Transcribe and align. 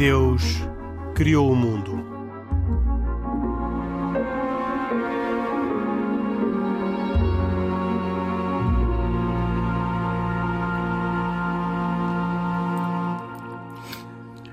Deus 0.00 0.42
criou 1.14 1.52
o 1.52 1.54
mundo. 1.54 2.02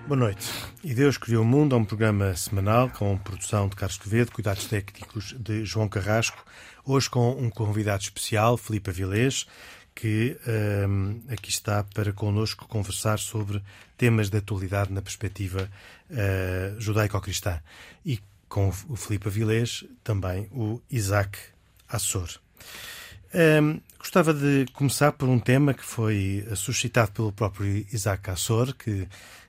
Boa 0.06 0.20
noite. 0.20 0.52
E 0.84 0.94
Deus 0.94 1.18
Criou 1.18 1.44
o 1.44 1.46
Mundo 1.46 1.76
é 1.76 1.80
um 1.80 1.86
programa 1.86 2.36
semanal 2.36 2.90
com 2.90 3.18
produção 3.18 3.70
de 3.70 3.76
Carlos 3.78 3.98
Quevedo, 3.98 4.34
cuidados 4.34 4.66
técnicos 4.66 5.34
de 5.40 5.64
João 5.64 5.88
Carrasco. 5.88 6.44
Hoje 6.86 7.10
com 7.10 7.32
um 7.32 7.50
convidado 7.50 8.04
especial, 8.04 8.58
Filipe 8.58 8.90
Avilés, 8.90 9.46
que 9.98 10.38
um, 10.88 11.24
aqui 11.28 11.50
está 11.50 11.84
para 11.84 12.14
connosco 12.14 12.68
conversar 12.68 13.18
sobre 13.18 13.64
temas 13.98 14.30
de 14.30 14.38
atualidade 14.38 14.94
na 14.94 15.02
perspectiva 15.02 15.68
uh, 16.12 16.80
judaico-cristã. 16.80 17.60
E 18.06 18.20
com 18.48 18.70
o 18.70 18.96
Filipe 18.96 19.28
Avilés, 19.28 19.84
também 20.04 20.48
o 20.52 20.80
Isaac 20.92 21.40
Assor. 21.90 22.30
Um, 23.34 23.82
gostava 23.98 24.36
de 24.36 24.68
começar 24.72 25.14
por 25.14 25.28
um 25.28 25.40
tema 25.40 25.74
que 25.74 25.84
foi 25.84 26.48
suscitado 26.56 27.12
pelo 27.12 27.32
próprio 27.32 27.84
Isaac 27.92 28.30
Assor, 28.30 28.76
que 28.76 29.08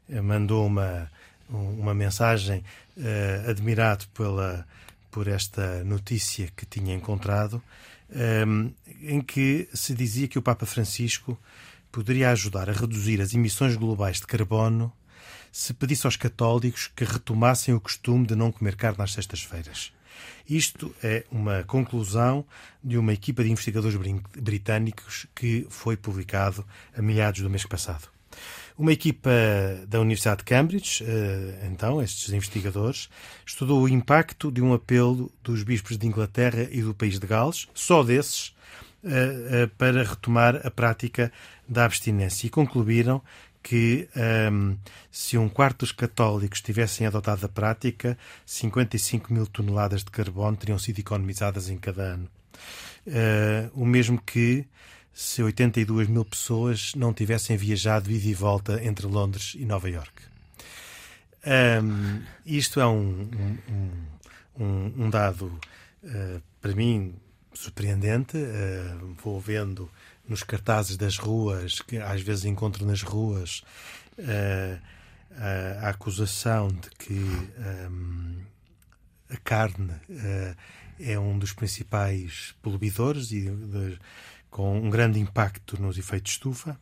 eh, 0.09 0.21
mandou 0.23 0.66
uma, 0.66 1.10
uma 1.51 1.95
mensagem 1.95 2.65
uh, 2.96 3.51
admirado 3.51 4.07
pela, 4.15 4.66
por 5.10 5.29
esta 5.29 5.85
notícia 5.85 6.49
que 6.57 6.65
tinha 6.65 6.95
encontrado, 6.95 7.63
um, 8.10 8.73
em 9.02 9.20
que 9.20 9.68
se 9.73 9.95
dizia 9.95 10.28
que 10.28 10.38
o 10.38 10.42
Papa 10.42 10.66
Francisco 10.66 11.38
poderia 11.90 12.30
ajudar 12.30 12.68
a 12.68 12.73
reduzir 12.73 13.20
as 13.20 13.34
emissões 13.34 13.76
globais 13.76 14.20
de 14.20 14.26
carbono 14.26 14.92
se 15.51 15.73
pedisse 15.74 16.06
aos 16.06 16.16
católicos 16.16 16.90
que 16.95 17.04
retomassem 17.04 17.74
o 17.74 17.80
costume 17.80 18.26
de 18.26 18.36
não 18.36 18.52
comer 18.52 18.76
carne 18.76 19.02
às 19.02 19.12
sextas-feiras. 19.12 19.92
Isto 20.48 20.95
é 21.02 21.24
uma 21.30 21.62
conclusão 21.64 22.45
de 22.82 22.98
uma 22.98 23.12
equipa 23.12 23.42
de 23.42 23.51
investigadores 23.51 23.98
britânicos 24.36 25.26
que 25.34 25.66
foi 25.68 25.96
publicado 25.96 26.64
a 26.96 27.02
meados 27.02 27.40
do 27.40 27.51
mês 27.51 27.64
passado. 27.64 28.18
Uma 28.79 28.93
equipa 28.93 29.30
da 29.88 29.98
Universidade 30.01 30.38
de 30.38 30.45
Cambridge, 30.45 31.04
eh, 31.04 31.66
então, 31.68 32.01
estes 32.01 32.32
investigadores, 32.32 33.09
estudou 33.45 33.82
o 33.82 33.88
impacto 33.88 34.52
de 34.52 34.62
um 34.62 34.73
apelo 34.73 35.32
dos 35.43 35.65
bispos 35.65 35.98
de 35.98 36.07
Inglaterra 36.07 36.68
e 36.70 36.80
do 36.80 36.95
país 36.95 37.18
de 37.18 37.26
Gales, 37.26 37.66
só 37.74 38.04
desses, 38.04 38.54
eh, 39.02 39.48
eh, 39.51 39.66
para 39.76 40.04
retomar 40.04 40.65
a 40.65 40.70
prática 40.70 41.32
da 41.68 41.87
abstinência 41.87 42.46
e 42.46 42.51
concluíram 42.51 43.20
que 43.65 44.09
um, 44.52 44.76
se 45.10 45.37
um 45.37 45.48
quarto 45.48 45.80
dos 45.80 45.90
católicos 45.90 46.60
tivessem 46.60 47.04
adotado 47.04 47.45
a 47.46 47.48
prática, 47.48 48.16
55 48.46 49.35
mil 49.35 49.46
toneladas 49.48 50.04
de 50.04 50.10
carbono 50.13 50.57
teriam 50.57 50.79
sido 50.79 51.01
economizadas 51.01 51.68
em 51.68 51.76
cada 51.76 52.02
ano. 52.02 52.30
Uh, 53.07 53.82
o 53.82 53.85
mesmo 53.85 54.23
que 54.23 54.65
se 55.19 55.43
82 55.43 56.07
mil 56.07 56.24
pessoas 56.24 56.95
não 56.95 57.13
tivessem 57.13 57.57
viajado 57.57 58.09
ida 58.09 58.29
e 58.29 58.33
volta 58.33 58.80
entre 58.85 59.05
Londres 59.05 59.57
e 59.59 59.65
Nova 59.65 59.91
York. 59.91 60.23
Um, 61.45 62.23
isto 62.47 62.79
é 62.79 62.87
um, 62.87 63.29
um, 64.56 64.93
um 64.97 65.10
dado, 65.10 65.47
uh, 66.05 66.41
para 66.60 66.72
mim, 66.72 67.16
surpreendente. 67.53 68.37
Uh, 68.37 69.16
vou 69.20 69.41
vendo 69.41 69.91
nos 70.28 70.44
cartazes 70.44 70.97
das 70.97 71.16
ruas, 71.16 71.81
que 71.81 71.97
às 71.97 72.21
vezes 72.21 72.44
encontro 72.44 72.87
nas 72.87 73.03
ruas, 73.03 73.65
uh, 74.21 74.81
a 75.82 75.88
acusação 75.88 76.69
de 76.69 76.91
que 76.91 77.21
a 79.31 79.37
carne 79.38 79.94
é 80.98 81.19
um 81.19 81.38
dos 81.38 81.53
principais 81.53 82.54
poluidores 82.60 83.31
e 83.31 83.42
de, 83.42 83.98
com 84.50 84.78
um 84.78 84.91
grande 84.91 85.19
impacto 85.19 85.81
nos 85.81 85.98
efeitos 85.98 86.32
estufa. 86.32 86.78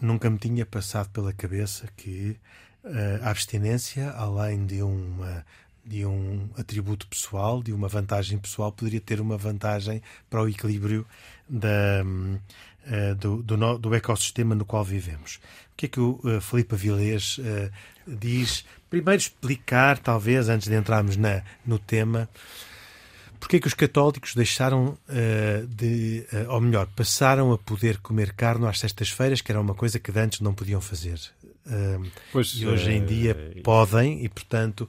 Nunca 0.00 0.30
me 0.30 0.38
tinha 0.38 0.64
passado 0.64 1.10
pela 1.10 1.32
cabeça 1.32 1.88
que 1.96 2.36
uh, 2.84 3.22
a 3.22 3.30
abstinência, 3.30 4.10
além 4.10 4.66
de 4.66 4.82
uma 4.82 5.44
de 5.84 6.04
um 6.04 6.48
atributo 6.56 7.06
pessoal, 7.06 7.62
de 7.62 7.72
uma 7.72 7.88
vantagem 7.88 8.38
pessoal, 8.38 8.70
poderia 8.70 9.00
ter 9.00 9.20
uma 9.20 9.36
vantagem 9.36 10.02
para 10.28 10.42
o 10.42 10.48
equilíbrio 10.48 11.06
da, 11.48 12.04
uh, 12.04 13.14
do, 13.16 13.42
do, 13.42 13.78
do, 13.78 13.94
ecossistema 13.94 14.54
no 14.54 14.64
qual 14.64 14.84
vivemos. 14.84 15.40
O 15.72 15.76
que 15.76 15.86
é 15.86 15.88
que 15.88 16.00
o 16.00 16.20
uh, 16.22 16.40
Filipe 16.40 16.74
Avilés 16.74 17.38
uh, 17.38 17.70
diz? 18.06 18.64
Primeiro 18.88 19.20
explicar, 19.20 19.98
talvez, 19.98 20.48
antes 20.48 20.68
de 20.68 20.74
entrarmos 20.74 21.16
na, 21.16 21.42
no 21.64 21.78
tema, 21.78 22.28
Porquê 23.40 23.56
é 23.56 23.60
que 23.60 23.66
os 23.66 23.74
católicos 23.74 24.34
deixaram 24.34 24.98
uh, 25.08 25.66
de, 25.66 26.26
uh, 26.32 26.52
ou 26.52 26.60
melhor, 26.60 26.86
passaram 26.94 27.50
a 27.52 27.58
poder 27.58 27.98
comer 27.98 28.34
carne 28.34 28.66
às 28.66 28.78
sextas-feiras, 28.78 29.40
que 29.40 29.50
era 29.50 29.60
uma 29.60 29.74
coisa 29.74 29.98
que 29.98 30.16
antes 30.16 30.40
não 30.40 30.52
podiam 30.52 30.80
fazer? 30.80 31.18
Uh, 31.66 32.06
pois, 32.30 32.48
e 32.54 32.66
hoje 32.66 32.92
em 32.92 33.04
dia 33.04 33.34
podem 33.64 34.22
e, 34.22 34.28
portanto, 34.28 34.88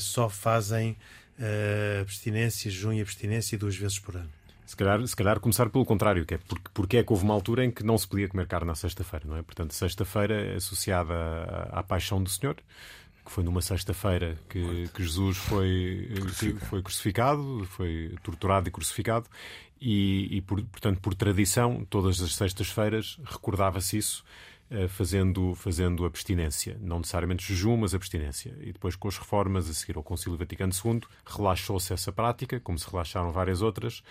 só 0.00 0.28
fazem 0.28 0.96
abstinência, 2.00 2.70
junho 2.70 2.98
e 2.98 3.02
abstinência 3.02 3.58
duas 3.58 3.76
vezes 3.76 3.98
por 3.98 4.16
ano. 4.16 4.30
Se 4.66 4.74
calhar, 4.74 5.06
se 5.06 5.14
calhar 5.14 5.38
começar 5.40 5.68
pelo 5.68 5.84
contrário, 5.84 6.24
que 6.24 6.34
é 6.34 6.38
porque, 6.38 6.70
porque 6.72 6.96
é 6.96 7.04
que 7.04 7.12
houve 7.12 7.22
uma 7.24 7.34
altura 7.34 7.64
em 7.64 7.70
que 7.70 7.84
não 7.84 7.98
se 7.98 8.08
podia 8.08 8.28
comer 8.28 8.46
carne 8.46 8.66
na 8.66 8.74
sexta-feira, 8.74 9.26
não 9.28 9.36
é? 9.36 9.42
Portanto, 9.42 9.74
sexta-feira 9.74 10.34
é 10.34 10.56
associada 10.56 11.12
à, 11.12 11.80
à 11.80 11.82
paixão 11.82 12.22
do 12.22 12.30
Senhor, 12.30 12.56
que 13.24 13.32
foi 13.32 13.42
numa 13.42 13.62
sexta-feira 13.62 14.36
que, 14.48 14.88
que, 14.94 15.02
Jesus 15.02 15.38
foi 15.38 16.08
crucificado. 16.14 16.66
foi 16.66 16.82
crucificado, 16.82 17.64
foi 17.70 18.14
torturado 18.22 18.68
e 18.68 18.70
crucificado, 18.70 19.26
e, 19.80 20.36
e 20.36 20.40
por, 20.42 20.62
portanto, 20.62 21.00
por 21.00 21.14
tradição, 21.14 21.84
todas 21.88 22.20
as 22.20 22.34
sextas-feiras 22.34 23.18
recordava-se 23.24 23.96
isso, 23.98 24.24
eh, 24.24 24.53
fazendo, 24.88 25.54
fazendo 25.54 26.04
abstinência. 26.04 26.76
Não 26.80 26.98
necessariamente 26.98 27.46
jejum, 27.46 27.76
mas 27.76 27.94
abstinência. 27.94 28.54
E 28.60 28.72
depois, 28.72 28.96
com 28.96 29.08
as 29.08 29.16
reformas 29.16 29.68
a 29.68 29.74
seguir 29.74 29.96
ao 29.96 30.02
Concílio 30.02 30.38
Vaticano 30.38 30.72
II, 30.72 31.00
relaxou-se 31.24 31.92
essa 31.92 32.12
prática, 32.12 32.60
como 32.60 32.78
se 32.78 32.88
relaxaram 32.90 33.30
várias 33.32 33.62
outras, 33.62 34.02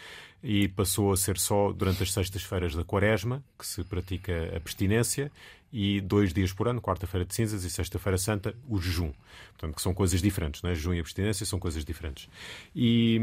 e 0.43 0.67
passou 0.67 1.11
a 1.11 1.17
ser 1.17 1.37
só 1.37 1.71
durante 1.71 2.03
as 2.03 2.11
sextas-feiras 2.11 2.75
da 2.75 2.83
Quaresma 2.83 3.43
que 3.57 3.65
se 3.65 3.83
pratica 3.83 4.55
abstinência 4.55 5.31
e 5.71 5.99
dois 6.01 6.33
dias 6.33 6.53
por 6.53 6.67
ano, 6.67 6.79
quarta-feira 6.79 7.25
de 7.25 7.33
cinzas 7.33 7.63
e 7.63 7.69
sexta-feira 7.69 8.17
santa, 8.17 8.55
o 8.69 8.79
jejum. 8.79 9.11
Portanto, 9.51 9.75
que 9.75 9.81
são 9.81 9.93
coisas 9.93 10.21
diferentes, 10.21 10.61
não 10.61 10.69
é? 10.69 10.75
Jejum 10.75 10.93
e 10.93 10.99
abstinência 10.99 11.45
são 11.45 11.57
coisas 11.57 11.83
diferentes. 11.83 12.29
E 12.75 13.19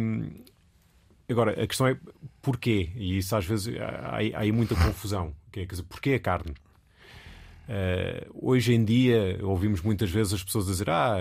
agora, 1.28 1.52
a 1.62 1.66
questão 1.66 1.86
é 1.86 1.96
porquê? 2.42 2.90
E 2.96 3.18
isso 3.18 3.36
às 3.36 3.46
vezes 3.46 3.72
há, 3.78 4.16
há 4.16 4.16
aí 4.16 4.50
muita 4.50 4.74
confusão. 4.74 5.32
Que 5.52 5.60
é, 5.60 5.66
quer 5.66 5.70
dizer, 5.70 5.84
porquê 5.84 6.14
a 6.14 6.20
carne? 6.20 6.54
Uh, 7.70 8.48
hoje 8.48 8.75
em 8.75 8.84
dia 8.84 9.38
ouvimos 9.42 9.81
muitas 9.81 10.10
vezes 10.10 10.32
as 10.32 10.42
pessoas 10.42 10.66
dizer 10.66 10.91
ah, 10.91 11.19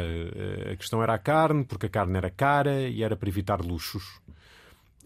a 0.72 0.76
questão 0.76 1.04
era 1.04 1.14
a 1.14 1.20
carne, 1.20 1.64
porque 1.64 1.86
a 1.86 1.90
carne 1.90 2.18
era 2.18 2.32
cara 2.32 2.90
e 2.90 3.04
era 3.04 3.16
para 3.16 3.30
evitar 3.30 3.62
luxos. 3.62 4.20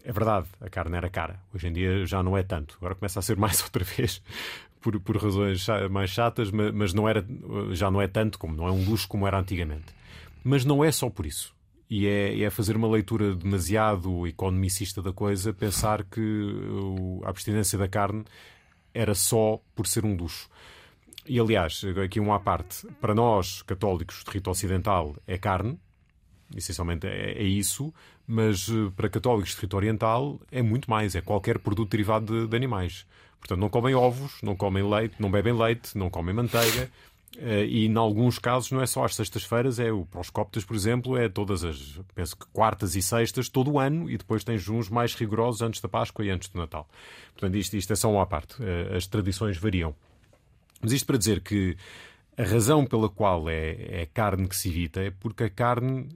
É 0.02 0.10
verdade, 0.10 0.46
a 0.58 0.70
carne 0.70 0.96
era 0.96 1.10
cara. 1.10 1.38
Hoje 1.54 1.68
em 1.68 1.72
dia 1.72 2.06
já 2.06 2.22
não 2.22 2.34
é 2.34 2.42
tanto. 2.42 2.76
Agora 2.78 2.94
começa 2.94 3.18
a 3.18 3.22
ser 3.22 3.36
mais 3.36 3.60
outra 3.64 3.84
vez, 3.84 4.22
por, 4.80 4.98
por 5.00 5.18
razões 5.18 5.66
mais 5.90 6.08
chatas, 6.08 6.50
mas 6.50 6.94
não 6.94 7.06
era, 7.06 7.22
já 7.72 7.90
não 7.90 8.00
é 8.00 8.08
tanto, 8.08 8.38
como 8.38 8.56
não 8.56 8.66
é 8.66 8.72
um 8.72 8.82
luxo 8.82 9.06
como 9.06 9.26
era 9.26 9.38
antigamente. 9.38 9.94
Mas 10.42 10.64
não 10.64 10.82
é 10.82 10.90
só 10.90 11.10
por 11.10 11.26
isso. 11.26 11.54
E 11.90 12.06
é, 12.06 12.40
é 12.40 12.48
fazer 12.48 12.74
uma 12.74 12.88
leitura 12.88 13.34
demasiado 13.34 14.26
economicista 14.26 15.02
da 15.02 15.12
coisa, 15.12 15.52
pensar 15.52 16.04
que 16.04 16.50
a 17.22 17.28
abstinência 17.28 17.78
da 17.78 17.86
carne 17.86 18.24
era 18.94 19.14
só 19.14 19.60
por 19.74 19.86
ser 19.86 20.06
um 20.06 20.16
luxo. 20.16 20.48
E 21.26 21.40
aliás, 21.40 21.82
aqui 22.04 22.20
um 22.20 22.32
à 22.32 22.38
parte, 22.38 22.86
para 23.00 23.14
nós 23.14 23.62
católicos 23.62 24.22
de 24.24 24.30
rito 24.30 24.50
ocidental 24.50 25.16
é 25.26 25.38
carne, 25.38 25.78
essencialmente 26.54 27.06
é, 27.06 27.32
é, 27.32 27.42
isso, 27.42 27.92
mas 28.26 28.68
eh, 28.68 28.90
para 28.94 29.08
católicos 29.08 29.54
de 29.54 29.60
rito 29.62 29.76
oriental 29.76 30.40
é 30.50 30.62
muito 30.62 30.90
mais, 30.90 31.14
é 31.14 31.20
qualquer 31.20 31.58
produto 31.58 31.90
derivado 31.90 32.42
de, 32.42 32.46
de 32.48 32.56
animais. 32.56 33.06
Portanto, 33.38 33.60
não 33.60 33.68
comem 33.68 33.94
ovos, 33.94 34.40
não 34.42 34.56
comem 34.56 34.88
leite, 34.88 35.16
não 35.18 35.30
bebem 35.30 35.52
leite, 35.52 35.96
não 35.96 36.10
comem 36.10 36.34
manteiga. 36.34 36.90
Uh, 37.36 37.64
e 37.66 37.86
em 37.86 37.96
alguns 37.96 38.38
casos 38.38 38.70
não 38.70 38.80
é 38.80 38.86
só 38.86 39.04
às 39.04 39.16
sextas-feiras, 39.16 39.80
é 39.80 39.90
o 39.90 40.06
proscóptas, 40.06 40.64
por 40.64 40.76
exemplo, 40.76 41.16
é 41.16 41.28
todas 41.28 41.64
as, 41.64 42.00
penso 42.14 42.36
que 42.36 42.46
quartas 42.52 42.94
e 42.94 43.02
sextas, 43.02 43.48
todo 43.48 43.72
o 43.72 43.78
ano, 43.80 44.08
e 44.08 44.16
depois 44.16 44.44
tem 44.44 44.56
juns 44.56 44.88
mais 44.88 45.14
rigorosos 45.14 45.60
antes 45.60 45.80
da 45.80 45.88
Páscoa 45.88 46.24
e 46.24 46.30
antes 46.30 46.48
do 46.48 46.58
Natal. 46.58 46.88
Portanto, 47.32 47.56
isto, 47.56 47.76
isto 47.76 47.92
é 47.92 47.96
só 47.96 48.10
uma 48.10 48.24
parte. 48.24 48.54
Uh, 48.62 48.94
as 48.96 49.06
tradições 49.06 49.56
variam. 49.56 49.94
Mas 50.84 50.92
isto 50.92 51.06
para 51.06 51.16
dizer 51.16 51.40
que 51.40 51.78
a 52.36 52.42
razão 52.42 52.84
pela 52.84 53.08
qual 53.08 53.48
é, 53.48 54.02
é 54.02 54.06
carne 54.12 54.46
que 54.46 54.54
se 54.54 54.68
evita 54.68 55.00
é 55.00 55.10
porque 55.10 55.44
a 55.44 55.50
carne 55.50 56.08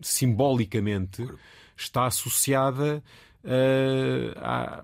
simbolicamente 0.00 1.28
está 1.76 2.06
associada 2.06 3.02
uh, 3.44 4.38
a 4.38 4.82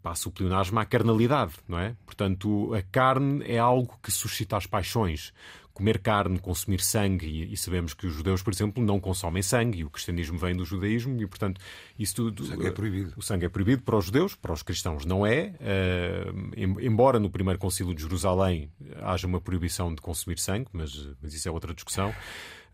passa 0.00 0.28
o 0.28 0.32
pleonasmo 0.32 0.78
à 0.78 0.84
carnalidade, 0.84 1.54
não 1.68 1.78
é? 1.78 1.96
Portanto, 2.06 2.72
a 2.74 2.82
carne 2.82 3.44
é 3.46 3.58
algo 3.58 3.98
que 4.02 4.10
suscita 4.10 4.56
as 4.56 4.66
paixões. 4.66 5.32
Comer 5.74 5.98
carne, 5.98 6.38
consumir 6.38 6.80
sangue, 6.80 7.26
e, 7.26 7.52
e, 7.52 7.56
sabemos 7.56 7.92
que 7.92 8.06
os 8.06 8.14
judeus, 8.14 8.42
por 8.42 8.52
exemplo, 8.52 8.82
não 8.82 9.00
consomem 9.00 9.42
sangue, 9.42 9.80
e 9.80 9.84
o 9.84 9.90
cristianismo 9.90 10.38
vem 10.38 10.54
do 10.56 10.64
judaísmo, 10.64 11.20
e 11.20 11.26
portanto, 11.26 11.60
isso 11.98 12.14
tudo. 12.14 12.44
O 12.44 12.46
sangue 12.46 12.66
é 12.68 12.70
proibido. 12.70 13.12
O 13.16 13.22
sangue 13.22 13.46
é 13.46 13.48
proibido 13.48 13.82
para 13.82 13.96
os 13.96 14.04
judeus, 14.04 14.36
para 14.36 14.52
os 14.52 14.62
cristãos 14.62 15.04
não 15.04 15.26
é. 15.26 15.52
Uh, 15.60 16.80
embora 16.80 17.18
no 17.18 17.28
primeiro 17.28 17.58
concílio 17.58 17.92
de 17.92 18.02
Jerusalém 18.02 18.70
haja 19.02 19.26
uma 19.26 19.40
proibição 19.40 19.92
de 19.92 20.00
consumir 20.00 20.38
sangue, 20.38 20.68
mas, 20.72 21.08
mas 21.20 21.34
isso 21.34 21.48
é 21.48 21.50
outra 21.50 21.74
discussão. 21.74 22.14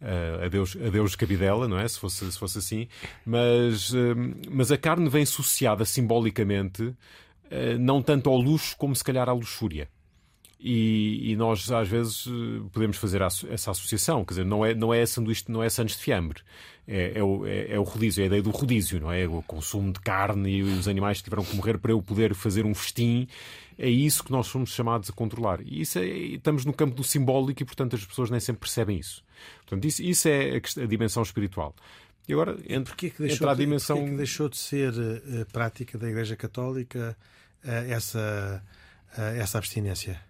Uh, 0.00 0.44
adeus, 0.46 0.76
adeus 0.76 1.14
cabidela, 1.14 1.68
não 1.68 1.78
é? 1.78 1.86
Se 1.86 1.98
fosse, 1.98 2.30
se 2.32 2.38
fosse 2.38 2.58
assim. 2.58 2.88
Mas, 3.24 3.92
uh, 3.92 4.16
mas 4.50 4.72
a 4.72 4.78
carne 4.78 5.08
vem 5.10 5.22
associada 5.22 5.84
simbolicamente 5.84 6.82
uh, 6.82 6.96
não 7.78 8.02
tanto 8.02 8.30
ao 8.30 8.36
luxo 8.36 8.76
como 8.76 8.96
se 8.96 9.04
calhar 9.04 9.28
à 9.28 9.32
luxúria. 9.32 9.88
E, 10.62 11.32
e, 11.32 11.36
nós 11.36 11.70
às 11.72 11.88
vezes 11.88 12.26
podemos 12.70 12.98
fazer 12.98 13.22
essa 13.22 13.70
associação, 13.70 14.22
quer 14.26 14.34
dizer, 14.34 14.44
não 14.44 14.62
é, 14.62 14.74
não 14.74 14.92
é 14.92 15.06
sanduíche, 15.06 15.44
não 15.48 15.62
é 15.62 15.70
sandes 15.70 15.96
de 15.96 16.02
fiambre, 16.02 16.42
é, 16.86 17.18
é, 17.18 17.22
o, 17.22 17.46
é, 17.46 17.72
é, 17.72 17.78
o 17.78 17.82
rodízio, 17.82 18.20
é 18.20 18.24
a 18.24 18.26
ideia 18.26 18.42
do 18.42 18.50
rodízio, 18.50 19.00
não 19.00 19.12
é? 19.12 19.26
O 19.26 19.42
consumo 19.42 19.92
de 19.92 20.00
carne 20.00 20.50
e 20.50 20.62
os 20.62 20.88
animais 20.88 21.18
que 21.18 21.24
tiveram 21.24 21.44
que 21.44 21.54
morrer 21.54 21.78
para 21.78 21.92
eu 21.92 22.02
poder 22.02 22.34
fazer 22.34 22.66
um 22.66 22.74
festim 22.74 23.28
é 23.78 23.88
isso 23.88 24.24
que 24.24 24.32
nós 24.32 24.48
somos 24.48 24.70
chamados 24.70 25.08
a 25.08 25.12
controlar. 25.12 25.60
E 25.62 25.80
isso 25.80 25.98
é, 25.98 26.04
estamos 26.04 26.64
no 26.64 26.72
campo 26.72 26.94
do 26.94 27.04
simbólico 27.04 27.62
e, 27.62 27.64
portanto, 27.64 27.94
as 27.96 28.04
pessoas 28.04 28.28
nem 28.28 28.40
sempre 28.40 28.60
percebem 28.60 28.98
isso. 28.98 29.24
Portanto, 29.60 29.86
isso, 29.86 30.02
isso 30.02 30.28
é 30.28 30.56
a, 30.56 30.82
a 30.82 30.86
dimensão 30.86 31.22
espiritual. 31.22 31.74
E 32.28 32.32
agora 32.32 32.58
entra, 32.68 32.94
que 32.94 33.12
deixou, 33.18 33.36
entra 33.36 33.52
a 33.52 33.54
dimensão. 33.54 33.96
Porquê 33.96 34.10
que 34.10 34.16
deixou 34.16 34.48
de 34.48 34.56
ser 34.56 34.92
uh, 34.92 35.46
prática 35.52 35.96
da 35.96 36.08
Igreja 36.08 36.36
Católica 36.36 37.16
uh, 37.64 37.68
essa, 37.90 38.62
uh, 39.16 39.20
essa 39.20 39.58
abstinência? 39.58 40.20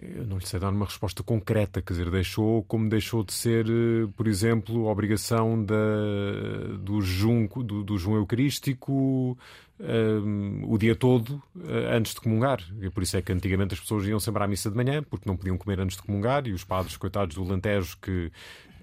Eu 0.00 0.26
não 0.26 0.38
lhe 0.38 0.46
sei 0.46 0.60
dar 0.60 0.70
uma 0.70 0.84
resposta 0.84 1.24
concreta, 1.24 1.82
quer 1.82 1.92
dizer, 1.92 2.10
deixou 2.10 2.62
como 2.64 2.88
deixou 2.88 3.24
de 3.24 3.32
ser, 3.32 3.66
por 4.16 4.28
exemplo, 4.28 4.88
a 4.88 4.92
obrigação 4.92 5.64
da, 5.64 5.74
do, 6.78 7.00
junco, 7.00 7.64
do, 7.64 7.82
do 7.82 7.98
jejum 7.98 8.14
eucarístico, 8.14 9.36
um, 9.80 10.72
o 10.72 10.78
dia 10.78 10.94
todo 10.94 11.42
uh, 11.56 11.92
antes 11.92 12.14
de 12.14 12.20
comungar. 12.20 12.60
E 12.80 12.90
por 12.90 13.02
isso 13.02 13.16
é 13.16 13.22
que 13.22 13.32
antigamente 13.32 13.74
as 13.74 13.80
pessoas 13.80 14.06
iam 14.06 14.20
sempre 14.20 14.42
à 14.42 14.46
missa 14.46 14.70
de 14.70 14.76
manhã, 14.76 15.02
porque 15.02 15.28
não 15.28 15.36
podiam 15.36 15.58
comer 15.58 15.80
antes 15.80 15.96
de 15.96 16.02
comungar, 16.02 16.46
e 16.46 16.52
os 16.52 16.62
padres, 16.62 16.96
coitados 16.96 17.34
do 17.34 17.42
Lantejo, 17.42 17.96
que, 18.00 18.30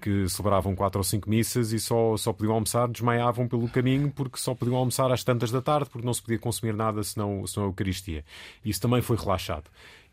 que 0.06 0.28
celebravam 0.28 0.76
quatro 0.76 1.00
ou 1.00 1.04
cinco 1.04 1.28
missas 1.28 1.72
e 1.72 1.80
só, 1.80 2.16
só 2.16 2.32
podiam 2.32 2.54
almoçar, 2.54 2.86
desmaiavam 2.86 3.48
pelo 3.48 3.68
caminho, 3.68 4.08
porque 4.08 4.38
só 4.38 4.54
podiam 4.54 4.76
almoçar 4.76 5.10
às 5.10 5.24
tantas 5.24 5.50
da 5.50 5.60
tarde, 5.60 5.90
porque 5.90 6.06
não 6.06 6.14
se 6.14 6.22
podia 6.22 6.38
consumir 6.38 6.74
nada 6.74 7.02
senão, 7.02 7.44
senão 7.44 7.66
a 7.66 7.70
Eucaristia. 7.70 8.24
Isso 8.64 8.80
também 8.80 9.02
foi 9.02 9.16
relaxado. 9.16 9.64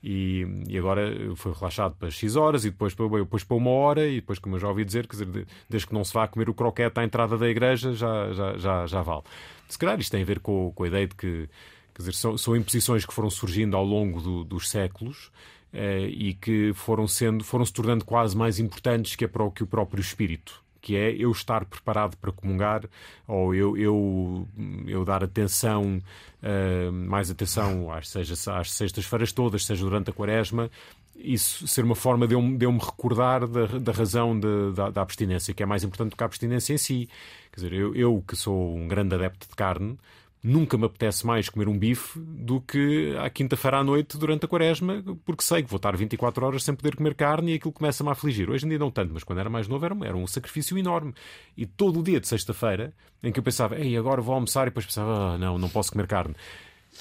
E, 0.04 0.48
e, 0.68 0.76
agora 0.80 1.14
foi 1.36 1.54
relaxado 1.54 1.94
para 1.94 2.10
X 2.10 2.36
horas 2.36 2.66
e 2.66 2.72
depois 2.72 2.96
para, 2.96 3.08
depois 3.08 3.44
para 3.44 3.56
uma 3.56 3.70
hora 3.70 4.08
e 4.08 4.16
depois, 4.16 4.40
como 4.40 4.56
eu 4.56 4.60
já 4.60 4.68
ouvi 4.68 4.84
dizer, 4.84 5.06
quer 5.06 5.24
dizer, 5.24 5.48
desde 5.70 5.88
que 5.88 5.94
não 5.94 6.04
se 6.04 6.12
vá 6.12 6.28
comer 6.28 6.50
o 6.50 6.56
croquete 6.56 7.00
à 7.00 7.04
entrada 7.04 7.38
da 7.38 7.48
igreja, 7.48 7.94
já, 7.94 8.34
já, 8.34 8.58
já, 8.58 8.88
já 8.88 9.02
vale. 9.04 9.22
Se 9.70 9.78
calhar 9.78 10.00
isto 10.00 10.12
tem 10.12 10.24
a 10.24 10.26
ver 10.26 10.40
com, 10.40 10.72
com 10.74 10.84
a 10.86 10.88
ideia 10.88 11.08
de 11.08 11.14
que 11.14 11.48
quer 11.94 12.02
dizer, 12.02 12.14
são, 12.16 12.36
são 12.36 12.56
imposições 12.56 13.06
que 13.06 13.14
foram 13.14 13.30
surgindo 13.30 13.78
ao 13.78 13.86
longo 13.86 14.20
do, 14.20 14.44
dos 14.44 14.72
séculos 14.72 15.32
e 15.74 16.34
que 16.36 16.72
foram, 16.74 17.08
sendo, 17.08 17.44
foram 17.44 17.66
se 17.66 17.74
tornando 17.74 18.06
quase 18.06 18.38
mais 18.38 18.60
importantes 18.60 19.16
que, 19.16 19.26
a, 19.26 19.30
que 19.54 19.64
o 19.64 19.68
próprio 19.68 20.02
espírito 20.02 20.64
que 20.84 20.98
é 20.98 21.16
eu 21.18 21.32
estar 21.32 21.64
preparado 21.64 22.18
para 22.18 22.32
comungar 22.34 22.84
ou 23.26 23.56
eu, 23.56 23.78
eu, 23.78 24.48
eu 24.86 25.06
dar 25.06 25.24
atenção, 25.24 26.02
uh, 26.44 26.92
mais 26.92 27.32
atenção, 27.32 27.90
às, 27.90 28.10
seja 28.10 28.34
às 28.54 28.72
sextas-feiras 28.74 29.32
todas, 29.32 29.66
seja 29.66 29.82
durante 29.82 30.10
a 30.10 30.14
quaresma, 30.14 30.70
isso 31.16 31.66
ser 31.68 31.86
uma 31.86 31.96
forma 31.96 32.28
de 32.28 32.36
eu, 32.36 32.42
de 32.58 32.66
eu 32.66 32.72
me 32.72 32.80
recordar 32.80 33.48
da, 33.48 33.66
da 33.80 33.92
razão 33.94 34.38
de, 34.38 34.74
da, 34.76 34.90
da, 34.90 35.02
abstinência, 35.02 35.54
que 35.54 35.64
é 35.64 35.66
mais 35.66 35.86
importante 35.86 36.12
do 36.12 36.18
que 36.18 36.24
a 36.24 36.26
abstinência 36.26 36.74
em 36.74 36.78
si. 36.78 37.10
Quer 37.52 37.62
dizer, 37.62 37.74
eu, 37.74 37.96
eu 37.96 38.24
que 38.28 38.36
sou 38.36 38.76
um 38.76 38.88
grande 38.88 39.16
adepto 39.16 39.48
de 39.48 39.56
carne, 39.56 39.98
nunca 40.44 40.78
me 40.78 40.86
apetece 40.86 41.26
mais 41.26 41.48
comer 41.48 41.70
um 41.70 41.78
bife 41.78 42.20
do 42.20 42.60
que 42.60 43.16
à 43.18 43.30
quinta-feira 43.30 43.80
à 43.80 43.84
noite 43.84 44.18
durante 44.18 44.44
a 44.44 44.48
quaresma, 44.48 45.02
porque 45.24 45.42
sei 45.42 45.64
que 45.64 45.70
vou 45.70 45.78
estar 45.78 45.96
24 45.96 46.46
horas 46.46 46.64
sem 46.64 46.76
poder 46.76 46.98
comer 46.98 47.16
carne 47.16 47.54
e 47.54 47.56
aquilo 47.56 47.72
começa-me 47.72 48.10
a 48.10 48.12
afligir. 48.12 48.50
Hoje 48.50 48.66
em 48.66 48.70
dia 48.70 48.78
não 48.78 48.92
tanto, 48.92 49.14
mas 49.14 49.24
quando 49.24 49.40
era 49.40 49.50
mais 49.50 49.70
novo 49.70 49.86
era, 49.86 49.96
era 50.04 50.18
um 50.18 50.28
sacrifício 50.28 50.78
enorme. 50.78 51.14
E 51.56 51.66
todo 51.66 52.02
o 52.02 52.04
dia 52.04 52.20
de 52.20 52.28
sexta-feira, 52.28 52.94
em 53.24 53.32
que 53.32 53.40
eu 53.40 53.44
pensava, 53.44 53.80
ei, 53.80 53.96
agora 53.96 54.22
vou 54.22 54.36
almoçar, 54.36 54.64
e 54.64 54.66
depois 54.66 54.86
pensava, 54.86 55.34
ah, 55.34 55.38
não, 55.38 55.58
não 55.58 55.70
posso 55.70 55.94
comer 55.94 56.08
carne. 56.08 56.36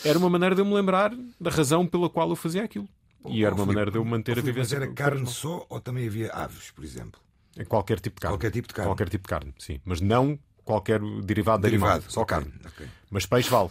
Era 0.04 0.18
uma 0.18 0.30
maneira 0.30 0.54
de 0.54 0.60
eu 0.60 0.64
me 0.64 0.74
lembrar 0.74 1.12
da 1.40 1.50
razão 1.50 1.86
pela 1.86 2.08
qual 2.08 2.30
eu 2.30 2.36
fazia 2.36 2.62
aquilo. 2.62 2.88
E 3.28 3.44
era 3.44 3.54
uma 3.54 3.66
maneira 3.66 3.90
de 3.90 3.98
eu 3.98 4.04
manter 4.04 4.38
a 4.38 4.42
vivência. 4.42 4.78
Mas 4.78 4.88
era 4.88 4.92
carne 4.94 5.26
só 5.26 5.66
ou 5.68 5.80
também 5.80 6.06
havia 6.06 6.30
aves, 6.32 6.70
por 6.70 6.84
exemplo? 6.84 7.20
Qualquer 7.68 8.00
tipo 8.00 8.16
de 8.16 8.22
carne. 8.22 8.36
Qualquer 8.36 8.50
tipo 8.50 8.68
de 8.68 8.74
carne. 8.74 8.90
Qualquer 8.90 9.08
tipo 9.08 9.22
de 9.24 9.28
carne, 9.28 9.54
sim. 9.58 9.80
Mas 9.84 10.00
não 10.00 10.38
qualquer 10.72 11.00
derivado, 11.00 11.62
derivado 11.62 11.62
de 11.62 11.68
animal, 11.68 12.02
só 12.08 12.24
carne. 12.24 12.52
Okay. 12.66 12.86
Mas 13.10 13.26
peixe 13.26 13.48
vale. 13.48 13.70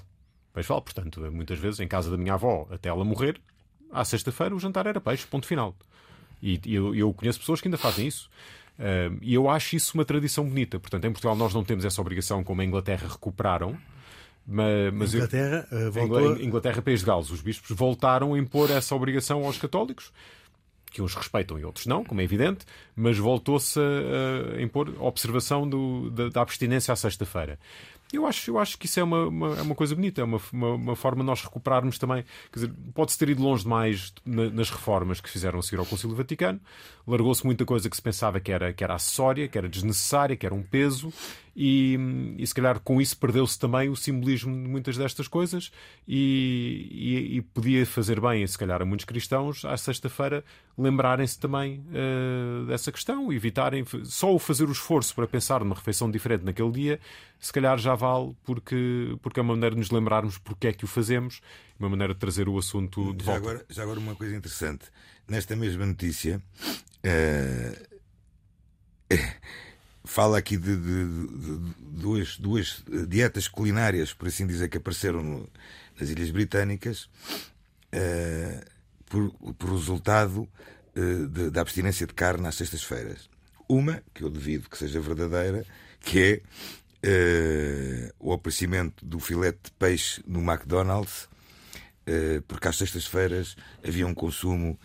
Peixe 0.54 0.70
vale, 0.70 0.82
portanto, 0.82 1.20
muitas 1.32 1.58
vezes 1.60 1.80
em 1.80 1.88
casa 1.88 2.12
da 2.12 2.18
minha 2.18 2.34
avó, 2.34 2.68
até 2.72 2.90
ela 2.90 3.04
morrer, 3.04 3.40
à 3.92 4.06
sexta-feira 4.06 4.56
o 4.56 4.60
jantar 4.60 4.86
era 4.86 5.02
peixe, 5.02 5.26
ponto 5.26 5.46
final. 5.46 5.76
E 6.42 6.60
eu, 6.66 6.96
eu 6.96 7.14
conheço 7.14 7.40
pessoas 7.40 7.62
que 7.62 7.68
ainda 7.68 7.78
fazem 7.78 8.08
isso. 8.08 8.30
Uh, 8.80 9.18
e 9.22 9.34
eu 9.34 9.50
acho 9.50 9.76
isso 9.76 9.94
uma 9.94 10.04
tradição 10.04 10.48
bonita. 10.48 10.80
Portanto, 10.80 11.06
em 11.06 11.12
Portugal 11.12 11.36
nós 11.36 11.54
não 11.54 11.64
temos 11.64 11.86
essa 11.86 12.02
obrigação 12.02 12.44
como 12.44 12.62
a 12.62 12.66
Inglaterra 12.66 13.08
recuperaram. 13.08 13.78
Mas, 14.46 14.92
mas 14.94 15.14
Inglaterra, 15.14 15.68
eu, 15.72 15.90
uh, 15.90 15.92
voltou... 15.92 16.42
Inglaterra, 16.42 16.82
País 16.82 17.02
de 17.02 17.06
Gales, 17.06 17.30
os 17.30 17.42
bispos 17.42 17.78
voltaram 17.78 18.34
a 18.34 18.40
impor 18.40 18.72
essa 18.72 18.96
obrigação 18.96 19.46
aos 19.46 19.58
católicos 19.58 20.12
que 20.92 21.02
uns 21.02 21.16
respeitam 21.16 21.58
e 21.58 21.66
outros 21.66 21.88
não, 21.88 22.04
como 22.04 22.22
é 22.22 22.24
evidente, 22.24 22.66
mas 22.96 23.18
voltou-se 23.18 23.80
a, 23.80 24.58
a, 24.58 24.62
impor 24.62 24.94
a 25.00 25.04
observação 25.04 25.68
do, 25.68 26.12
da, 26.12 26.30
da 26.30 26.42
abstinência 26.42 26.92
à 26.92 26.96
sexta-feira. 26.96 27.58
Eu 28.14 28.26
acho, 28.26 28.52
eu 28.52 28.60
acho 28.60 28.78
que 28.78 28.88
isso 28.88 29.00
é 29.00 29.04
uma, 29.04 29.28
uma, 29.28 29.58
é 29.58 29.62
uma 29.62 29.74
coisa 29.74 29.96
bonita, 29.96 30.20
é 30.20 30.24
uma, 30.24 30.40
uma, 30.52 30.74
uma, 30.74 30.96
forma 30.98 31.22
de 31.22 31.28
nós 31.28 31.42
recuperarmos 31.42 31.98
também. 31.98 32.26
Quer 32.52 32.60
dizer, 32.60 32.74
pode-se 32.94 33.18
ter 33.18 33.30
ido 33.30 33.42
longe 33.42 33.64
demais 33.64 34.14
nas 34.26 34.70
reformas 34.70 35.22
que 35.22 35.30
fizeram 35.30 35.60
a 35.60 35.62
seguir 35.62 35.80
ao 35.80 35.86
Concílio 35.86 36.16
Vaticano. 36.16 36.60
Largou-se 37.08 37.46
muita 37.46 37.66
coisa 37.66 37.90
que 37.90 37.96
se 37.96 38.02
pensava 38.02 38.42
que 38.42 38.52
era, 38.52 38.74
que 38.74 38.84
era 38.84 38.96
acessória, 38.96 39.48
que 39.48 39.58
era 39.58 39.70
desnecessária, 39.70 40.36
que 40.36 40.46
era 40.46 40.54
um 40.54 40.62
peso, 40.62 41.12
e, 41.56 42.36
e 42.38 42.48
se 42.48 42.54
calhar 42.54 42.80
com 42.80 43.02
isso 43.02 43.18
perdeu-se 43.18 43.60
também 43.60 43.90
o 43.90 43.96
simbolismo 43.96 44.54
de 44.54 44.70
muitas 44.70 44.98
destas 44.98 45.28
coisas. 45.28 45.72
E, 46.08 46.88
e, 46.92 47.38
e 47.38 47.42
podia 47.42 47.86
fazer 47.86 48.20
bem, 48.20 48.46
se 48.48 48.58
calhar, 48.58 48.82
a 48.82 48.86
muitos 48.86 49.06
cristãos, 49.06 49.66
à 49.66 49.76
sexta-feira, 49.78 50.44
lembrarem-se 50.78 51.40
também 51.40 51.84
uh, 51.90 52.66
dessa 52.66 52.92
questão, 52.92 53.32
evitarem 53.32 53.86
só 54.04 54.34
o 54.34 54.40
fazer 54.40 54.68
o 54.68 54.72
esforço 54.72 55.14
para 55.14 55.28
pensar 55.28 55.60
numa 55.62 55.76
refeição 55.76 56.10
diferente 56.10 56.44
naquele 56.44 56.72
dia, 56.72 57.00
se 57.40 57.52
calhar 57.52 57.78
já 57.78 57.96
vale, 57.96 58.36
porque, 58.44 59.18
porque 59.22 59.40
é 59.40 59.44
uma 59.44 59.54
maneira 59.54 59.76
de 59.76 59.80
nos 59.80 59.92
lembrarmos 59.92 60.38
porque 60.38 60.68
é 60.68 60.74
que 60.74 60.86
o 60.86 60.88
fazemos, 60.88 61.42
uma 61.80 61.90
maneira 61.90 62.14
de 62.14 62.20
trazer 62.20 62.48
o 62.48 62.58
assunto 62.58 63.14
de 63.14 63.26
já 63.26 63.32
volta. 63.34 63.50
Agora, 63.50 63.66
já 63.70 63.84
agora 63.84 64.00
uma 64.00 64.16
coisa 64.16 64.36
interessante. 64.36 64.86
Nesta 65.28 65.56
mesma 65.56 65.86
notícia, 65.86 66.42
uh, 67.06 67.92
fala 70.04 70.38
aqui 70.38 70.58
de, 70.58 70.76
de, 70.76 71.06
de, 71.06 71.76
duas, 71.80 72.38
duas 72.38 72.84
dietas 73.08 73.48
culinárias, 73.48 74.14
por 74.14 74.28
assim 74.28 74.48
dizer, 74.48 74.70
que 74.70 74.78
apareceram 74.78 75.24
no, 75.24 75.50
nas 76.00 76.10
Ilhas 76.10 76.32
Britânicas. 76.32 77.10
Uh, 77.94 78.72
por, 79.12 79.30
por 79.56 79.72
resultado 79.72 80.48
uh, 80.96 81.52
da 81.52 81.60
abstinência 81.62 82.08
de 82.08 82.14
carne 82.14 82.48
às 82.48 82.56
sextas-feiras. 82.56 83.30
Uma, 83.68 84.02
que 84.14 84.24
eu 84.24 84.30
devido 84.30 84.70
que 84.70 84.78
seja 84.78 85.02
verdadeira, 85.02 85.66
que 86.00 86.42
é 87.04 88.10
uh, 88.10 88.14
o 88.18 88.34
aparecimento 88.34 89.06
do 89.06 89.20
filete 89.20 89.60
de 89.66 89.72
peixe 89.72 90.24
no 90.26 90.40
McDonald's, 90.40 91.30
porque 92.48 92.68
às 92.68 92.76
sextas-feiras 92.76 93.56
havia 93.88 94.06
um 94.08 94.14
consumo, 94.14 94.78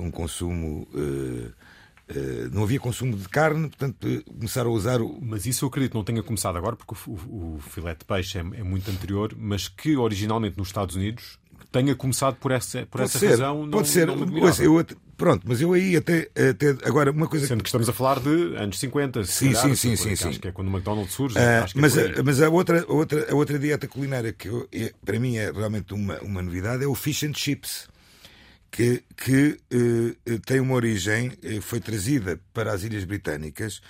um 0.00 0.10
consumo 0.10 0.88
não 2.52 2.64
havia 2.64 2.78
consumo 2.78 3.16
de 3.16 3.28
carne, 3.28 3.68
portanto 3.68 4.24
começaram 4.38 4.70
a 4.70 4.74
usar 4.74 5.00
o. 5.00 5.18
Mas 5.22 5.46
isso 5.46 5.64
eu 5.64 5.68
acredito 5.68 5.94
não 5.94 6.04
tenha 6.04 6.22
começado 6.22 6.56
agora, 6.56 6.76
porque 6.76 6.94
o, 6.94 7.12
o, 7.12 7.54
o 7.56 7.58
filete 7.60 8.00
de 8.00 8.04
peixe 8.04 8.38
é, 8.38 8.40
é, 8.40 8.62
muito 8.62 8.90
anterior, 8.90 9.34
mas 9.36 9.68
que 9.68 9.96
originalmente 9.96 10.58
nos 10.58 10.68
Estados 10.68 10.96
Unidos 10.96 11.38
tenha 11.72 11.94
começado 11.94 12.36
por 12.36 12.52
essa, 12.52 12.86
por 12.86 13.00
essa 13.00 13.18
ser, 13.18 13.30
razão. 13.30 13.68
Pode 13.68 13.70
não, 13.70 13.84
ser, 13.84 14.06
não 14.06 14.28
pois, 14.28 14.60
eu, 14.60 14.86
pronto, 15.16 15.44
mas 15.44 15.60
eu 15.60 15.72
aí 15.72 15.96
até, 15.96 16.30
até 16.50 16.70
agora 16.86 17.10
uma 17.10 17.26
coisa. 17.26 17.46
Sendo 17.46 17.62
que 17.62 17.68
estamos 17.68 17.88
a 17.88 17.92
falar 17.92 18.20
de 18.20 18.56
anos 18.56 18.78
50, 18.78 19.24
sim, 19.24 19.46
calhar, 19.46 19.62
sim, 19.62 19.74
sim, 19.74 19.96
sim, 19.96 20.16
sim. 20.16 20.28
Acho 20.28 20.40
que 20.40 20.48
é 20.48 20.52
quando 20.52 20.68
o 20.68 20.70
McDonald's 20.70 21.12
surge. 21.12 21.36
Uh, 21.36 21.40
mas, 21.74 21.96
é 21.96 22.20
a, 22.20 22.22
mas 22.22 22.40
a 22.40 22.48
outra, 22.48 22.84
a 22.88 22.92
outra, 22.92 23.32
a 23.32 23.34
outra 23.34 23.58
dieta 23.58 23.88
culinária 23.88 24.32
que 24.32 24.48
eu, 24.48 24.68
é, 24.72 24.92
para 25.04 25.18
mim 25.18 25.36
é 25.36 25.50
realmente 25.50 25.92
uma, 25.92 26.18
uma 26.20 26.42
novidade 26.42 26.84
é 26.84 26.86
o 26.86 26.94
fish 26.94 27.24
and 27.24 27.34
chips. 27.34 27.88
Que, 28.74 29.04
que 29.16 29.60
uh, 29.72 30.40
tem 30.40 30.58
uma 30.58 30.74
origem, 30.74 31.28
uh, 31.28 31.62
foi 31.62 31.78
trazida 31.78 32.40
para 32.52 32.72
as 32.72 32.82
Ilhas 32.82 33.04
Britânicas 33.04 33.80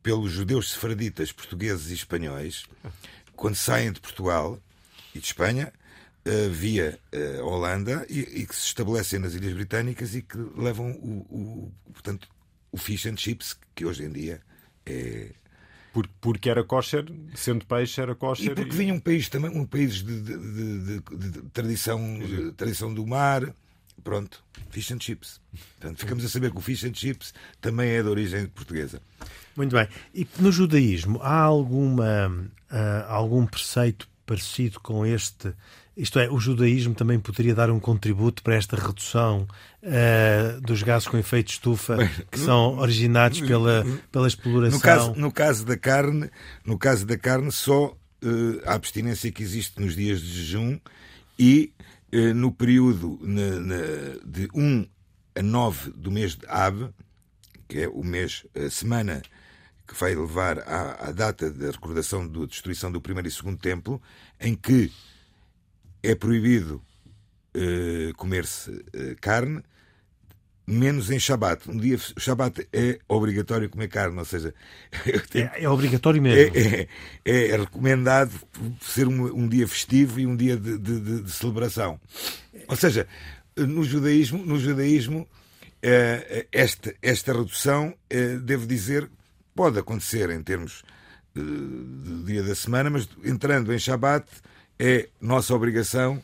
pelos 0.00 0.30
judeus 0.30 0.70
sefraditas 0.70 1.32
portugueses 1.32 1.90
e 1.90 1.94
espanhóis, 1.94 2.64
quando 3.34 3.56
saem 3.56 3.90
de 3.90 4.00
Portugal 4.00 4.56
e 5.12 5.18
de 5.18 5.26
Espanha 5.26 5.72
uh, 6.24 6.50
via 6.50 6.96
uh, 7.12 7.44
Holanda 7.44 8.06
e, 8.08 8.20
e, 8.20 8.46
que 8.46 8.54
se 8.54 8.66
estabelecem 8.66 9.18
nas 9.18 9.34
Ilhas 9.34 9.52
Britânicas 9.52 10.14
e 10.14 10.22
que 10.22 10.38
levam 10.56 10.92
o, 10.92 11.26
o, 11.28 11.72
portanto, 11.92 12.28
o 12.70 12.78
fish 12.78 13.06
and 13.06 13.16
chips, 13.16 13.58
que 13.74 13.84
hoje 13.84 14.04
em 14.04 14.12
dia 14.12 14.40
é. 14.86 15.32
Por, 15.92 16.06
porque 16.20 16.48
era 16.48 16.62
kosher, 16.62 17.04
sendo 17.34 17.66
peixe, 17.66 18.00
era 18.00 18.14
kosher. 18.14 18.52
E 18.52 18.54
porque 18.54 18.76
vinha 18.76 18.94
um 18.94 19.00
país 19.00 19.28
também, 19.28 19.50
um 19.50 19.66
país 19.66 19.94
de, 19.94 20.20
de, 20.20 20.38
de, 20.38 21.00
de 21.00 21.42
tradição, 21.52 22.00
tradição 22.56 22.94
do 22.94 23.04
mar. 23.04 23.52
Pronto, 24.02 24.42
fish 24.70 24.90
and 24.92 25.00
chips. 25.00 25.40
Portanto, 25.78 25.98
ficamos 25.98 26.24
a 26.24 26.28
saber 26.28 26.50
que 26.50 26.58
o 26.58 26.60
fish 26.60 26.84
and 26.84 26.94
chips 26.94 27.34
também 27.60 27.90
é 27.90 28.02
de 28.02 28.08
origem 28.08 28.46
portuguesa. 28.46 29.00
Muito 29.56 29.76
bem. 29.76 29.88
E 30.14 30.26
no 30.38 30.50
judaísmo 30.50 31.20
há 31.22 31.40
alguma, 31.40 32.28
uh, 32.28 33.06
algum 33.08 33.46
preceito 33.46 34.08
parecido 34.24 34.80
com 34.80 35.04
este 35.04 35.54
isto 36.00 36.18
é, 36.18 36.30
o 36.30 36.38
judaísmo 36.40 36.94
também 36.94 37.18
poderia 37.18 37.54
dar 37.54 37.70
um 37.70 37.78
contributo 37.78 38.42
para 38.42 38.54
esta 38.54 38.74
redução 38.74 39.46
uh, 39.82 40.60
dos 40.62 40.82
gases 40.82 41.06
com 41.06 41.18
efeito 41.18 41.48
de 41.48 41.52
estufa 41.52 41.96
Bem, 41.96 42.08
que 42.30 42.38
no, 42.38 42.44
são 42.46 42.78
originados 42.78 43.42
pela, 43.42 43.84
pela 44.10 44.26
exploração. 44.26 44.78
No 44.78 44.80
caso, 44.80 45.14
no 45.14 45.32
caso 45.32 45.66
da 45.66 45.76
carne, 45.76 46.30
no 46.64 46.78
caso 46.78 47.04
da 47.04 47.18
carne, 47.18 47.52
só 47.52 47.88
uh, 47.88 48.60
a 48.64 48.74
abstinência 48.74 49.30
que 49.30 49.42
existe 49.42 49.78
nos 49.78 49.94
dias 49.94 50.22
de 50.22 50.32
jejum 50.42 50.78
e 51.38 51.70
no 52.34 52.52
período 52.52 53.18
de 54.24 54.48
1 54.54 54.86
a 55.36 55.42
9 55.42 55.90
do 55.92 56.10
mês 56.10 56.36
de 56.36 56.46
Ab, 56.46 56.92
que 57.68 57.80
é 57.80 57.88
o 57.88 58.02
mês, 58.02 58.44
a 58.54 58.68
semana 58.68 59.22
que 59.86 59.94
vai 59.94 60.14
levar 60.14 60.58
à, 60.60 61.08
à 61.08 61.12
data 61.12 61.50
da 61.50 61.70
recordação 61.70 62.26
da 62.26 62.46
destruição 62.46 62.90
do 62.90 63.00
primeiro 63.00 63.28
e 63.28 63.30
segundo 63.30 63.58
templo, 63.58 64.00
em 64.40 64.54
que 64.54 64.92
é 66.02 66.14
proibido 66.14 66.82
uh, 67.56 68.14
comer-se 68.16 68.84
carne, 69.20 69.62
menos 70.70 71.10
em 71.10 71.18
Shabat. 71.18 71.68
Um 71.68 71.76
dia 71.76 71.98
Shabat 71.98 72.66
é 72.72 72.98
obrigatório 73.08 73.68
comer 73.68 73.88
carne, 73.88 74.16
ou 74.18 74.24
seja, 74.24 74.54
é, 75.34 75.64
é, 75.64 75.68
obrigatório 75.68 76.22
mesmo. 76.22 76.56
É, 76.56 76.86
é, 77.24 77.48
é 77.48 77.56
recomendado 77.56 78.32
ser 78.80 79.08
um, 79.08 79.24
um, 79.36 79.48
dia 79.48 79.66
festivo 79.66 80.20
e 80.20 80.26
um 80.26 80.36
dia 80.36 80.56
de, 80.56 80.78
de, 80.78 81.22
de, 81.22 81.30
celebração. 81.32 82.00
Ou 82.68 82.76
seja, 82.76 83.06
no 83.56 83.82
judaísmo, 83.82 84.44
no 84.46 84.58
judaísmo 84.58 85.22
uh, 85.22 86.46
esta, 86.52 86.94
esta 87.02 87.32
redução, 87.32 87.92
devo 88.42 88.66
dizer, 88.66 89.10
pode 89.54 89.78
acontecer 89.78 90.30
em 90.30 90.42
termos 90.42 90.84
de 91.34 92.24
dia 92.24 92.42
da 92.42 92.54
semana, 92.54 92.90
mas 92.90 93.08
entrando 93.24 93.72
em 93.72 93.78
Shabat 93.78 94.26
é 94.78 95.08
nossa 95.20 95.54
obrigação 95.54 96.22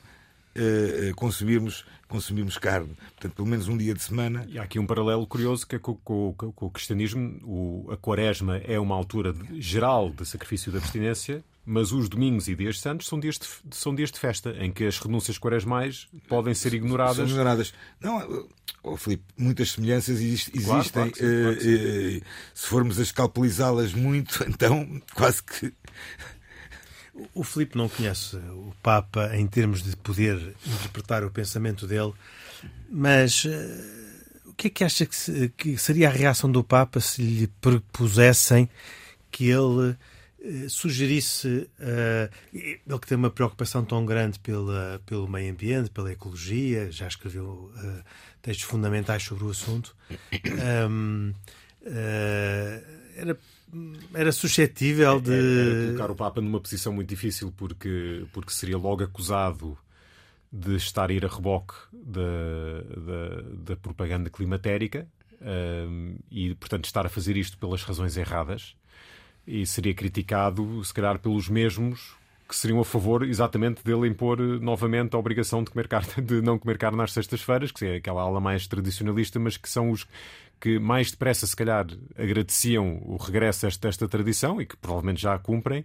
consumirmos, 1.16 1.84
consumirmos 2.08 2.58
carne. 2.58 2.94
Portanto, 3.14 3.34
pelo 3.34 3.48
menos 3.48 3.68
um 3.68 3.76
dia 3.76 3.94
de 3.94 4.02
semana. 4.02 4.46
E 4.48 4.58
há 4.58 4.62
aqui 4.62 4.78
um 4.78 4.86
paralelo 4.86 5.26
curioso 5.26 5.66
que 5.66 5.76
é 5.76 5.78
com, 5.78 5.94
com, 5.96 6.34
com 6.34 6.66
o 6.66 6.70
cristianismo. 6.70 7.38
O, 7.42 7.90
a 7.90 7.96
quaresma 7.96 8.58
é 8.58 8.78
uma 8.78 8.94
altura 8.94 9.32
de, 9.32 9.60
geral 9.60 10.10
de 10.10 10.24
sacrifício 10.24 10.70
da 10.72 10.78
abstinência, 10.78 11.44
mas 11.64 11.92
os 11.92 12.08
domingos 12.08 12.46
e 12.48 12.54
dias 12.54 12.80
santos 12.80 13.08
são 13.08 13.18
dias 13.18 13.38
de, 13.38 13.46
são 13.76 13.94
dias 13.94 14.12
de 14.12 14.18
festa, 14.18 14.54
em 14.58 14.70
que 14.70 14.84
as 14.84 14.98
renúncias 14.98 15.36
quaresmais 15.36 16.08
podem 16.28 16.54
ser 16.54 16.74
ignoradas. 16.74 17.16
São 17.16 17.26
ignoradas. 17.26 17.74
Não, 18.00 18.46
oh, 18.82 18.96
Filipe, 18.96 19.24
muitas 19.36 19.72
semelhanças 19.72 20.20
existem. 20.20 20.62
Claro, 20.62 20.88
claro, 20.90 21.08
sim, 21.08 21.20
claro, 21.20 21.56
uh, 21.56 22.18
uh, 22.18 22.22
se 22.54 22.66
formos 22.68 22.98
a 23.00 23.02
escalpelizá-las 23.02 23.92
muito, 23.94 24.44
então 24.48 25.02
quase 25.14 25.42
que 25.42 25.72
o 27.34 27.42
Filipe 27.42 27.76
não 27.76 27.88
conhece 27.88 28.36
o 28.36 28.74
Papa 28.82 29.36
em 29.36 29.46
termos 29.46 29.82
de 29.82 29.96
poder 29.96 30.54
interpretar 30.66 31.24
o 31.24 31.30
pensamento 31.30 31.86
dele, 31.86 32.12
mas 32.90 33.44
uh, 33.44 33.48
o 34.46 34.52
que 34.54 34.68
é 34.68 34.70
que 34.70 34.84
acha 34.84 35.06
que, 35.06 35.16
se, 35.16 35.48
que, 35.56 35.78
seria 35.78 36.08
a 36.08 36.12
reação 36.12 36.50
do 36.50 36.62
Papa 36.62 37.00
se 37.00 37.22
lhe 37.22 37.46
propusessem 37.60 38.68
que 39.30 39.48
ele 39.48 39.90
uh, 39.90 40.70
sugerisse, 40.70 41.68
uh, 41.80 42.30
ele 42.52 42.98
que 43.00 43.06
tem 43.06 43.16
uma 43.16 43.30
preocupação 43.30 43.84
tão 43.84 44.04
grande 44.04 44.38
pela, 44.38 45.00
pelo 45.06 45.28
meio 45.28 45.52
ambiente, 45.52 45.90
pela 45.90 46.12
ecologia, 46.12 46.90
já 46.90 47.06
escreveu 47.06 47.72
textos 48.42 48.66
fundamentais 48.66 49.22
sobre 49.22 49.44
o 49.44 49.50
assunto, 49.50 49.96
um, 50.90 51.32
era 53.16 53.36
era 54.14 54.32
suscetível 54.32 55.20
de. 55.20 55.32
Era 55.32 55.86
colocar 55.86 56.10
o 56.10 56.16
Papa 56.16 56.40
numa 56.40 56.60
posição 56.60 56.92
muito 56.92 57.08
difícil 57.08 57.52
porque, 57.56 58.26
porque 58.32 58.52
seria 58.52 58.76
logo 58.76 59.02
acusado 59.02 59.76
de 60.52 60.76
estar 60.76 61.10
a 61.10 61.12
ir 61.12 61.24
a 61.24 61.28
reboque 61.28 61.74
da, 61.92 62.22
da, 62.96 63.72
da 63.72 63.76
propaganda 63.76 64.30
climatérica 64.30 65.06
um, 65.40 66.16
e, 66.30 66.54
portanto, 66.54 66.84
estar 66.84 67.04
a 67.04 67.08
fazer 67.08 67.36
isto 67.36 67.58
pelas 67.58 67.82
razões 67.82 68.16
erradas. 68.16 68.76
E 69.46 69.64
seria 69.64 69.94
criticado, 69.94 70.82
se 70.84 70.92
calhar, 70.92 71.18
pelos 71.18 71.48
mesmos 71.48 72.16
que 72.48 72.54
seriam 72.54 72.80
a 72.80 72.84
favor 72.84 73.24
exatamente 73.24 73.82
dele 73.82 74.08
impor 74.08 74.38
novamente 74.38 75.14
a 75.14 75.18
obrigação 75.18 75.64
de, 75.64 75.70
comer 75.70 75.88
carne, 75.88 76.08
de 76.22 76.40
não 76.40 76.58
comer 76.58 76.78
carne 76.78 77.02
às 77.02 77.12
sextas-feiras, 77.12 77.72
que 77.72 77.84
é 77.84 77.96
aquela 77.96 78.22
ala 78.22 78.40
mais 78.40 78.66
tradicionalista, 78.66 79.38
mas 79.38 79.56
que 79.56 79.68
são 79.68 79.90
os 79.90 80.06
que 80.60 80.78
mais 80.78 81.10
depressa, 81.10 81.46
se 81.46 81.54
calhar, 81.54 81.86
agradeciam 82.16 83.02
o 83.04 83.16
regresso 83.16 83.66
a 83.66 83.68
esta, 83.68 83.88
esta 83.88 84.08
tradição 84.08 84.60
e 84.60 84.66
que 84.66 84.76
provavelmente 84.76 85.20
já 85.20 85.34
a 85.34 85.38
cumprem, 85.38 85.84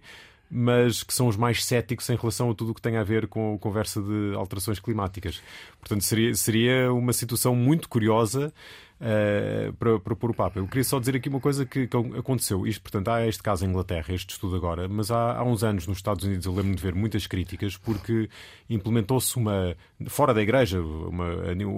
mas 0.54 1.02
que 1.02 1.14
são 1.14 1.28
os 1.28 1.36
mais 1.36 1.64
céticos 1.64 2.10
em 2.10 2.16
relação 2.16 2.50
a 2.50 2.54
tudo 2.54 2.72
o 2.72 2.74
que 2.74 2.82
tem 2.82 2.98
a 2.98 3.02
ver 3.02 3.26
com 3.26 3.54
a 3.54 3.58
conversa 3.58 4.02
de 4.02 4.34
alterações 4.36 4.78
climáticas. 4.78 5.42
Portanto, 5.80 6.04
seria, 6.04 6.34
seria 6.34 6.92
uma 6.92 7.14
situação 7.14 7.56
muito 7.56 7.88
curiosa 7.88 8.52
uh, 9.00 9.72
para, 9.72 9.98
para 9.98 10.14
pôr 10.14 10.30
o 10.30 10.34
Papa. 10.34 10.58
Eu 10.58 10.68
queria 10.68 10.84
só 10.84 11.00
dizer 11.00 11.16
aqui 11.16 11.30
uma 11.30 11.40
coisa 11.40 11.64
que, 11.64 11.86
que, 11.86 11.96
aconteceu. 11.96 12.66
Isto, 12.66 12.82
portanto, 12.82 13.08
há 13.08 13.26
este 13.26 13.42
caso 13.42 13.64
em 13.64 13.70
Inglaterra, 13.70 14.14
este 14.14 14.34
estudo 14.34 14.54
agora, 14.54 14.86
mas 14.88 15.10
há, 15.10 15.38
há 15.38 15.42
uns 15.42 15.64
anos 15.64 15.86
nos 15.86 15.96
Estados 15.96 16.22
Unidos 16.22 16.44
eu 16.44 16.54
lembro 16.54 16.76
de 16.76 16.82
ver 16.82 16.94
muitas 16.94 17.26
críticas 17.26 17.78
porque 17.78 18.28
implementou-se 18.68 19.34
uma, 19.38 19.74
fora 20.06 20.34
da 20.34 20.42
igreja, 20.42 20.82
uma, 20.82 21.28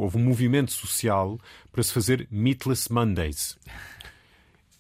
houve 0.00 0.18
um 0.18 0.24
movimento 0.24 0.72
social 0.72 1.38
para 1.70 1.82
se 1.84 1.92
fazer 1.92 2.26
Meatless 2.28 2.92
Mondays. 2.92 3.56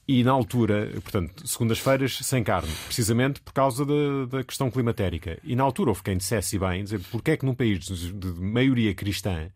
E 0.06 0.22
na 0.22 0.32
altura, 0.32 0.90
portanto, 1.02 1.46
segundas-feiras 1.48 2.18
sem 2.18 2.44
carne, 2.44 2.70
precisamente 2.86 3.40
por 3.40 3.54
causa 3.54 3.86
da, 3.86 4.26
da, 4.28 4.44
questão 4.44 4.70
climatérica. 4.70 5.38
E 5.42 5.56
na 5.56 5.62
altura 5.62 5.90
houve 5.90 6.02
quem 6.02 6.16
dissesse 6.16 6.58
bem, 6.58 6.84
dizer, 6.84 7.00
porque 7.10 7.30
é 7.30 7.36
que 7.36 7.46
num 7.46 7.54
país 7.54 7.80
de, 7.80 8.12
de 8.12 8.28
maioria 8.38 8.94
cristã, 8.94 9.48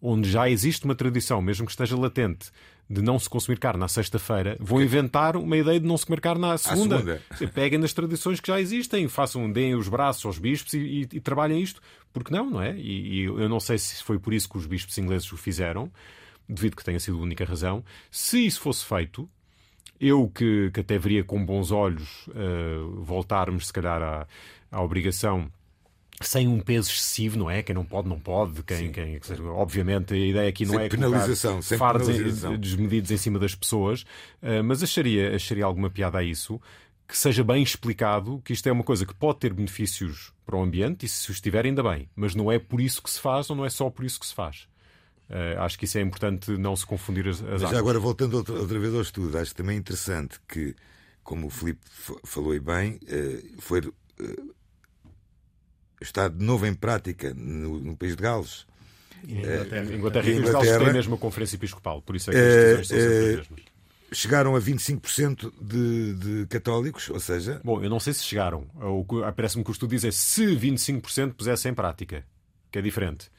onde 0.00 0.30
já 0.30 0.48
existe 0.48 0.86
uma 0.86 0.94
tradição, 0.94 1.42
mesmo 1.42 1.66
que 1.66 1.72
esteja 1.72 1.94
latente, 1.96 2.50
de 2.88 3.00
não 3.00 3.18
se 3.18 3.28
consumir 3.28 3.58
carne 3.58 3.84
à 3.84 3.88
sexta-feira, 3.88 4.56
vão 4.60 4.82
inventar 4.82 5.36
uma 5.36 5.56
ideia 5.56 5.78
de 5.78 5.86
não 5.86 5.96
se 5.96 6.06
comer 6.06 6.20
carne 6.20 6.44
à 6.46 6.58
segunda. 6.58 6.98
Segunda. 6.98 7.52
Peguem 7.54 7.78
nas 7.78 7.92
tradições 7.92 8.40
que 8.40 8.48
já 8.48 8.60
existem, 8.60 9.08
façam, 9.08 9.50
deem 9.50 9.74
os 9.74 9.88
braços 9.88 10.24
aos 10.24 10.38
bispos 10.38 10.72
e, 10.74 10.78
e, 10.78 11.00
e 11.00 11.20
trabalhem 11.20 11.62
isto. 11.62 11.80
Porque 12.12 12.32
não, 12.32 12.50
não 12.50 12.62
é? 12.62 12.76
E, 12.76 13.20
e, 13.20 13.24
eu 13.24 13.48
não 13.48 13.60
sei 13.60 13.78
se 13.78 14.02
foi 14.02 14.18
por 14.18 14.34
isso 14.34 14.48
que 14.48 14.58
os 14.58 14.66
bispos 14.66 14.96
ingleses 14.98 15.30
o 15.32 15.36
fizeram, 15.36 15.90
devido 16.48 16.76
que 16.76 16.84
tenha 16.84 17.00
sido 17.00 17.18
a 17.18 17.20
única 17.20 17.44
razão. 17.44 17.82
Se 18.10 18.44
isso 18.44 18.60
fosse 18.60 18.84
feito, 18.84 19.28
eu 20.02 20.28
que, 20.28 20.70
que 20.72 20.80
até 20.80 20.98
veria 20.98 21.22
com 21.22 21.42
bons 21.44 21.70
olhos 21.70 22.26
uh, 22.26 23.00
voltarmos, 23.02 23.68
se 23.68 23.72
calhar, 23.72 24.02
à, 24.02 24.26
à 24.70 24.82
obrigação 24.82 25.48
sem 26.20 26.46
um 26.46 26.60
peso 26.60 26.90
excessivo, 26.90 27.38
não 27.38 27.50
é? 27.50 27.62
Quem 27.62 27.74
não 27.74 27.84
pode, 27.84 28.08
não 28.08 28.18
pode. 28.18 28.62
Quem, 28.64 28.92
quem, 28.92 29.20
obviamente, 29.46 30.14
a 30.14 30.16
ideia 30.16 30.48
aqui 30.48 30.64
não 30.64 30.74
sem 30.74 30.84
é 30.84 30.88
penalização, 30.88 31.62
sem 31.62 31.78
fardos 31.78 32.08
penalização. 32.08 32.56
desmedidos 32.56 33.10
em 33.12 33.16
cima 33.16 33.38
das 33.38 33.54
pessoas, 33.54 34.02
uh, 34.42 34.62
mas 34.64 34.82
acharia, 34.82 35.34
acharia 35.34 35.64
alguma 35.64 35.88
piada 35.88 36.18
a 36.18 36.22
isso. 36.22 36.60
Que 37.06 37.18
seja 37.18 37.44
bem 37.44 37.62
explicado 37.62 38.40
que 38.44 38.52
isto 38.52 38.66
é 38.68 38.72
uma 38.72 38.84
coisa 38.84 39.04
que 39.04 39.14
pode 39.14 39.38
ter 39.38 39.52
benefícios 39.52 40.32
para 40.46 40.56
o 40.56 40.62
ambiente 40.62 41.04
e 41.04 41.08
se 41.08 41.30
os 41.30 41.40
tiver, 41.40 41.66
ainda 41.66 41.82
bem, 41.82 42.08
mas 42.16 42.34
não 42.34 42.50
é 42.50 42.58
por 42.58 42.80
isso 42.80 43.02
que 43.02 43.10
se 43.10 43.20
faz 43.20 43.50
ou 43.50 43.56
não 43.56 43.66
é 43.66 43.70
só 43.70 43.90
por 43.90 44.04
isso 44.04 44.18
que 44.18 44.26
se 44.26 44.34
faz. 44.34 44.66
Uh, 45.32 45.58
acho 45.62 45.78
que 45.78 45.86
isso 45.86 45.96
é 45.96 46.02
importante 46.02 46.50
não 46.58 46.76
se 46.76 46.84
confundir 46.84 47.26
as, 47.26 47.42
as 47.42 47.62
Já 47.62 47.78
agora, 47.78 47.98
voltando 47.98 48.34
outra, 48.34 48.54
outra, 48.54 48.78
vez 48.78 48.94
ao 48.94 49.00
estudo, 49.00 49.38
acho 49.38 49.54
também 49.54 49.78
interessante 49.78 50.38
que, 50.46 50.76
como 51.24 51.46
o 51.46 51.50
Filipe 51.50 51.80
falou 52.22 52.60
bem, 52.60 53.00
uh, 53.04 53.62
foi 53.62 53.80
uh, 53.80 54.54
está 56.02 56.28
de 56.28 56.44
novo 56.44 56.66
em 56.66 56.74
prática 56.74 57.32
no, 57.32 57.80
no 57.80 57.96
país 57.96 58.14
de 58.14 58.22
Gales. 58.22 58.66
Em 59.26 59.38
Inglaterra, 59.38 59.94
Inglaterra 59.94 60.28
e 60.28 60.36
Inglaterra 60.36 60.84
têm 60.84 60.92
mesmo 60.92 61.14
a 61.14 61.18
Conferência 61.18 61.56
Episcopal, 61.56 62.02
por 62.02 62.14
isso 62.14 62.30
é 62.30 62.34
que 62.34 62.38
as 62.38 62.44
decisões 62.44 62.88
são 62.88 62.98
sempre 62.98 63.36
mesmas. 63.36 63.60
Chegaram 64.12 64.54
a 64.54 64.60
25% 64.60 65.50
de, 65.62 66.14
de 66.14 66.46
católicos, 66.48 67.08
ou 67.08 67.18
seja. 67.18 67.58
Bom, 67.64 67.82
eu 67.82 67.88
não 67.88 67.98
sei 67.98 68.12
se 68.12 68.22
chegaram. 68.22 68.66
Parece-me 69.34 69.64
que 69.64 69.70
o 69.70 69.72
estudo 69.72 69.88
diz 69.88 70.04
é 70.04 70.10
se 70.10 70.44
25% 70.44 71.32
pusessem 71.32 71.72
em 71.72 71.74
prática, 71.74 72.22
que 72.70 72.78
é 72.78 72.82
diferente. 72.82 73.30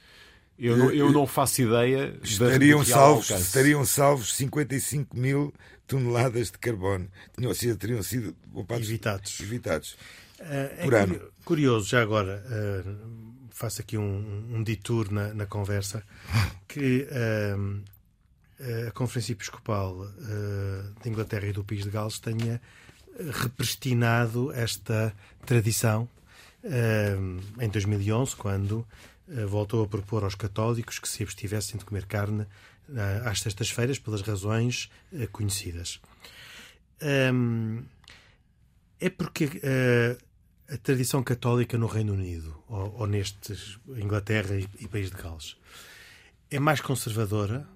Eu 0.57 0.77
não, 0.77 0.91
eu 0.91 1.11
não 1.11 1.25
faço 1.25 1.61
ideia. 1.61 2.17
Estariam 2.23 2.85
salvos, 2.85 3.29
estariam 3.29 3.83
salvos 3.85 4.35
55 4.35 5.17
mil 5.17 5.53
toneladas 5.87 6.51
de 6.51 6.57
carbono. 6.57 7.09
Tinham, 7.37 7.75
teriam 7.75 8.03
sido 8.03 8.35
evitados. 8.69 9.39
evitados. 9.39 9.97
uh, 10.39 10.83
por 10.83 10.93
é 10.93 11.01
ano. 11.01 11.21
Curioso, 11.43 11.89
já 11.89 12.01
agora, 12.01 12.43
uh, 12.47 13.47
faço 13.49 13.81
aqui 13.81 13.97
um, 13.97 14.47
um 14.51 14.63
detour 14.63 15.11
na, 15.11 15.33
na 15.33 15.45
conversa, 15.45 16.03
que 16.67 17.07
a 18.87 18.91
Conferência 18.91 19.33
Episcopal 19.33 20.07
de 21.01 21.09
Inglaterra 21.09 21.47
e 21.47 21.51
do 21.51 21.63
País 21.63 21.83
de 21.83 21.89
Gales 21.89 22.19
tenha 22.19 22.61
repristinado 23.41 24.53
esta 24.53 25.13
tradição 25.45 26.07
em 27.59 27.69
2011, 27.69 28.35
quando 28.37 28.87
voltou 29.47 29.83
a 29.83 29.87
propor 29.87 30.23
aos 30.23 30.35
católicos 30.35 30.99
que 30.99 31.07
se 31.07 31.23
abstivessem 31.23 31.77
de 31.77 31.85
comer 31.85 32.05
carne 32.05 32.45
às 33.25 33.41
sextas-feiras 33.41 33.99
pelas 33.99 34.21
razões 34.21 34.91
conhecidas. 35.31 36.01
É 38.99 39.09
porque 39.09 39.61
a 40.69 40.77
tradição 40.77 41.23
católica 41.23 41.77
no 41.77 41.87
Reino 41.87 42.13
Unido, 42.13 42.61
ou, 42.67 43.07
nestes 43.07 43.79
Inglaterra 43.89 44.55
e, 44.79 44.87
País 44.87 45.09
de 45.09 45.17
Gales, 45.17 45.57
é 46.49 46.59
mais 46.59 46.81
conservadora? 46.81 47.67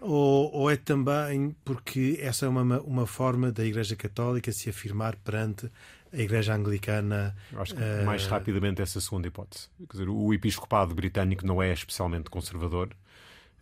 Ou, 0.00 0.52
ou, 0.52 0.70
é 0.70 0.76
também 0.76 1.54
porque 1.64 2.18
essa 2.20 2.46
é 2.46 2.48
uma, 2.48 2.80
uma 2.80 3.06
forma 3.06 3.50
da 3.50 3.64
Igreja 3.64 3.96
Católica 3.96 4.52
se 4.52 4.70
afirmar 4.70 5.16
perante 5.16 5.70
a 6.12 6.18
Igreja 6.18 6.54
Anglicana? 6.54 7.36
Acho 7.56 7.74
que 7.74 7.82
uh... 7.82 8.04
mais 8.04 8.26
rapidamente 8.26 8.82
essa 8.82 9.00
segunda 9.00 9.28
hipótese. 9.28 9.68
Quer 9.78 9.92
dizer, 9.92 10.08
o 10.08 10.32
episcopado 10.32 10.94
britânico 10.94 11.46
não 11.46 11.62
é 11.62 11.72
especialmente 11.72 12.30
conservador. 12.30 12.90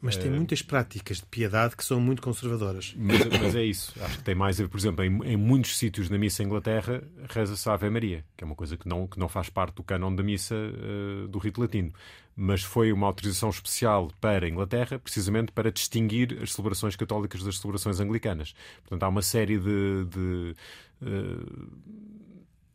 Mas 0.00 0.16
tem 0.16 0.30
eh, 0.30 0.34
muitas 0.34 0.62
práticas 0.62 1.18
de 1.18 1.26
piedade 1.26 1.74
que 1.74 1.84
são 1.84 1.98
muito 1.98 2.20
conservadoras. 2.20 2.94
Mas, 2.96 3.24
mas 3.40 3.54
é 3.54 3.64
isso. 3.64 3.92
Acho 4.02 4.18
que 4.18 4.24
tem 4.24 4.34
mais 4.34 4.60
a 4.60 4.68
por 4.68 4.78
exemplo, 4.78 5.04
em, 5.04 5.32
em 5.32 5.36
muitos 5.36 5.76
sítios 5.78 6.10
na 6.10 6.18
missa 6.18 6.42
em 6.42 6.46
Inglaterra, 6.46 7.02
reza-se 7.28 7.68
a 7.68 7.72
Ave 7.72 7.88
Maria, 7.88 8.24
que 8.36 8.44
é 8.44 8.46
uma 8.46 8.54
coisa 8.54 8.76
que 8.76 8.88
não, 8.88 9.06
que 9.06 9.18
não 9.18 9.28
faz 9.28 9.48
parte 9.48 9.76
do 9.76 9.82
cânon 9.82 10.14
da 10.14 10.22
missa 10.22 10.54
uh, 10.54 11.28
do 11.28 11.38
rito 11.38 11.60
latino. 11.60 11.92
Mas 12.36 12.62
foi 12.62 12.92
uma 12.92 13.06
autorização 13.06 13.48
especial 13.48 14.10
para 14.20 14.44
a 14.44 14.48
Inglaterra, 14.48 14.98
precisamente 14.98 15.50
para 15.52 15.72
distinguir 15.72 16.38
as 16.42 16.52
celebrações 16.52 16.94
católicas 16.94 17.42
das 17.42 17.58
celebrações 17.58 17.98
anglicanas. 17.98 18.54
Portanto, 18.82 19.02
há 19.02 19.08
uma 19.08 19.22
série 19.22 19.58
de, 19.58 20.04
de 20.04 20.54
uh, 21.00 21.68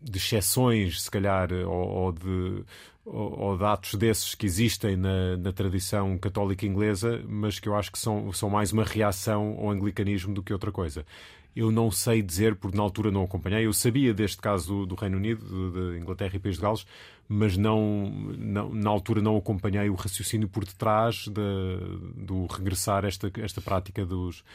de 0.01 0.17
exceções, 0.17 1.01
se 1.01 1.12
calhar, 1.12 1.51
ou, 1.51 1.88
ou 1.88 2.12
de, 2.12 2.63
ou, 3.05 3.39
ou, 3.39 3.65
atos 3.65 3.96
desses 3.96 4.36
que 4.36 4.46
existem 4.46 4.96
na, 4.96 5.38
na, 5.38 5.51
tradição 5.51 6.17
católica 6.17 6.65
inglesa, 6.65 7.24
mas 7.27 7.60
que 7.60 7.70
eu 7.70 7.75
acho 7.75 7.91
que 7.91 8.00
são, 8.00 8.31
são 8.31 8.50
mais 8.50 8.72
uma 8.72 8.84
reação 8.84 9.58
ao 9.60 9.70
anglicanismo 9.70 10.34
do 10.34 10.43
que 10.43 10.53
outra 10.53 10.72
coisa. 10.72 11.05
Eu 11.53 11.70
não 11.70 11.91
sei 11.91 12.22
dizer, 12.22 12.55
porque 12.55 12.77
na 12.77 12.84
altura 12.84 13.12
não 13.12 13.24
acompanhei. 13.24 13.65
Eu 13.65 13.74
sabia 13.74 14.13
deste 14.13 14.38
caso 14.38 14.67
do, 14.67 14.86
do 14.86 14.96
Reino 14.96 15.17
Unido, 15.17 15.46
de, 15.72 16.00
Inglaterra 16.00 16.36
e 16.36 16.39
País 16.39 16.55
de 16.55 16.62
Gales, 16.62 16.86
mas 17.27 17.58
não, 17.58 18.10
não, 18.38 18.74
na 18.74 18.89
altura 18.89 19.22
não 19.22 19.36
acompanhei 19.36 19.89
o 19.89 19.96
raciocínio 19.96 20.48
por 20.48 20.63
detrás 20.63 21.27
de, 21.27 22.15
do 22.15 22.46
regressar 22.46 23.03
esta, 23.03 23.29
esta 23.38 23.60
prática 23.60 24.05
dos, 24.05 24.46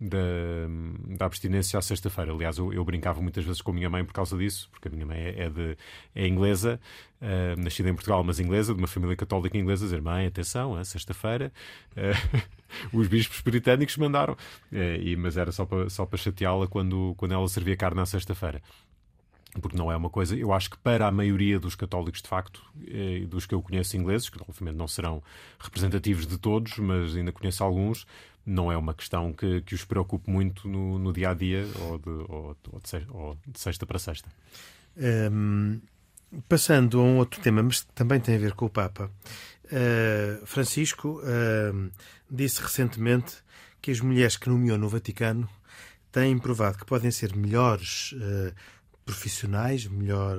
da, 0.00 0.18
da 1.16 1.26
abstinência 1.26 1.78
à 1.78 1.82
sexta-feira. 1.82 2.32
Aliás, 2.32 2.58
eu, 2.58 2.72
eu, 2.72 2.84
brincava 2.84 3.20
muitas 3.20 3.44
vezes 3.44 3.62
com 3.62 3.70
a 3.70 3.74
minha 3.74 3.88
mãe 3.88 4.04
por 4.04 4.12
causa 4.12 4.36
disso, 4.36 4.68
porque 4.70 4.88
a 4.88 4.90
minha 4.90 5.06
mãe 5.06 5.18
é, 5.18 5.44
é 5.44 5.50
de, 5.50 5.76
é 6.14 6.26
inglesa, 6.26 6.78
uh, 7.20 7.60
nascida 7.60 7.88
em 7.88 7.94
Portugal, 7.94 8.22
mas 8.22 8.38
inglesa, 8.38 8.74
de 8.74 8.78
uma 8.78 8.86
família 8.86 9.16
católica 9.16 9.56
inglesa, 9.56 9.84
dizer: 9.84 10.02
mãe, 10.02 10.26
atenção, 10.26 10.78
é 10.78 10.84
sexta-feira. 10.84 11.52
Uh, 11.96 12.42
os 12.92 13.08
bispos 13.08 13.40
britânicos 13.40 13.96
mandaram, 13.96 14.34
uh, 14.34 14.76
e, 15.00 15.16
mas 15.16 15.36
era 15.36 15.50
só 15.50 15.64
para, 15.64 15.88
só 15.88 16.08
chateá-la 16.14 16.66
quando, 16.66 17.14
quando 17.16 17.32
ela 17.32 17.48
servia 17.48 17.76
carne 17.76 18.00
à 18.00 18.06
sexta-feira 18.06 18.62
porque 19.60 19.76
não 19.76 19.90
é 19.90 19.96
uma 19.96 20.10
coisa, 20.10 20.36
eu 20.36 20.52
acho 20.52 20.70
que 20.70 20.78
para 20.78 21.06
a 21.06 21.10
maioria 21.10 21.58
dos 21.58 21.74
católicos 21.74 22.22
de 22.22 22.28
facto, 22.28 22.62
e 22.86 23.26
dos 23.26 23.46
que 23.46 23.54
eu 23.54 23.62
conheço 23.62 23.96
ingleses, 23.96 24.28
que 24.28 24.38
obviamente 24.40 24.76
não 24.76 24.88
serão 24.88 25.22
representativos 25.58 26.26
de 26.26 26.38
todos, 26.38 26.78
mas 26.78 27.16
ainda 27.16 27.32
conheço 27.32 27.62
alguns, 27.64 28.06
não 28.46 28.70
é 28.70 28.76
uma 28.76 28.94
questão 28.94 29.32
que, 29.32 29.60
que 29.62 29.74
os 29.74 29.84
preocupe 29.84 30.30
muito 30.30 30.68
no, 30.68 30.98
no 30.98 31.12
dia 31.12 31.30
a 31.30 31.34
dia 31.34 31.66
ou 31.80 31.98
de, 31.98 32.08
ou, 32.08 32.56
ou, 32.72 32.80
de 32.80 32.88
sexta, 32.88 33.12
ou 33.12 33.36
de, 33.46 33.58
sexta, 33.58 33.86
para 33.86 33.98
sexta. 33.98 34.28
Um, 34.96 35.80
passando 36.48 37.00
a 37.00 37.02
um 37.02 37.18
outro 37.18 37.40
tema, 37.40 37.62
mas 37.62 37.82
também 37.94 38.20
tem 38.20 38.36
a 38.36 38.38
ver 38.38 38.52
com 38.52 38.66
o 38.66 38.70
Papa, 38.70 39.10
uh, 39.64 40.46
Francisco 40.46 41.20
uh, 41.20 41.90
disse 42.30 42.62
recentemente 42.62 43.36
que 43.82 43.90
as 43.90 44.00
mulheres 44.00 44.36
que 44.36 44.48
nomeou 44.48 44.78
no 44.78 44.88
Vaticano 44.88 45.48
têm 46.12 46.38
provado 46.38 46.78
que 46.78 46.86
podem 46.86 47.10
ser 47.10 47.34
melhores 47.34 48.12
uh, 48.12 48.54
profissionais, 49.06 49.86
melhor, 49.86 50.36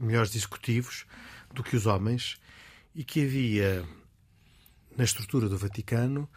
melhores 0.00 0.34
executivos 0.34 1.06
do 1.54 1.62
que 1.62 1.76
os 1.76 1.86
homens 1.86 2.40
e 2.94 3.04
que 3.04 3.24
havia 3.24 3.84
na 4.96 5.04
estrutura 5.04 5.48
do 5.48 5.56
Vaticano 5.56 6.28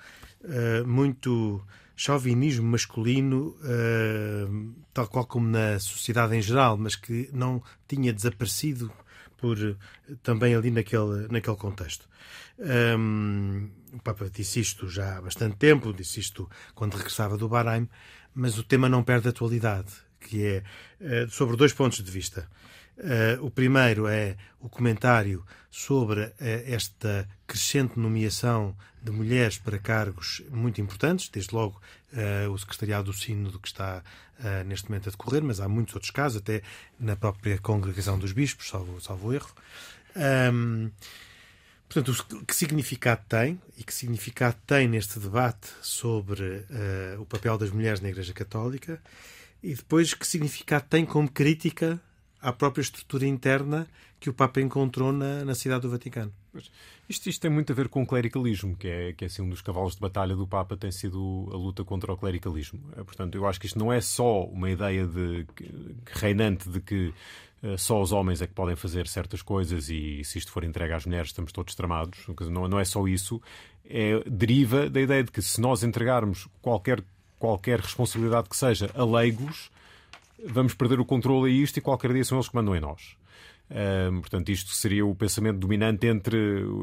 uh, 0.43 0.87
muito 0.87 1.65
chauvinismo 1.95 2.67
masculino, 2.67 3.55
uh, 3.61 4.75
tal 4.93 5.07
qual 5.07 5.25
como 5.25 5.47
na 5.47 5.79
sociedade 5.79 6.35
em 6.35 6.41
geral, 6.41 6.77
mas 6.77 6.95
que 6.95 7.29
não 7.33 7.63
tinha 7.87 8.13
desaparecido 8.13 8.91
por 9.37 9.57
também 10.21 10.53
ali 10.53 10.69
naquele, 10.69 11.27
naquele 11.29 11.57
contexto. 11.57 12.07
Um, 12.59 13.69
o 13.93 13.99
Papa 13.99 14.29
disse 14.29 14.59
isto 14.59 14.87
já 14.87 15.17
há 15.17 15.21
bastante 15.21 15.57
tempo, 15.57 15.91
disse 15.91 16.19
isto 16.19 16.47
quando 16.75 16.95
regressava 16.95 17.37
do 17.37 17.49
Bahrein, 17.49 17.89
mas 18.35 18.59
o 18.59 18.63
tema 18.63 18.87
não 18.87 19.03
perde 19.03 19.29
atualidade, 19.29 19.91
que 20.21 20.45
é 20.45 20.63
uh, 21.25 21.29
sobre 21.29 21.57
dois 21.57 21.73
pontos 21.73 22.01
de 22.01 22.11
vista. 22.11 22.47
Uh, 23.01 23.43
o 23.43 23.49
primeiro 23.49 24.07
é 24.07 24.37
o 24.59 24.69
comentário 24.69 25.43
sobre 25.71 26.21
uh, 26.21 26.33
esta 26.39 27.27
crescente 27.47 27.97
nomeação 27.97 28.75
de 29.01 29.09
mulheres 29.09 29.57
para 29.57 29.79
cargos 29.79 30.43
muito 30.51 30.79
importantes, 30.79 31.27
desde 31.27 31.55
logo 31.55 31.81
uh, 32.13 32.51
o 32.51 32.57
Secretariado 32.59 33.05
do 33.05 33.13
Sínodo 33.17 33.59
que 33.59 33.67
está 33.67 34.03
neste 34.65 34.89
momento 34.89 35.07
a 35.07 35.11
decorrer, 35.11 35.43
mas 35.43 35.59
há 35.59 35.69
muitos 35.69 35.93
outros 35.93 36.09
casos, 36.09 36.41
até 36.41 36.63
na 36.99 37.15
própria 37.15 37.59
Congregação 37.59 38.17
dos 38.17 38.31
Bispos, 38.31 38.69
salvo, 38.69 38.99
salvo 38.99 39.31
erro. 39.31 39.51
Um, 40.51 40.89
portanto, 41.87 42.25
que 42.47 42.55
significado 42.55 43.21
tem 43.29 43.61
e 43.77 43.83
que 43.83 43.93
significado 43.93 44.57
tem 44.65 44.87
neste 44.87 45.19
debate 45.19 45.67
sobre 45.83 46.65
o 47.19 47.25
papel 47.27 47.55
das 47.55 47.69
mulheres 47.69 48.01
na 48.01 48.09
Igreja 48.09 48.33
Católica 48.33 48.99
e 49.63 49.73
depois 49.75 50.13
que 50.13 50.25
significado 50.25 50.85
tem 50.89 51.05
como 51.05 51.29
crítica 51.29 52.01
à 52.41 52.51
própria 52.51 52.81
estrutura 52.81 53.25
interna 53.25 53.87
que 54.19 54.29
o 54.29 54.33
Papa 54.33 54.61
encontrou 54.61 55.11
na, 55.11 55.43
na 55.43 55.55
cidade 55.55 55.81
do 55.81 55.89
Vaticano. 55.89 56.31
Isto, 57.09 57.29
isto, 57.29 57.41
tem 57.41 57.49
muito 57.49 57.71
a 57.71 57.75
ver 57.75 57.89
com 57.89 58.03
o 58.03 58.05
clericalismo, 58.05 58.75
que 58.75 58.87
é, 58.87 59.13
que 59.13 59.25
é 59.25 59.27
assim, 59.27 59.41
um 59.41 59.49
dos 59.49 59.61
cavalos 59.61 59.95
de 59.95 59.99
batalha 59.99 60.35
do 60.35 60.47
Papa 60.47 60.77
tem 60.77 60.91
sido 60.91 61.49
a 61.51 61.55
luta 61.55 61.83
contra 61.83 62.13
o 62.13 62.17
clericalismo. 62.17 62.79
É, 62.95 63.03
portanto, 63.03 63.35
eu 63.35 63.47
acho 63.47 63.59
que 63.59 63.65
isto 63.65 63.79
não 63.79 63.91
é 63.91 63.99
só 63.99 64.43
uma 64.45 64.69
ideia 64.69 65.07
de, 65.07 65.45
reinante 66.05 66.69
de 66.69 66.79
que 66.79 67.13
uh, 67.63 67.77
só 67.77 68.01
os 68.01 68.11
homens 68.11 68.41
é 68.41 68.47
que 68.47 68.53
podem 68.53 68.75
fazer 68.75 69.07
certas 69.07 69.41
coisas 69.41 69.89
e 69.89 70.23
se 70.23 70.37
isto 70.37 70.51
for 70.51 70.63
entregue 70.63 70.93
às 70.93 71.05
mulheres 71.05 71.29
estamos 71.29 71.51
todos 71.51 71.73
tramados. 71.73 72.19
Não, 72.49 72.67
não 72.67 72.79
é 72.79 72.85
só 72.85 73.07
isso. 73.07 73.41
É, 73.83 74.23
deriva 74.29 74.89
da 74.89 75.01
ideia 75.01 75.23
de 75.23 75.31
que 75.31 75.41
se 75.41 75.59
nós 75.59 75.83
entregarmos 75.83 76.47
qualquer, 76.61 77.03
qualquer 77.41 77.79
responsabilidade 77.79 78.47
que 78.47 78.55
seja 78.55 78.91
a 78.93 79.03
leigos, 79.03 79.71
vamos 80.45 80.75
perder 80.75 80.99
o 80.99 81.05
controle 81.05 81.51
a 81.51 81.53
isto 81.53 81.77
e 81.77 81.81
qualquer 81.81 82.13
dia 82.13 82.23
são 82.23 82.37
eles 82.37 82.47
que 82.47 82.55
mandam 82.55 82.75
em 82.75 82.79
nós. 82.79 83.17
Portanto, 84.21 84.49
isto 84.49 84.71
seria 84.71 85.05
o 85.05 85.15
pensamento 85.15 85.57
dominante 85.57 86.05
entre, 86.05 86.37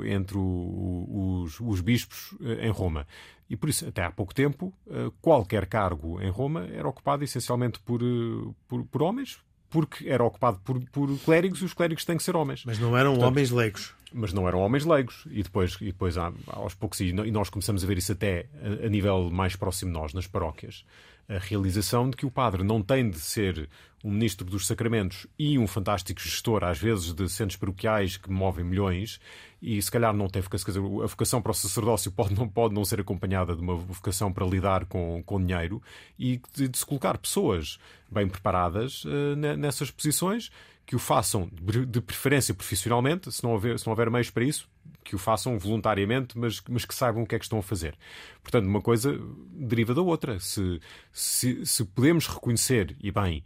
entre 0.07 0.39
o, 0.39 1.43
os, 1.45 1.61
os, 1.61 1.81
bispos 1.81 2.33
uh, 2.41 2.53
em 2.63 2.71
Roma. 2.71 3.07
E 3.49 3.57
por 3.57 3.69
isso, 3.69 3.87
até 3.87 4.03
há 4.03 4.11
pouco 4.11 4.35
tempo, 4.35 4.73
uh, 4.87 5.11
qualquer 5.21 5.67
cargo 5.67 6.21
em 6.21 6.31
Roma 6.31 6.67
era 6.73 6.89
ocupado 6.89 7.25
essencialmente 7.25 7.79
por, 7.81 8.03
eh, 8.03 8.51
por, 8.67 8.85
por, 8.85 9.03
homens, 9.03 9.39
porque 9.69 10.09
era 10.09 10.25
ocupado 10.25 10.61
por, 10.61 10.81
por 10.91 11.19
clérigos 11.21 11.61
e 11.61 11.65
os 11.65 11.75
clérigos 11.75 12.05
têm 12.05 12.17
que 12.17 12.23
ser 12.23 12.37
homens. 12.37 12.65
Mas 12.65 12.79
não 12.79 12.97
eram 12.97 13.13
Portanto, 13.13 13.29
homens 13.29 13.51
leigos. 13.51 13.95
Mas 14.13 14.33
não 14.33 14.49
eram 14.49 14.61
homens 14.61 14.85
leigos. 14.85 15.27
E 15.31 15.43
depois, 15.43 15.77
e 15.81 15.87
depois 15.87 16.17
aos 16.17 16.75
poucos, 16.75 17.01
e 17.01 17.13
nós 17.13 17.51
começamos 17.51 17.85
a 17.85 17.87
ver 17.87 17.99
isso 17.99 18.13
até 18.13 18.47
a, 18.85 18.89
nível 18.89 19.31
mais 19.31 19.57
próximo 19.57 19.93
de 19.93 19.99
nós, 19.99 20.15
nas 20.15 20.27
paróquias 20.27 20.85
a 21.29 21.39
realização 21.39 22.09
de 22.09 22.17
que 22.17 22.25
o 22.25 22.31
padre 22.31 22.65
não 22.65 22.83
tem 22.83 23.11
de 23.11 23.21
ser 23.21 23.69
um 24.03 24.11
ministro 24.11 24.47
dos 24.47 24.67
sacramentos 24.67 25.27
e 25.39 25.59
um 25.59 25.67
fantástico 25.67 26.21
gestor, 26.21 26.65
às 26.65 26.79
vezes, 26.79 27.13
de 27.13 27.29
centros 27.29 27.57
paroquiais 27.57 28.17
que 28.17 28.31
movem 28.31 28.65
milhões, 28.65 29.21
e 29.61 29.81
se 29.83 29.91
calhar 29.91 30.15
não 30.15 30.29
tem 30.29 30.41
vocação, 30.41 31.03
a 31.03 31.07
vocação 31.07 31.43
para 31.43 31.51
o 31.51 31.55
sacerdócio 31.55 32.11
pode 32.11 32.35
não, 32.35 32.49
pode 32.49 32.75
não 32.75 32.85
ser 32.85 33.01
acompanhada 33.01 33.55
de 33.55 33.61
uma 33.61 33.75
vocação 33.75 34.33
para 34.33 34.47
lidar 34.47 34.87
com, 34.87 35.23
com 35.27 35.45
dinheiro 35.45 35.83
e 36.19 36.41
de, 36.55 36.69
de 36.69 36.79
se 36.79 36.87
colocar 36.87 37.19
pessoas 37.19 37.79
bem 38.09 38.29
preparadas 38.29 39.05
uh, 39.05 39.37
nessas 39.37 39.91
posições 39.91 40.51
que 40.89 40.97
o 40.97 40.99
façam 40.99 41.51
de 41.87 42.01
preferência 42.01 42.55
profissionalmente, 42.55 43.31
se 43.31 43.45
não 43.45 43.53
houver, 43.53 43.79
se 43.79 43.87
não 43.87 43.91
houver 43.91 44.11
meios 44.11 44.31
para 44.31 44.43
isso, 44.43 44.67
que 45.05 45.15
o 45.15 45.19
façam 45.19 45.59
voluntariamente, 45.59 46.39
mas, 46.39 46.63
mas 46.67 46.87
que 46.87 46.95
saibam 46.95 47.25
o 47.25 47.27
que 47.27 47.35
é 47.35 47.39
que 47.39 47.45
estão 47.45 47.59
a 47.59 47.63
fazer. 47.63 47.95
Portanto, 48.43 48.65
uma 48.65 48.81
coisa 48.81 49.21
deriva 49.51 49.93
da 49.93 50.01
outra. 50.01 50.41
Se, 50.41 50.81
se, 51.13 51.67
se 51.67 51.85
podemos 51.85 52.27
reconhecer, 52.27 52.97
e 53.03 53.13
bem, 53.13 53.45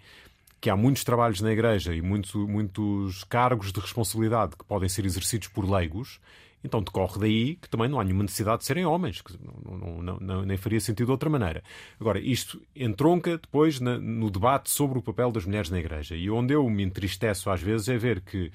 que 0.60 0.70
há 0.70 0.76
muitos 0.76 1.02
trabalhos 1.02 1.40
na 1.40 1.50
Igreja 1.50 1.92
e 1.92 2.00
muito, 2.00 2.46
muitos 2.46 3.24
cargos 3.24 3.72
de 3.72 3.80
responsabilidade 3.80 4.56
que 4.56 4.64
podem 4.64 4.88
ser 4.88 5.04
exercidos 5.04 5.48
por 5.48 5.68
leigos, 5.68 6.20
então 6.64 6.82
decorre 6.82 7.18
daí 7.18 7.56
que 7.56 7.68
também 7.68 7.88
não 7.88 7.98
há 7.98 8.04
nenhuma 8.04 8.22
necessidade 8.22 8.58
de 8.58 8.64
serem 8.64 8.86
homens, 8.86 9.20
que 9.20 9.34
não, 9.42 10.02
não, 10.02 10.18
não, 10.20 10.42
nem 10.42 10.56
faria 10.56 10.80
sentido 10.80 11.06
de 11.06 11.12
outra 11.12 11.28
maneira. 11.28 11.62
Agora, 12.00 12.20
isto 12.20 12.60
entronca 12.74 13.38
depois 13.38 13.80
na, 13.80 13.98
no 13.98 14.30
debate 14.30 14.70
sobre 14.70 14.98
o 14.98 15.02
papel 15.02 15.32
das 15.32 15.44
mulheres 15.44 15.70
na 15.70 15.78
Igreja. 15.78 16.16
E 16.16 16.30
onde 16.30 16.54
eu 16.54 16.68
me 16.68 16.82
entristeço 16.82 17.50
às 17.50 17.60
vezes 17.60 17.88
é 17.88 17.96
ver 17.96 18.20
que 18.20 18.52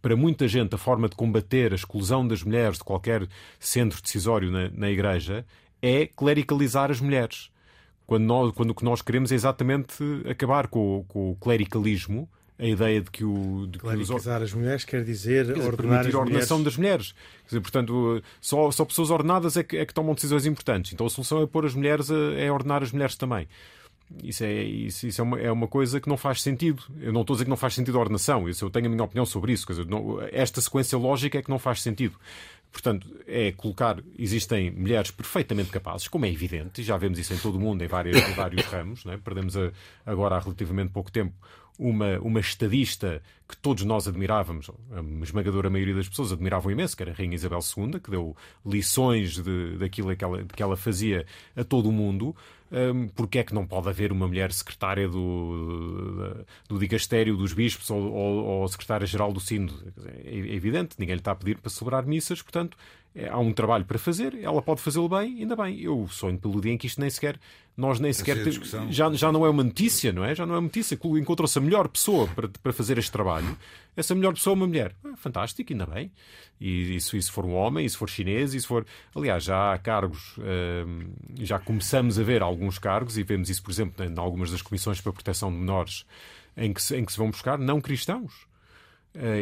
para 0.00 0.16
muita 0.16 0.46
gente, 0.46 0.74
a 0.74 0.78
forma 0.78 1.08
de 1.08 1.16
combater 1.16 1.72
a 1.72 1.74
exclusão 1.74 2.26
das 2.26 2.42
mulheres 2.42 2.78
de 2.78 2.84
qualquer 2.84 3.28
centro 3.58 4.00
decisório 4.00 4.50
na, 4.50 4.70
na 4.70 4.90
Igreja 4.90 5.44
é 5.82 6.06
clericalizar 6.06 6.90
as 6.90 7.00
mulheres. 7.00 7.50
Quando, 8.06 8.24
nós, 8.24 8.52
quando 8.52 8.70
o 8.70 8.74
que 8.74 8.84
nós 8.84 9.02
queremos 9.02 9.30
é 9.32 9.34
exatamente 9.34 10.02
acabar 10.28 10.68
com, 10.68 11.04
com 11.08 11.32
o 11.32 11.36
clericalismo, 11.36 12.28
a 12.58 12.66
ideia 12.66 13.00
de 13.00 13.10
que 13.10 13.24
o. 13.24 13.66
De 13.66 13.78
Clericalizar 13.78 14.42
os... 14.42 14.48
as 14.48 14.52
mulheres 14.52 14.84
quer 14.84 15.04
dizer, 15.04 15.46
quer 15.46 15.54
dizer 15.54 15.66
ordenar 15.66 15.98
permitir 15.98 16.16
a 16.16 16.20
ordenação 16.20 16.62
das 16.62 16.76
mulheres. 16.76 17.12
Quer 17.42 17.48
dizer, 17.48 17.60
portanto, 17.60 18.22
só, 18.40 18.70
só 18.70 18.84
pessoas 18.84 19.10
ordenadas 19.10 19.56
é 19.56 19.62
que, 19.62 19.76
é 19.76 19.86
que 19.86 19.94
tomam 19.94 20.14
decisões 20.14 20.44
importantes. 20.44 20.92
Então 20.92 21.06
a 21.06 21.10
solução 21.10 21.40
é 21.42 21.46
pôr 21.46 21.64
as 21.64 21.74
mulheres, 21.74 22.10
a, 22.10 22.16
é 22.34 22.50
ordenar 22.50 22.82
as 22.82 22.90
mulheres 22.90 23.14
também. 23.16 23.46
Isso, 24.22 24.42
é, 24.42 24.62
isso, 24.62 25.06
isso 25.06 25.20
é, 25.20 25.24
uma, 25.24 25.38
é 25.38 25.52
uma 25.52 25.68
coisa 25.68 26.00
que 26.00 26.08
não 26.08 26.16
faz 26.16 26.40
sentido. 26.42 26.82
Eu 27.00 27.12
não 27.12 27.20
estou 27.20 27.34
a 27.34 27.36
dizer 27.36 27.44
que 27.44 27.50
não 27.50 27.56
faz 27.56 27.74
sentido 27.74 27.98
a 27.98 28.00
ordenação, 28.00 28.48
isso, 28.48 28.64
eu 28.64 28.70
tenho 28.70 28.86
a 28.86 28.88
minha 28.88 29.04
opinião 29.04 29.26
sobre 29.26 29.52
isso. 29.52 29.66
Quer 29.66 29.74
dizer, 29.74 29.86
não, 29.86 30.18
esta 30.32 30.60
sequência 30.60 30.96
lógica 30.98 31.38
é 31.38 31.42
que 31.42 31.50
não 31.50 31.58
faz 31.58 31.82
sentido. 31.82 32.16
Portanto, 32.72 33.06
é 33.26 33.52
colocar. 33.52 34.02
Existem 34.18 34.70
mulheres 34.70 35.10
perfeitamente 35.10 35.70
capazes, 35.70 36.08
como 36.08 36.26
é 36.26 36.30
evidente, 36.30 36.80
e 36.80 36.84
já 36.84 36.96
vemos 36.96 37.18
isso 37.18 37.32
em 37.32 37.38
todo 37.38 37.56
o 37.56 37.60
mundo, 37.60 37.82
em, 37.82 37.86
várias, 37.86 38.16
em 38.28 38.34
vários 38.34 38.64
ramos. 38.66 39.04
Né? 39.04 39.18
Perdemos 39.22 39.56
a, 39.56 39.70
agora, 40.04 40.36
há 40.36 40.38
relativamente 40.38 40.90
pouco 40.90 41.10
tempo, 41.10 41.34
uma, 41.78 42.18
uma 42.18 42.40
estadista 42.40 43.22
que 43.48 43.56
todos 43.56 43.84
nós 43.84 44.06
admirávamos, 44.08 44.70
a 44.90 45.24
esmagadora 45.24 45.70
maioria 45.70 45.94
das 45.94 46.08
pessoas 46.08 46.32
admiravam 46.32 46.70
imenso, 46.70 46.96
que 46.96 47.02
era 47.02 47.12
a 47.12 47.14
Rainha 47.14 47.34
Isabel 47.34 47.60
II, 47.60 48.00
que 48.00 48.10
deu 48.10 48.36
lições 48.66 49.42
de, 49.42 49.78
daquilo 49.78 50.14
que 50.14 50.24
ela, 50.24 50.44
que 50.44 50.62
ela 50.62 50.76
fazia 50.76 51.24
a 51.56 51.64
todo 51.64 51.88
o 51.88 51.92
mundo. 51.92 52.36
Um, 52.70 53.08
porque 53.08 53.38
é 53.38 53.44
que 53.44 53.54
não 53.54 53.66
pode 53.66 53.88
haver 53.88 54.12
uma 54.12 54.28
mulher 54.28 54.52
secretária 54.52 55.08
do, 55.08 56.44
do 56.68 56.78
digastério 56.78 57.34
dos 57.34 57.54
bispos 57.54 57.88
ou, 57.88 58.12
ou, 58.12 58.44
ou 58.44 58.68
secretária-geral 58.68 59.32
do 59.32 59.40
sínodo? 59.40 59.90
É, 60.04 60.28
é 60.34 60.54
evidente, 60.54 60.96
ninguém 60.98 61.14
lhe 61.14 61.20
está 61.20 61.32
a 61.32 61.34
pedir 61.34 61.56
para 61.56 61.70
celebrar 61.70 62.04
missas, 62.04 62.42
portanto, 62.42 62.76
há 63.26 63.38
um 63.38 63.52
trabalho 63.52 63.84
para 63.84 63.98
fazer, 63.98 64.34
ela 64.42 64.62
pode 64.62 64.80
fazê-lo 64.80 65.08
bem, 65.08 65.40
ainda 65.40 65.56
bem. 65.56 65.80
Eu 65.80 66.06
sonho 66.08 66.38
pelo 66.38 66.60
dia 66.60 66.72
em 66.72 66.78
que 66.78 66.86
isto 66.86 67.00
nem 67.00 67.10
sequer, 67.10 67.38
nós 67.76 67.98
nem 67.98 68.12
sequer, 68.12 68.36
já, 68.90 69.12
já 69.12 69.32
não 69.32 69.46
é 69.46 69.50
uma 69.50 69.64
notícia, 69.64 70.12
não 70.12 70.24
é? 70.24 70.34
Já 70.34 70.44
não 70.44 70.54
é 70.54 70.58
uma 70.58 70.64
notícia. 70.64 70.94
Encontrou-se 70.94 71.58
a 71.58 71.60
melhor 71.60 71.88
pessoa 71.88 72.26
para, 72.28 72.48
para 72.48 72.72
fazer 72.72 72.98
este 72.98 73.10
trabalho. 73.10 73.56
Essa 73.96 74.14
melhor 74.14 74.34
pessoa 74.34 74.54
é 74.54 74.56
uma 74.56 74.66
mulher. 74.66 74.94
Ah, 75.04 75.16
fantástico, 75.16 75.72
ainda 75.72 75.86
bem. 75.86 76.12
E 76.60 76.96
isso, 76.96 77.16
isso 77.16 77.32
for 77.32 77.44
um 77.44 77.54
homem, 77.54 77.86
e 77.86 77.90
se 77.90 77.96
for 77.96 78.08
chinês, 78.08 78.54
e 78.54 78.60
se 78.60 78.66
for. 78.66 78.84
Aliás, 79.14 79.44
já 79.44 79.72
há 79.72 79.78
cargos, 79.78 80.36
hum, 80.38 81.12
já 81.40 81.58
começamos 81.58 82.18
a 82.18 82.22
ver 82.22 82.42
alguns 82.42 82.78
cargos, 82.78 83.16
e 83.16 83.22
vemos 83.22 83.48
isso, 83.48 83.62
por 83.62 83.70
exemplo, 83.70 84.04
em 84.04 84.18
algumas 84.18 84.50
das 84.50 84.62
comissões 84.62 85.00
para 85.00 85.10
a 85.10 85.12
proteção 85.12 85.50
de 85.50 85.58
menores, 85.58 86.04
em 86.56 86.72
que 86.72 86.82
se, 86.82 86.96
em 86.96 87.04
que 87.04 87.12
se 87.12 87.18
vão 87.18 87.30
buscar 87.30 87.58
não 87.58 87.80
cristãos 87.80 88.47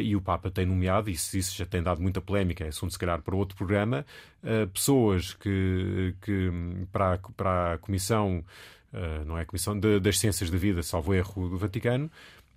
e 0.00 0.16
o 0.16 0.20
Papa 0.20 0.50
tem 0.50 0.64
nomeado, 0.64 1.10
e 1.10 1.12
isso, 1.12 1.56
já 1.56 1.66
tem 1.66 1.82
dado 1.82 2.00
muita 2.00 2.20
polémica, 2.20 2.64
é 2.64 2.68
assunto 2.68 2.92
se 2.92 2.98
calhar 2.98 3.20
para 3.20 3.36
outro 3.36 3.56
programa, 3.56 4.06
uh, 4.42 4.66
pessoas 4.68 5.34
que, 5.34 6.14
que 6.22 6.50
para, 6.92 7.18
para 7.36 7.74
a 7.74 7.78
Comissão, 7.78 8.44
uh, 8.92 9.24
não 9.26 9.36
é 9.36 9.44
Comissão 9.44 9.78
de, 9.78 10.00
das 10.00 10.18
Ciências 10.18 10.50
da 10.50 10.56
Vida, 10.56 10.82
salvo 10.82 11.14
erro 11.14 11.48
do 11.48 11.58
Vaticano, 11.58 12.10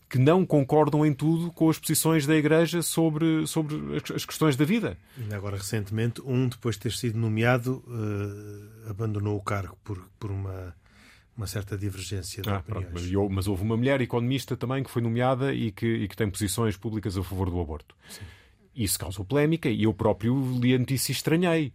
que 0.10 0.18
não 0.18 0.46
concordam 0.46 1.06
em 1.06 1.14
tudo 1.14 1.52
com 1.52 1.70
as 1.70 1.78
posições 1.78 2.26
da 2.26 2.36
Igreja 2.36 2.82
sobre, 2.82 3.46
sobre 3.46 3.76
as 4.16 4.26
questões 4.26 4.56
da 4.56 4.66
vida. 4.66 4.98
E 5.30 5.34
agora, 5.34 5.58
recentemente, 5.58 6.20
um, 6.26 6.48
depois 6.48 6.76
de 6.76 6.82
ter 6.82 6.94
sido 6.94 7.20
nomeado, 7.20 7.84
abandonou 8.90 9.38
o 9.38 9.42
cargo 9.42 9.78
por, 9.84 10.04
por 10.20 10.32
uma 10.32 10.74
uma 11.40 11.48
certa 11.48 11.78
divergência 11.78 12.44
de 12.44 12.50
ah, 12.50 12.58
opiniões. 12.58 13.10
Pronto, 13.10 13.32
mas, 13.32 13.48
houve 13.48 13.64
uma 13.64 13.78
mulher 13.78 14.02
economista 14.02 14.58
também 14.58 14.84
que 14.84 14.92
foi 14.92 15.02
nomeada 15.02 15.54
e 15.54 15.72
que, 15.72 15.88
e 15.88 16.08
que 16.10 16.16
tem 16.16 16.30
posições 16.30 16.76
públicas 16.76 17.18
a 17.18 17.24
favor 17.24 17.50
do 17.50 17.62
aborto. 17.62 17.96
Sim. 18.10 18.26
Isso 18.76 19.00
causou 19.00 19.24
polémica 19.24 19.70
e 19.70 19.84
eu 19.84 19.94
próprio 19.94 20.36
li 20.60 20.76
a 20.76 20.78
notícia 20.78 21.14
e 21.14 21.16
estranhei. 21.16 21.72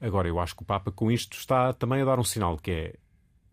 Agora, 0.00 0.26
eu 0.26 0.40
acho 0.40 0.56
que 0.56 0.62
o 0.62 0.66
Papa 0.66 0.90
com 0.90 1.12
isto 1.12 1.36
está 1.36 1.72
também 1.72 2.02
a 2.02 2.04
dar 2.04 2.18
um 2.18 2.24
sinal 2.24 2.58
que 2.58 2.70
é 2.72 2.94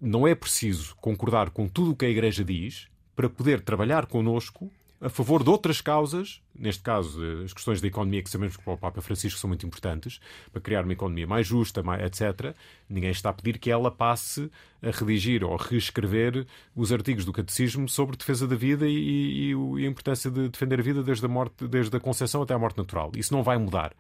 não 0.01 0.27
é 0.27 0.33
preciso 0.33 0.95
concordar 0.95 1.51
com 1.51 1.67
tudo 1.67 1.91
o 1.91 1.95
que 1.95 2.05
a 2.05 2.09
Igreja 2.09 2.43
diz 2.43 2.87
para 3.15 3.29
poder 3.29 3.61
trabalhar 3.61 4.07
connosco 4.07 4.71
a 5.01 5.09
favor 5.09 5.43
de 5.43 5.49
outras 5.49 5.81
causas, 5.81 6.41
neste 6.53 6.83
caso 6.83 7.23
eh, 7.25 7.43
as 7.43 7.53
questões 7.53 7.81
da 7.81 7.87
economia, 7.87 8.21
que 8.21 8.29
sabemos 8.29 8.55
que 8.55 8.63
para 8.63 8.73
o 8.73 8.77
Papa 8.77 9.01
Francisco 9.01 9.39
são 9.39 9.47
muito 9.47 9.65
importantes, 9.65 10.19
para 10.51 10.61
criar 10.61 10.83
uma 10.83 10.93
economia 10.93 11.25
mais 11.25 11.47
justa, 11.47 11.81
etc. 12.05 12.55
Ninguém 12.87 13.09
está 13.09 13.31
a 13.31 13.33
pedir 13.33 13.57
que 13.57 13.71
ela 13.71 13.89
passe 13.89 14.49
a 14.79 14.91
redigir 14.91 15.43
ou 15.43 15.55
a 15.55 15.57
reescrever 15.57 16.45
os 16.75 16.91
artigos 16.91 17.25
do 17.25 17.33
Catecismo 17.33 17.89
sobre 17.89 18.15
defesa 18.15 18.47
da 18.47 18.55
vida 18.55 18.87
e, 18.87 18.93
e, 18.93 19.53
e 19.53 19.85
a 19.85 19.89
importância 19.89 20.29
de 20.29 20.49
defender 20.49 20.79
a 20.79 20.83
vida 20.83 21.01
desde 21.01 21.25
a, 21.25 21.29
morte, 21.29 21.67
desde 21.67 21.97
a 21.97 21.99
concepção 21.99 22.43
até 22.43 22.53
a 22.53 22.59
morte 22.59 22.77
natural. 22.77 23.11
Isso 23.15 23.33
não 23.33 23.41
vai 23.41 23.57
mudar. 23.57 23.93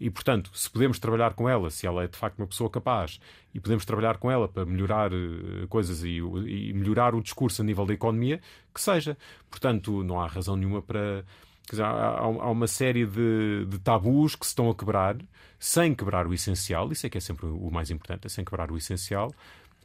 E, 0.00 0.08
portanto, 0.08 0.50
se 0.54 0.70
podemos 0.70 0.98
trabalhar 0.98 1.34
com 1.34 1.46
ela, 1.46 1.68
se 1.70 1.86
ela 1.86 2.02
é 2.04 2.08
de 2.08 2.16
facto 2.16 2.38
uma 2.38 2.46
pessoa 2.46 2.70
capaz, 2.70 3.20
e 3.52 3.60
podemos 3.60 3.84
trabalhar 3.84 4.16
com 4.16 4.30
ela 4.30 4.48
para 4.48 4.64
melhorar 4.64 5.12
uh, 5.12 5.68
coisas 5.68 6.02
e, 6.02 6.16
e, 6.16 6.72
melhorar 6.72 7.14
o 7.14 7.20
discurso 7.20 7.60
a 7.60 7.64
nível 7.64 7.84
da 7.84 7.92
economia, 7.92 8.40
que 8.74 8.80
seja. 8.80 9.16
Portanto, 9.50 10.02
não 10.02 10.18
há 10.18 10.26
razão 10.26 10.56
nenhuma 10.56 10.80
para. 10.80 11.22
Dizer, 11.70 11.84
há, 11.84 12.16
há, 12.16 12.50
uma 12.50 12.66
série 12.66 13.06
de, 13.06 13.66
de, 13.66 13.78
tabus 13.78 14.34
que 14.34 14.44
se 14.44 14.50
estão 14.50 14.70
a 14.70 14.74
quebrar, 14.74 15.16
sem 15.58 15.94
quebrar 15.94 16.26
o 16.26 16.34
essencial, 16.34 16.90
isso 16.90 17.06
é 17.06 17.10
que 17.10 17.18
é 17.18 17.20
sempre 17.20 17.46
o 17.46 17.70
mais 17.70 17.90
importante, 17.90 18.26
é 18.26 18.28
sem 18.30 18.44
quebrar 18.44 18.72
o 18.72 18.76
essencial, 18.76 19.32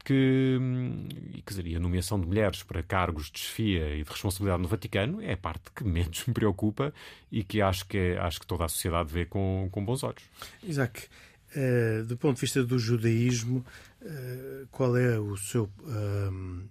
que 0.06 0.60
quer 1.46 1.62
dizer, 1.62 1.76
a 1.76 1.80
nomeação 1.80 2.20
de 2.20 2.28
mulheres 2.28 2.64
para 2.64 2.84
cargos 2.84 3.32
de 3.32 3.40
chefia 3.40 3.96
e 3.96 4.04
de 4.04 4.10
responsabilidade 4.10 4.62
no 4.62 4.68
Vaticano 4.68 5.22
é 5.22 5.34
a 5.34 5.38
parte 5.38 5.72
que 5.76 5.84
menos 5.84 6.26
me 6.28 6.34
preocupa 6.34 6.94
e 7.32 7.44
que 7.44 7.62
acho 7.62 7.86
que, 7.88 7.98
é, 7.98 8.20
acho 8.20 8.40
que 8.40 8.48
toda 8.48 8.66
a 8.66 8.70
sociedade 8.70 9.12
vê 9.12 9.26
com, 9.26 9.68
com 9.72 9.84
bons 9.84 10.04
olhos. 10.04 10.24
Isaac, 10.64 11.08
uh, 11.56 12.06
do 12.06 12.16
ponto 12.16 12.36
de 12.36 12.42
vista 12.42 12.64
do 12.64 12.78
judaísmo, 12.78 13.66
uh, 14.02 14.68
qual 14.72 14.96
é 14.96 15.20
o 15.20 15.36
seu, 15.36 15.64
uh, 15.64 16.62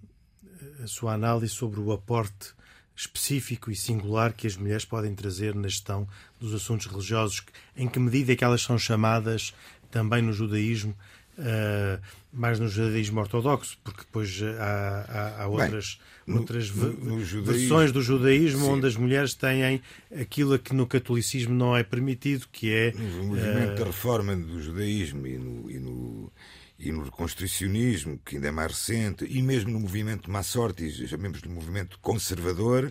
a 0.81 0.87
sua 0.87 1.13
análise 1.13 1.53
sobre 1.53 1.79
o 1.79 1.91
aporte 1.91 2.55
específico 2.95 3.69
e 3.69 3.75
singular 3.75 4.31
que 4.31 4.47
as 4.47 4.55
mulheres 4.55 4.85
podem 4.85 5.13
trazer 5.13 5.53
na 5.53 5.67
gestão 5.67 6.07
dos 6.39 6.53
assuntos 6.53 6.87
religiosos? 6.87 7.43
Em 7.75 7.89
que 7.89 7.99
medida 7.99 8.31
é 8.31 8.35
que 8.37 8.43
elas 8.45 8.61
são 8.61 8.77
chamadas 8.79 9.53
também 9.91 10.21
no 10.21 10.31
judaísmo 10.31 10.95
Uh, 11.37 12.01
mais 12.31 12.59
no 12.59 12.67
judaísmo 12.69 13.19
ortodoxo, 13.19 13.77
porque 13.83 14.01
depois 14.01 14.41
há, 14.57 15.05
há, 15.07 15.43
há 15.43 15.47
outras, 15.47 15.99
Bem, 16.25 16.37
outras 16.37 16.69
no, 16.69 16.93
no 16.93 17.17
versões 17.43 17.91
do 17.91 18.01
judaísmo 18.01 18.65
sim. 18.65 18.71
onde 18.71 18.87
as 18.87 18.95
mulheres 18.95 19.33
têm 19.33 19.81
aquilo 20.17 20.57
que 20.57 20.73
no 20.73 20.87
catolicismo 20.87 21.53
não 21.53 21.75
é 21.75 21.83
permitido, 21.83 22.47
que 22.51 22.73
é. 22.73 22.91
No 22.93 23.25
movimento 23.25 23.73
uh... 23.73 23.75
da 23.79 23.85
reforma 23.85 24.35
do 24.35 24.61
judaísmo 24.61 25.27
e 25.27 25.37
no, 25.37 25.71
e 25.71 25.79
no, 25.79 26.31
e 26.79 26.91
no 26.91 27.03
reconstrucionismo, 27.03 28.19
que 28.25 28.35
ainda 28.35 28.47
é 28.47 28.51
mais 28.51 28.71
recente, 28.71 29.25
e 29.29 29.41
mesmo 29.41 29.71
no 29.71 29.79
movimento 29.79 30.31
Massortis, 30.31 30.95
chamemos 31.09 31.41
de 31.41 31.49
movimento 31.49 31.99
conservador, 31.99 32.85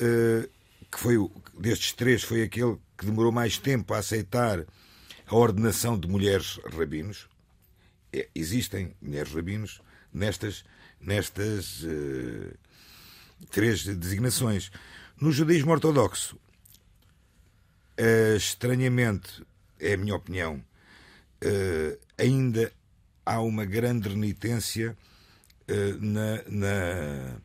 uh, 0.00 0.48
que 0.90 1.00
foi 1.00 1.16
destes 1.58 1.92
três 1.92 2.22
foi 2.22 2.42
aquele 2.42 2.76
que 2.96 3.06
demorou 3.06 3.32
mais 3.32 3.58
tempo 3.58 3.92
a 3.92 3.98
aceitar 3.98 4.64
a 5.26 5.34
ordenação 5.34 5.98
de 5.98 6.08
mulheres 6.08 6.60
rabinos, 6.76 7.28
é, 8.12 8.28
existem 8.34 8.94
mulheres 9.00 9.32
rabinos 9.32 9.80
nestas, 10.12 10.64
nestas 11.00 11.82
uh, 11.82 12.54
três 13.50 13.84
designações. 13.84 14.70
No 15.20 15.30
judaísmo 15.30 15.70
ortodoxo, 15.70 16.36
uh, 17.98 18.36
estranhamente, 18.36 19.44
é 19.78 19.94
a 19.94 19.96
minha 19.96 20.14
opinião, 20.14 20.64
uh, 21.44 21.98
ainda 22.18 22.72
há 23.24 23.40
uma 23.40 23.64
grande 23.64 24.08
renitência 24.08 24.96
na, 26.00 26.44
na 26.46 27.40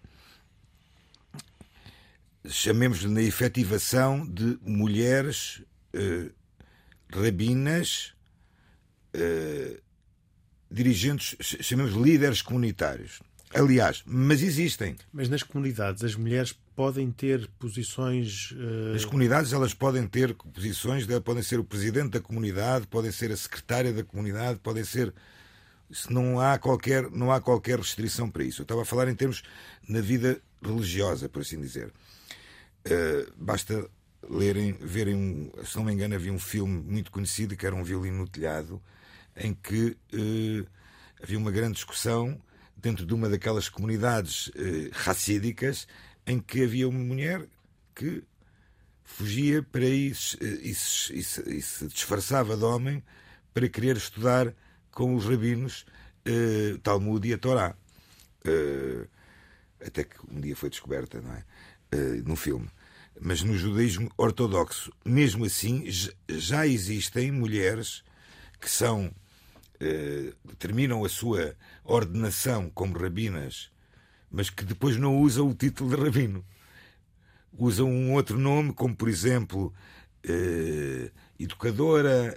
chamemos-lhe 2.48 3.12
na 3.12 3.24
efetivação 3.24 4.24
de 4.28 4.60
mulheres 4.62 5.64
rabinas 7.12 8.14
dirigentes, 10.72 11.36
chamemos 11.40 11.94
líderes 11.94 12.42
comunitários. 12.42 13.20
Aliás, 13.54 14.02
mas 14.06 14.42
existem. 14.42 14.96
Mas 15.12 15.28
nas 15.28 15.44
comunidades 15.44 16.04
as 16.04 16.16
mulheres 16.16 16.56
podem 16.76 17.12
ter 17.12 17.50
posições. 17.60 18.52
Uh... 18.52 18.94
Nas 18.94 19.04
comunidades 19.04 19.52
elas 19.52 19.74
podem 19.74 20.08
ter 20.08 20.34
posições, 20.34 21.06
podem 21.24 21.44
ser 21.44 21.60
o 21.60 21.64
presidente 21.64 22.12
da 22.12 22.22
comunidade, 22.22 22.88
podem 22.88 23.12
ser 23.12 23.32
a 23.32 23.38
secretária 23.38 23.92
da 23.92 24.04
comunidade, 24.04 24.60
podem 24.60 24.84
ser 24.84 25.14
não 26.10 26.40
há 26.40 26.58
qualquer, 26.58 27.10
não 27.12 27.32
há 27.32 27.42
qualquer 27.42 27.78
restrição 27.78 28.30
para 28.30 28.44
isso. 28.44 28.62
Eu 28.62 28.64
estava 28.64 28.84
a 28.84 28.86
falar 28.86 29.10
em 29.10 29.16
termos 29.16 29.44
na 29.88 30.00
vida 30.00 30.42
religiosa, 30.64 31.28
por 31.28 31.42
assim 31.42 31.60
dizer. 31.60 31.92
Uh, 32.86 33.32
basta 33.36 33.90
lerem, 34.30 34.74
verem, 34.80 35.16
um, 35.16 35.52
se 35.66 35.76
não 35.76 35.84
me 35.84 35.92
engano, 35.92 36.16
havia 36.16 36.32
um 36.32 36.40
filme 36.40 36.82
muito 36.82 37.12
conhecido 37.12 37.56
que 37.56 37.66
era 37.66 37.76
um 37.76 37.84
violino 37.84 38.20
no 38.20 38.28
telhado, 38.28 38.82
em 39.36 39.54
que 39.54 39.98
uh, 40.14 40.68
havia 41.22 41.38
uma 41.38 41.52
grande 41.52 41.76
discussão 41.76 42.40
dentro 42.76 43.06
de 43.06 43.14
uma 43.14 43.30
daquelas 43.30 43.70
comunidades 43.70 44.48
uh, 44.48 44.90
racídicas 44.92 45.88
em 46.26 46.40
que 46.40 46.64
havia 46.64 46.88
uma 46.88 47.00
mulher 47.00 47.48
que 47.96 48.24
fugia 49.04 49.62
para 49.62 49.86
isso 49.86 50.38
e 50.42 50.74
se, 50.74 51.14
e, 51.14 51.62
se, 51.62 51.88
disfarçava 51.88 52.56
de 52.56 52.64
homem 52.64 53.04
para 53.54 53.68
querer 53.68 53.98
estudar 53.98 54.54
com 54.92 55.16
os 55.16 55.26
rabinos 55.26 55.86
uh, 56.28 56.78
Talmud 56.80 57.28
e 57.28 57.34
a 57.34 57.38
Torá. 57.38 57.76
Uh, 58.46 59.08
até 59.86 60.04
que 60.04 60.16
um 60.30 60.40
dia 60.40 60.56
foi 60.56 60.70
descoberta, 60.70 61.22
não 61.22 61.34
é? 61.34 61.44
Uh, 61.94 62.28
no 62.28 62.36
filme. 62.36 62.70
Mas 63.20 63.44
no 63.44 63.58
judaísmo 63.58 64.10
ortodoxo, 64.18 64.92
mesmo 65.06 65.46
assim, 65.46 65.86
já 66.30 66.66
existem 66.66 67.32
mulheres 67.32 68.04
que 68.60 68.70
são 68.70 69.14
terminam 70.60 71.04
a 71.04 71.10
sua 71.10 71.56
ordenação 71.84 72.70
como 72.70 72.98
rabinas, 72.98 73.72
mas 74.30 74.50
que 74.50 74.64
depois 74.64 74.98
não 74.98 75.18
usam 75.20 75.50
o 75.50 75.54
título 75.54 75.96
de 75.96 76.02
rabino. 76.02 76.46
Usam 77.58 77.90
um 77.90 78.14
outro 78.14 78.40
nome, 78.40 78.74
como 78.74 78.96
por 78.96 79.10
exemplo 79.10 79.74
educadora, 81.40 82.36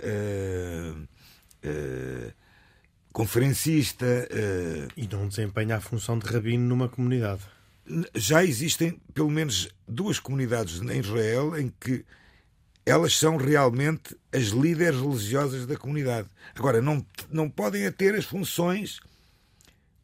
conferencista. 3.13 4.07
Uh... 4.07 4.89
E 4.97 5.07
não 5.07 5.29
desempenha 5.29 5.77
a 5.77 5.81
função 5.81 6.19
de 6.19 6.27
rabino 6.27 6.65
numa 6.65 6.89
comunidade. 6.89 7.43
Já 8.15 8.43
existem 8.43 9.01
pelo 9.13 9.31
menos 9.31 9.69
duas 9.87 10.19
comunidades 10.19 10.81
em 10.81 10.99
Israel 10.99 11.57
em 11.57 11.73
que 11.79 12.05
elas 12.87 13.17
são 13.17 13.37
realmente 13.37 14.17
as 14.33 14.45
líderes 14.49 15.01
religiosas 15.01 15.67
da 15.67 15.77
comunidade. 15.77 16.29
Agora, 16.55 16.83
não, 16.83 17.05
não 17.31 17.49
podem 17.49 17.91
ter 17.93 18.15
as 18.15 18.25
funções 18.25 19.01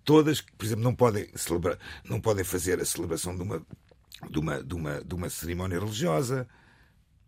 todas, 0.04 0.40
por 0.40 0.64
exemplo, 0.64 0.82
não 0.82 0.94
podem, 0.94 1.28
celebrar, 1.34 1.78
não 2.04 2.20
podem 2.20 2.44
fazer 2.44 2.80
a 2.80 2.84
celebração 2.84 3.36
de 3.36 3.42
uma, 3.42 3.62
de 4.30 4.38
uma, 4.38 4.62
de 4.62 4.74
uma, 4.74 5.04
de 5.04 5.14
uma 5.14 5.30
cerimónia 5.30 5.78
religiosa. 5.78 6.48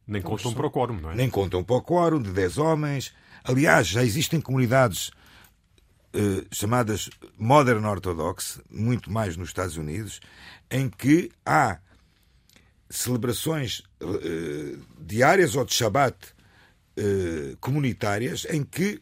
Nem 0.06 0.22
contam 0.22 0.52
para 0.52 0.66
o 0.66 0.70
quórum, 0.70 1.00
não 1.00 1.10
é? 1.12 1.14
Nem 1.14 1.30
contam 1.30 1.62
para 1.62 1.76
o 1.76 1.82
quórum 1.82 2.20
de 2.20 2.30
10 2.32 2.58
homens. 2.58 3.14
Aliás, 3.44 3.86
já 3.86 4.02
existem 4.02 4.40
comunidades 4.40 5.10
eh, 6.14 6.44
chamadas 6.50 7.08
Modern 7.38 7.84
Orthodox, 7.84 8.60
muito 8.70 9.10
mais 9.10 9.36
nos 9.36 9.48
Estados 9.48 9.76
Unidos, 9.76 10.20
em 10.70 10.88
que 10.90 11.30
há 11.46 11.78
celebrações 12.92 13.83
uh, 14.02 14.78
diárias 15.00 15.57
ou 15.57 15.64
de 15.64 15.72
Shabbat 15.72 16.16
uh, 16.98 17.57
comunitárias 17.59 18.46
em 18.50 18.62
que 18.62 19.00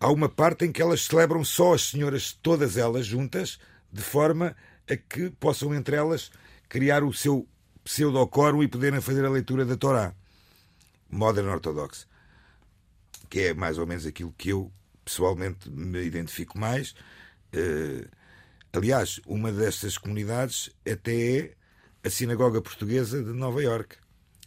há 0.00 0.10
uma 0.10 0.28
parte 0.28 0.64
em 0.64 0.72
que 0.72 0.82
elas 0.82 1.02
celebram 1.02 1.44
só 1.44 1.74
as 1.74 1.90
senhoras, 1.90 2.32
todas 2.32 2.76
elas 2.76 3.06
juntas, 3.06 3.58
de 3.92 4.02
forma 4.02 4.56
a 4.90 4.96
que 4.96 5.30
possam 5.30 5.72
entre 5.74 5.94
elas 5.94 6.30
criar 6.68 7.04
o 7.04 7.12
seu 7.12 7.46
pseudocoro 7.84 8.62
e 8.62 8.68
poderem 8.68 9.00
fazer 9.00 9.24
a 9.24 9.30
leitura 9.30 9.64
da 9.64 9.76
Torá. 9.76 10.12
Modern 11.08 11.48
Orthodox. 11.48 12.06
Que 13.30 13.40
é 13.40 13.54
mais 13.54 13.78
ou 13.78 13.86
menos 13.86 14.06
aquilo 14.06 14.34
que 14.36 14.50
eu 14.50 14.72
pessoalmente 15.04 15.70
me 15.70 16.02
identifico 16.02 16.58
mais. 16.58 16.90
Uh, 17.54 18.08
aliás, 18.72 19.20
uma 19.24 19.52
destas 19.52 19.96
comunidades 19.96 20.68
até 20.84 21.38
é 21.38 21.57
a 22.04 22.10
Sinagoga 22.10 22.60
Portuguesa 22.60 23.22
de 23.22 23.32
Nova 23.32 23.62
York. 23.62 23.96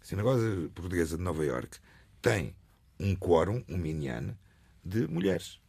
A 0.02 0.06
Sinagoga 0.06 0.70
Portuguesa 0.74 1.18
de 1.18 1.24
Nova 1.24 1.44
York 1.46 1.78
tem 2.22 2.56
um 3.00 3.16
quórum, 3.16 3.64
um 3.68 3.78
minyan, 3.78 4.38
de 4.84 5.08
mulheres. 5.08 5.60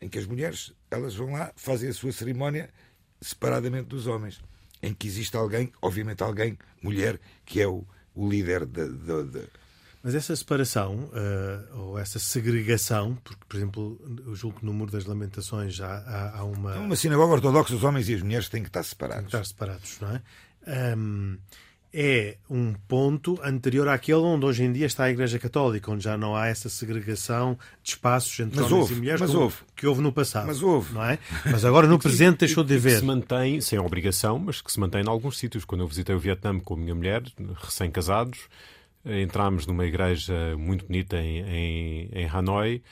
Em 0.00 0.08
que 0.08 0.18
as 0.18 0.26
mulheres 0.26 0.72
elas 0.90 1.14
vão 1.14 1.32
lá, 1.32 1.52
fazem 1.56 1.88
a 1.88 1.94
sua 1.94 2.12
cerimónia 2.12 2.70
separadamente 3.20 3.88
dos 3.88 4.06
homens. 4.06 4.40
Em 4.82 4.92
que 4.92 5.06
existe 5.06 5.36
alguém, 5.36 5.72
obviamente 5.80 6.22
alguém, 6.22 6.58
mulher, 6.82 7.18
que 7.44 7.60
é 7.60 7.66
o, 7.66 7.84
o 8.14 8.28
líder 8.28 8.66
da, 8.66 8.86
mas 10.06 10.14
essa 10.14 10.36
separação, 10.36 11.10
uh, 11.10 11.78
ou 11.80 11.98
essa 11.98 12.20
segregação, 12.20 13.18
porque, 13.24 13.44
por 13.48 13.56
exemplo, 13.56 14.00
eu 14.24 14.36
julgo 14.36 14.60
que 14.60 14.64
no 14.64 14.72
Muro 14.72 14.92
das 14.92 15.04
Lamentações 15.04 15.74
já 15.74 15.88
há, 15.88 16.38
há 16.38 16.44
uma. 16.44 16.76
É 16.76 16.78
uma 16.78 16.94
sinagoga 16.94 17.32
ortodoxa, 17.32 17.74
os 17.74 17.82
homens 17.82 18.08
e 18.08 18.14
as 18.14 18.22
mulheres 18.22 18.48
têm 18.48 18.62
que 18.62 18.68
estar 18.68 18.84
separados. 18.84 19.24
Que 19.24 19.36
estar 19.36 19.44
separados, 19.44 19.98
não 20.00 20.14
é? 20.14 20.22
Um, 20.66 21.38
é 21.98 22.36
um 22.50 22.74
ponto 22.86 23.40
anterior 23.42 23.88
àquele 23.88 24.18
onde 24.18 24.44
hoje 24.44 24.64
em 24.64 24.72
dia 24.72 24.84
está 24.84 25.04
a 25.04 25.10
Igreja 25.10 25.38
Católica, 25.38 25.90
onde 25.90 26.04
já 26.04 26.16
não 26.18 26.36
há 26.36 26.46
essa 26.48 26.68
segregação 26.68 27.58
de 27.82 27.90
espaços 27.92 28.38
entre 28.38 28.60
mas 28.60 28.66
homens 28.70 28.80
houve, 28.82 28.94
e 28.94 28.96
mulheres 28.98 29.20
mas 29.20 29.34
houve. 29.34 29.56
que 29.74 29.86
houve 29.86 30.02
no 30.02 30.12
passado. 30.12 30.46
Mas 30.46 30.62
houve. 30.62 30.92
Não 30.92 31.04
é? 31.04 31.18
Mas 31.50 31.64
agora 31.64 31.86
no 31.86 31.98
presente 31.98 32.40
deixou 32.40 32.62
de 32.62 32.74
haver. 32.74 32.94
Que 32.94 32.98
se 32.98 33.04
mantém, 33.04 33.60
sem 33.62 33.78
obrigação, 33.78 34.38
mas 34.38 34.60
que 34.60 34.70
se 34.70 34.78
mantém 34.78 35.02
em 35.02 35.08
alguns 35.08 35.38
sítios. 35.38 35.64
Quando 35.64 35.80
eu 35.82 35.88
visitei 35.88 36.14
o 36.14 36.18
Vietnã 36.18 36.58
com 36.60 36.74
a 36.74 36.76
minha 36.76 36.94
mulher, 36.94 37.22
recém-casados, 37.62 38.40
Entramos 39.08 39.66
numa 39.66 39.86
igreja 39.86 40.56
muito 40.58 40.84
bonita 40.84 41.16
em, 41.16 41.40
em, 41.42 42.08
em 42.12 42.28
Hanoi. 42.28 42.82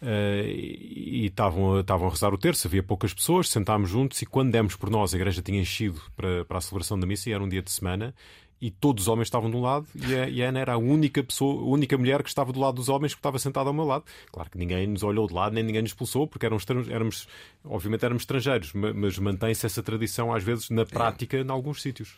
Uh, 0.00 0.46
e 0.46 1.26
estavam, 1.26 1.80
estavam 1.80 2.06
a 2.06 2.10
rezar 2.10 2.32
o 2.32 2.38
terço, 2.38 2.68
havia 2.68 2.84
poucas 2.84 3.12
pessoas, 3.12 3.48
sentámos 3.48 3.90
juntos 3.90 4.22
e 4.22 4.26
quando 4.26 4.52
demos 4.52 4.76
por 4.76 4.90
nós, 4.90 5.12
a 5.12 5.16
igreja 5.16 5.42
tinha 5.42 5.60
enchido 5.60 6.00
para, 6.14 6.44
para 6.44 6.58
a 6.58 6.60
celebração 6.60 6.98
da 6.98 7.04
missa 7.04 7.28
e 7.28 7.32
era 7.32 7.42
um 7.42 7.48
dia 7.48 7.60
de 7.60 7.70
semana 7.72 8.14
e 8.60 8.70
todos 8.70 9.04
os 9.04 9.08
homens 9.08 9.26
estavam 9.26 9.50
de 9.50 9.56
um 9.56 9.60
lado 9.60 9.86
e 9.94 10.14
a, 10.14 10.28
e 10.28 10.42
a 10.42 10.48
Ana 10.48 10.60
era 10.60 10.72
a 10.74 10.78
única 10.78 11.22
pessoa, 11.22 11.62
a 11.62 11.64
única 11.64 11.96
mulher 11.96 12.22
que 12.22 12.28
estava 12.28 12.52
do 12.52 12.60
lado 12.60 12.74
dos 12.74 12.88
homens 12.88 13.14
que 13.14 13.18
estava 13.18 13.38
sentada 13.38 13.70
ao 13.70 13.74
meu 13.74 13.84
lado. 13.84 14.04
Claro 14.32 14.50
que 14.50 14.58
ninguém 14.58 14.86
nos 14.86 15.02
olhou 15.02 15.26
de 15.26 15.34
lado, 15.34 15.54
nem 15.54 15.62
ninguém 15.62 15.82
nos 15.82 15.90
expulsou, 15.90 16.26
porque 16.26 16.44
éramos, 16.44 16.64
éramos 16.88 17.28
obviamente 17.64 18.04
éramos 18.04 18.22
estrangeiros, 18.22 18.72
mas 18.72 19.18
mantém-se 19.18 19.64
essa 19.64 19.82
tradição 19.82 20.34
às 20.34 20.42
vezes 20.42 20.70
na 20.70 20.84
prática 20.84 21.38
em 21.38 21.50
alguns 21.50 21.82
sítios. 21.82 22.16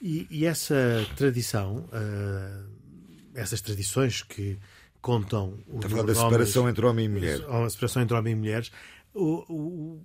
E, 0.00 0.26
e 0.30 0.44
essa 0.44 1.06
tradição, 1.16 1.88
uh, 1.92 2.68
essas 3.34 3.60
tradições 3.60 4.22
que 4.22 4.58
contam 5.02 5.58
o 5.66 5.74
Está 5.74 5.88
a 5.88 5.90
falar 5.90 6.02
da 6.04 6.14
separação 6.14 6.68
entre 6.68 6.86
homem 6.86 7.04
e 7.06 7.08
mulher. 7.08 7.44
A 7.48 7.68
separação 7.68 8.00
entre 8.00 8.16
homem 8.16 8.32
e 8.32 8.36
mulheres. 8.36 8.70
O, 9.12 9.44
o, 9.52 10.02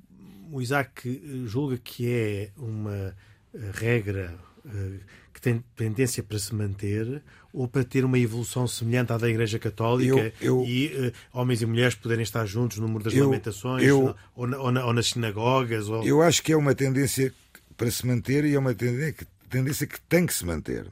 o 0.52 0.62
Isaac 0.62 1.46
julga 1.46 1.78
que 1.78 2.12
é 2.12 2.50
uma 2.58 3.16
eh, 3.54 3.72
regra 3.74 4.38
uh, 4.66 5.00
que 5.34 5.40
tem 5.40 5.64
tendência 5.76 6.22
para 6.22 6.38
se 6.40 6.54
manter 6.54 7.22
ou 7.54 7.68
para 7.68 7.84
ter 7.84 8.04
uma 8.04 8.20
evolução 8.20 8.68
semelhante 8.68 9.14
à 9.14 9.18
da 9.18 9.30
Igreja 9.30 9.58
Católica 9.60 10.34
eu, 10.42 10.62
eu, 10.62 10.66
e 10.66 10.88
uh, 10.88 11.14
homens 11.32 11.62
e 11.62 11.66
mulheres 11.66 11.96
poderem 11.96 12.24
estar 12.24 12.46
juntos 12.46 12.78
no 12.80 12.88
número 12.88 13.06
das 13.06 13.14
eu, 13.14 13.26
lamentações 13.26 13.90
ou, 13.92 14.16
na, 14.48 14.60
ou, 14.60 14.72
na, 14.72 14.86
ou, 14.86 14.94
nas 14.94 15.08
sinagogas? 15.08 15.88
Ou... 15.88 16.04
Eu 16.04 16.22
acho 16.22 16.44
que 16.44 16.52
é 16.52 16.58
uma 16.58 16.76
tendência 16.76 17.34
para 17.78 17.90
se 17.90 18.06
manter 18.06 18.44
e 18.44 18.56
é 18.56 18.60
uma 18.60 18.74
tendência 18.74 19.14
que 19.14 19.26
tendência 19.50 19.88
que 19.88 20.00
tem 20.02 20.26
que 20.26 20.34
se 20.34 20.46
manter. 20.46 20.88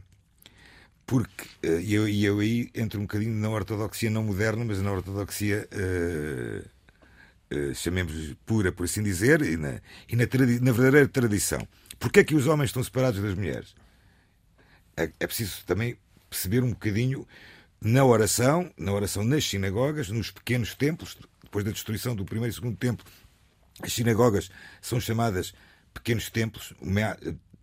Porque, 1.05 1.45
eh, 1.61 1.81
e 1.81 1.93
eu, 1.93 2.07
eu 2.07 2.39
aí 2.39 2.69
entro 2.73 2.99
um 2.99 3.03
bocadinho 3.03 3.33
na 3.35 3.49
ortodoxia 3.49 4.09
não 4.09 4.23
moderna, 4.23 4.65
mas 4.65 4.81
na 4.81 4.91
ortodoxia, 4.91 5.69
uh, 5.71 7.55
uh, 7.55 7.75
chamemos 7.75 8.35
pura, 8.45 8.71
por 8.71 8.85
assim 8.85 9.03
dizer, 9.03 9.41
e 9.41 9.55
na, 9.55 9.79
e 10.09 10.15
na, 10.15 10.23
na 10.23 10.71
verdadeira 10.71 11.07
tradição. 11.07 11.67
Porquê 11.99 12.21
é 12.21 12.23
que 12.23 12.35
os 12.35 12.47
homens 12.47 12.69
estão 12.69 12.83
separados 12.83 13.21
das 13.21 13.35
mulheres? 13.35 13.75
É, 14.97 15.11
é 15.19 15.27
preciso 15.27 15.63
também 15.65 15.97
perceber 16.29 16.63
um 16.63 16.71
bocadinho 16.71 17.27
na 17.79 18.03
oração, 18.03 18.71
na 18.77 18.91
oração 18.91 19.23
nas 19.23 19.45
sinagogas, 19.45 20.09
nos 20.09 20.31
pequenos 20.31 20.73
templos, 20.73 21.17
depois 21.43 21.63
da 21.63 21.71
destruição 21.71 22.15
do 22.15 22.25
primeiro 22.25 22.51
e 22.51 22.55
segundo 22.55 22.77
templo, 22.77 23.05
as 23.81 23.93
sinagogas 23.93 24.49
são 24.81 24.99
chamadas 24.99 25.53
pequenos 25.93 26.29
templos, 26.29 26.73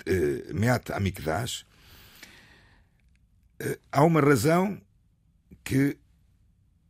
eh, 0.07 0.52
Meat 0.52 0.92
Amikdash, 0.92 1.62
eh, 1.62 1.71
há 3.90 4.04
uma 4.04 4.20
razão 4.20 4.80
que 5.64 5.96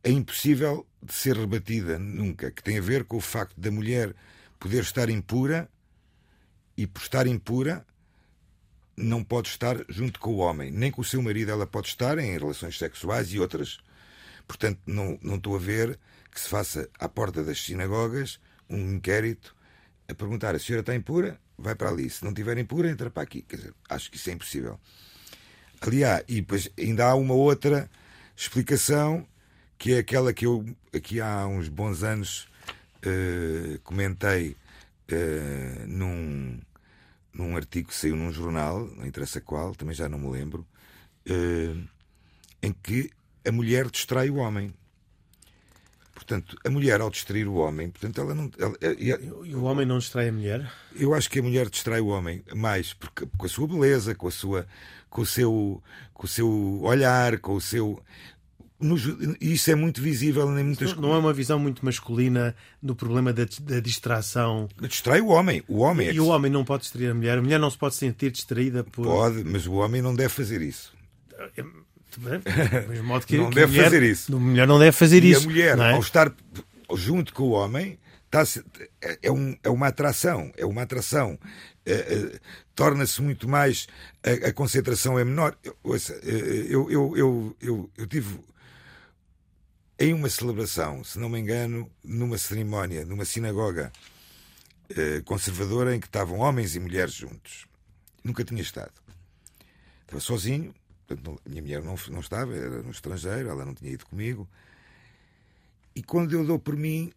é 0.03 0.11
impossível 0.11 0.85
de 1.01 1.13
ser 1.13 1.37
rebatida 1.37 1.99
nunca, 1.99 2.51
que 2.51 2.63
tem 2.63 2.77
a 2.77 2.81
ver 2.81 3.03
com 3.05 3.17
o 3.17 3.21
facto 3.21 3.59
da 3.59 3.71
mulher 3.71 4.15
poder 4.59 4.81
estar 4.81 5.09
impura 5.09 5.69
e 6.75 6.87
por 6.87 7.01
estar 7.01 7.27
impura 7.27 7.85
não 8.95 9.23
pode 9.23 9.49
estar 9.49 9.77
junto 9.89 10.19
com 10.19 10.31
o 10.31 10.37
homem, 10.37 10.71
nem 10.71 10.91
com 10.91 11.01
o 11.01 11.05
seu 11.05 11.21
marido 11.21 11.51
ela 11.51 11.65
pode 11.65 11.87
estar 11.87 12.17
em 12.19 12.37
relações 12.37 12.77
sexuais 12.77 13.33
e 13.33 13.39
outras. 13.39 13.79
Portanto, 14.47 14.79
não, 14.85 15.17
não 15.21 15.35
estou 15.35 15.55
a 15.55 15.59
ver 15.59 15.99
que 16.31 16.39
se 16.39 16.47
faça 16.47 16.89
à 16.99 17.09
porta 17.09 17.43
das 17.43 17.61
sinagogas 17.61 18.39
um 18.69 18.93
inquérito 18.93 19.55
a 20.07 20.13
perguntar 20.13 20.55
a 20.55 20.59
senhora 20.59 20.81
está 20.81 20.95
impura? 20.95 21.39
vai 21.57 21.75
para 21.75 21.89
ali. 21.89 22.09
Se 22.09 22.23
não 22.23 22.33
tiverem 22.33 22.65
pura, 22.65 22.89
entra 22.89 23.09
para 23.09 23.23
aqui. 23.23 23.41
Quer 23.41 23.57
dizer, 23.57 23.73
acho 23.89 24.11
que 24.11 24.17
isso 24.17 24.29
é 24.29 24.33
impossível. 24.33 24.79
Aliás, 25.85 26.23
e 26.29 26.35
depois 26.35 26.71
ainda 26.79 27.05
há 27.05 27.15
uma 27.15 27.33
outra 27.33 27.89
explicação 28.37 29.27
que 29.77 29.93
é 29.93 29.97
aquela 29.97 30.31
que 30.31 30.45
eu 30.45 30.65
aqui 30.95 31.19
há 31.19 31.45
uns 31.45 31.67
bons 31.67 32.03
anos 32.03 32.47
uh, 33.05 33.77
comentei 33.83 34.55
uh, 35.11 35.85
num, 35.85 36.57
num 37.33 37.57
artigo 37.57 37.89
que 37.89 37.95
saiu 37.95 38.15
num 38.15 38.31
jornal, 38.31 38.87
não 38.95 39.05
interessa 39.05 39.41
qual, 39.41 39.75
também 39.75 39.93
já 39.93 40.07
não 40.07 40.17
me 40.17 40.31
lembro, 40.31 40.65
uh, 41.29 41.83
em 42.61 42.71
que 42.71 43.09
a 43.45 43.51
mulher 43.51 43.89
distrai 43.89 44.29
o 44.29 44.35
homem. 44.35 44.73
Portanto, 46.13 46.55
a 46.63 46.69
mulher, 46.69 47.01
ao 47.01 47.09
distrair 47.09 47.47
o 47.47 47.55
homem, 47.55 47.89
portanto, 47.89 48.21
ela 48.21 48.33
não. 48.33 48.49
Ela, 48.57 48.77
e 48.97 49.53
o 49.53 49.63
homem 49.63 49.85
não 49.85 49.97
distrai 49.97 50.29
a 50.29 50.31
mulher? 50.31 50.71
Eu 50.95 51.13
acho 51.13 51.29
que 51.29 51.39
a 51.39 51.43
mulher 51.43 51.69
distrai 51.69 51.99
o 51.99 52.07
homem 52.07 52.41
mais 52.55 52.93
porque, 52.93 53.27
com 53.37 53.45
a 53.45 53.49
sua 53.49 53.67
beleza, 53.67 54.15
com, 54.15 54.27
a 54.27 54.31
sua, 54.31 54.67
com, 55.13 55.21
o 55.21 55.25
seu, 55.25 55.81
com 56.11 56.25
o 56.25 56.27
seu 56.27 56.81
olhar, 56.81 57.37
com 57.37 57.53
o 57.53 57.61
seu. 57.61 58.01
No, 58.79 58.97
isso 59.39 59.69
é 59.71 59.75
muito 59.75 60.01
visível 60.01 60.49
em 60.59 60.63
muitas 60.63 60.93
não, 60.95 61.03
não 61.03 61.13
é 61.13 61.17
uma 61.19 61.31
visão 61.31 61.57
muito 61.57 61.85
masculina 61.85 62.53
do 62.81 62.95
problema 62.95 63.31
da, 63.31 63.45
da 63.61 63.79
distração. 63.79 64.67
Distrai 64.81 65.21
o 65.21 65.27
homem. 65.27 65.63
O 65.67 65.77
homem 65.77 66.11
e 66.11 66.17
é 66.17 66.19
o 66.19 66.25
homem 66.25 66.51
não 66.51 66.65
pode 66.65 66.81
distrair 66.83 67.11
a 67.11 67.13
mulher. 67.13 67.37
A 67.37 67.41
mulher 67.41 67.59
não 67.59 67.69
se 67.69 67.77
pode 67.77 67.95
sentir 67.95 68.31
distraída 68.31 68.83
por. 68.83 69.05
Pode, 69.05 69.43
mas 69.43 69.67
o 69.67 69.73
homem 69.73 70.01
não 70.01 70.15
deve 70.15 70.29
fazer 70.29 70.61
isso. 70.61 70.91
Modo 73.03 73.25
que, 73.27 73.37
não 73.37 73.49
que 73.49 73.55
deve 73.55 73.71
mulher, 73.73 73.83
fazer 73.83 74.03
isso. 74.03 74.35
A 74.35 74.39
mulher 74.39 74.67
não 74.67 74.79
deve 74.79 74.91
fazer 74.91 75.23
e 75.23 75.31
isso. 75.31 75.41
a 75.41 75.43
mulher, 75.43 75.77
é? 75.77 75.91
ao 75.93 75.99
estar 75.99 76.33
junto 76.95 77.33
com 77.33 77.43
o 77.43 77.51
homem, 77.51 77.99
está 78.33 78.61
é, 79.01 79.19
é, 79.21 79.31
um, 79.31 79.55
é 79.63 79.69
uma 79.69 79.87
atração. 79.87 80.51
É 80.57 80.65
uma 80.65 80.81
atração. 80.81 81.37
É, 81.85 81.93
é, 81.93 82.39
Torna-se 82.73 83.21
muito 83.21 83.47
mais. 83.47 83.87
A, 84.23 84.49
a, 84.49 84.53
concentração 84.53 85.19
é 85.19 85.23
menor. 85.23 85.55
Eu, 85.63 85.77
eu, 85.83 86.91
eu, 86.91 87.17
eu, 87.17 87.57
eu, 87.61 87.91
eu 87.95 88.07
tive 88.07 88.39
em 89.99 90.13
uma 90.13 90.29
celebração, 90.29 91.03
se 91.03 91.19
não 91.19 91.29
me 91.29 91.39
engano, 91.39 91.89
numa 92.03 92.37
cerimónia, 92.37 93.05
numa 93.05 93.25
sinagoga 93.25 93.91
eh, 94.89 95.21
conservadora 95.23 95.95
em 95.95 95.99
que 95.99 96.07
estavam 96.07 96.39
homens 96.39 96.75
e 96.75 96.79
mulheres 96.79 97.13
juntos. 97.13 97.67
Nunca 98.23 98.43
tinha 98.43 98.61
estado. 98.61 98.91
Estava 100.01 100.19
sozinho, 100.19 100.73
portanto, 101.05 101.39
minha 101.47 101.61
mulher 101.61 101.83
não, 101.83 101.95
não 102.09 102.19
estava, 102.19 102.55
era 102.55 102.81
no 102.81 102.89
estrangeiro, 102.89 103.49
ela 103.49 103.63
não 103.63 103.73
tinha 103.73 103.91
ido 103.91 104.05
comigo. 104.05 104.49
E 105.95 106.01
quando 106.01 106.33
eu 106.33 106.45
dou 106.45 106.57
por 106.57 106.75
mim, 106.75 107.13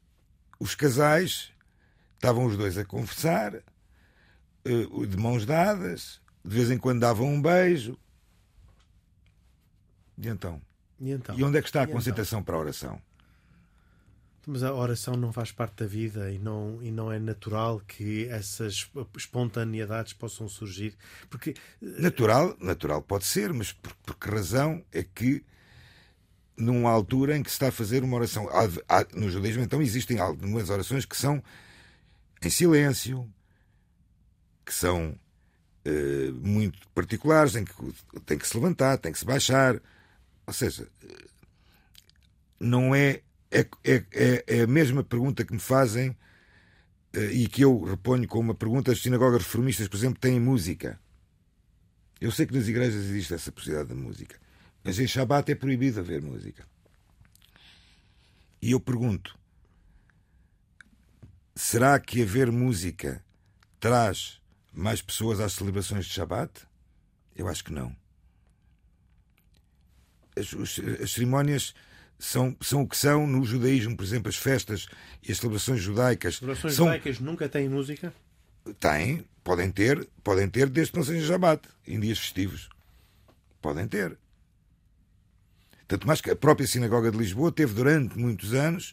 os 0.58 0.74
casais 0.74 1.52
estavam 2.14 2.46
os 2.46 2.56
dois 2.56 2.78
a 2.78 2.84
conversar, 2.84 3.54
eh, 3.54 5.06
de 5.08 5.16
mãos 5.16 5.44
dadas, 5.44 6.20
de 6.44 6.54
vez 6.54 6.70
em 6.70 6.78
quando 6.78 7.00
davam 7.00 7.28
um 7.28 7.40
beijo. 7.40 7.98
E 10.18 10.28
então? 10.28 10.60
E, 10.98 11.10
então? 11.10 11.38
e 11.38 11.44
onde 11.44 11.58
é 11.58 11.62
que 11.62 11.68
está 11.68 11.82
a 11.82 11.84
e 11.84 11.88
concentração 11.88 12.40
então? 12.40 12.44
para 12.44 12.56
a 12.56 12.60
oração? 12.60 13.00
Mas 14.46 14.62
a 14.62 14.72
oração 14.72 15.14
não 15.14 15.32
faz 15.32 15.50
parte 15.50 15.82
da 15.82 15.86
vida 15.86 16.30
e 16.30 16.38
não, 16.38 16.80
e 16.80 16.92
não 16.92 17.10
é 17.10 17.18
natural 17.18 17.80
que 17.80 18.28
essas 18.28 18.88
espontaneidades 19.16 20.12
possam 20.12 20.48
surgir. 20.48 20.96
Porque... 21.28 21.54
Natural, 21.80 22.56
natural 22.60 23.02
pode 23.02 23.24
ser, 23.24 23.52
mas 23.52 23.72
por, 23.72 23.92
por 23.96 24.16
que 24.16 24.30
razão 24.30 24.84
é 24.92 25.02
que 25.02 25.44
numa 26.56 26.90
altura 26.90 27.36
em 27.36 27.42
que 27.42 27.50
se 27.50 27.54
está 27.54 27.68
a 27.68 27.72
fazer 27.72 28.02
uma 28.02 28.16
oração. 28.16 28.48
Há, 28.48 28.64
há, 28.88 29.06
no 29.14 29.30
judaísmo, 29.30 29.62
então, 29.62 29.82
existem 29.82 30.18
algumas 30.18 30.70
orações 30.70 31.04
que 31.04 31.16
são 31.16 31.42
em 32.42 32.50
silêncio, 32.50 33.28
que 34.64 34.72
são 34.72 35.18
uh, 35.86 36.32
muito 36.34 36.88
particulares, 36.88 37.54
em 37.56 37.64
que 37.64 37.72
tem 38.24 38.38
que 38.38 38.46
se 38.46 38.56
levantar, 38.56 38.98
tem 38.98 39.12
que 39.12 39.18
se 39.18 39.24
baixar. 39.24 39.80
Ou 40.46 40.52
seja, 40.52 40.88
não 42.58 42.94
é. 42.94 43.20
É, 43.48 43.64
é, 43.84 44.44
é 44.48 44.60
a 44.62 44.66
mesma 44.66 45.04
pergunta 45.04 45.44
que 45.44 45.52
me 45.52 45.60
fazem 45.60 46.10
uh, 46.10 47.30
e 47.32 47.46
que 47.46 47.62
eu 47.62 47.84
reponho 47.84 48.26
como 48.26 48.50
uma 48.50 48.54
pergunta. 48.54 48.92
As 48.92 49.00
sinagogas 49.00 49.42
reformistas, 49.42 49.88
por 49.88 49.96
exemplo, 49.96 50.18
têm 50.18 50.40
música. 50.40 50.98
Eu 52.20 52.30
sei 52.32 52.46
que 52.46 52.54
nas 52.54 52.66
igrejas 52.66 53.04
existe 53.04 53.34
essa 53.34 53.52
possibilidade 53.52 53.90
de 53.90 53.94
música. 53.94 54.45
Mas 54.86 55.00
em 55.00 55.06
Shabat 55.08 55.50
é 55.50 55.54
proibido 55.56 55.98
haver 55.98 56.22
música. 56.22 56.64
E 58.62 58.70
eu 58.70 58.78
pergunto: 58.78 59.36
será 61.56 61.98
que 61.98 62.22
haver 62.22 62.52
música 62.52 63.20
traz 63.80 64.40
mais 64.72 65.02
pessoas 65.02 65.40
às 65.40 65.54
celebrações 65.54 66.06
de 66.06 66.12
Shabat? 66.12 66.52
Eu 67.34 67.48
acho 67.48 67.64
que 67.64 67.72
não. 67.72 67.94
As, 70.36 70.54
as 71.02 71.10
cerimónias 71.10 71.74
são, 72.16 72.56
são 72.60 72.82
o 72.82 72.88
que 72.88 72.96
são 72.96 73.26
no 73.26 73.44
judaísmo, 73.44 73.96
por 73.96 74.04
exemplo, 74.04 74.28
as 74.28 74.36
festas 74.36 74.86
e 75.20 75.32
as 75.32 75.38
celebrações 75.38 75.80
judaicas. 75.80 76.34
As 76.34 76.38
celebrações 76.38 76.74
são... 76.74 76.86
judaicas 76.86 77.18
nunca 77.18 77.48
têm 77.48 77.68
música? 77.68 78.14
Têm, 78.78 79.24
podem 79.42 79.68
ter, 79.72 80.08
podem 80.22 80.48
ter 80.48 80.68
desde 80.68 80.92
que 80.92 80.98
não 80.98 81.04
seja 81.04 81.26
Shabat, 81.26 81.68
em 81.88 81.98
dias 81.98 82.20
festivos. 82.20 82.68
Podem 83.60 83.88
ter. 83.88 84.16
Tanto 85.88 86.06
mais 86.06 86.20
que 86.20 86.30
a 86.30 86.36
própria 86.36 86.66
Sinagoga 86.66 87.10
de 87.10 87.18
Lisboa 87.18 87.52
teve 87.52 87.74
durante 87.74 88.18
muitos 88.18 88.54
anos 88.54 88.92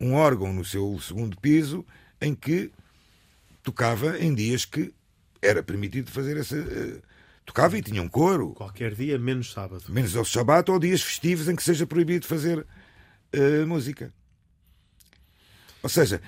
um 0.00 0.14
órgão 0.14 0.52
no 0.52 0.64
seu 0.64 0.98
segundo 1.00 1.36
piso 1.40 1.84
em 2.20 2.34
que 2.34 2.70
tocava 3.62 4.18
em 4.18 4.34
dias 4.34 4.64
que 4.64 4.94
era 5.42 5.62
permitido 5.62 6.10
fazer 6.10 6.36
essa. 6.36 6.56
Uh, 6.56 7.02
tocava 7.44 7.76
e 7.76 7.82
tinha 7.82 8.02
um 8.02 8.08
coro. 8.08 8.52
Qualquer 8.54 8.94
dia, 8.94 9.18
menos 9.18 9.52
sábado. 9.52 9.84
Menos 9.88 10.14
ao 10.16 10.24
Shabat 10.24 10.70
ou 10.70 10.78
dias 10.78 11.02
festivos 11.02 11.48
em 11.48 11.56
que 11.56 11.62
seja 11.62 11.86
proibido 11.86 12.26
fazer 12.26 12.58
uh, 12.60 13.66
música. 13.66 14.12
Ou 15.82 15.88
seja, 15.88 16.20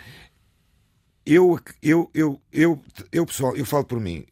eu, 1.25 1.59
eu, 1.83 2.11
eu, 2.15 2.41
eu, 2.53 2.85
eu, 3.13 3.27
pessoal, 3.27 3.57
eu 3.57 3.65
falo 3.65 3.85
por 3.85 4.01
mim, 4.01 4.25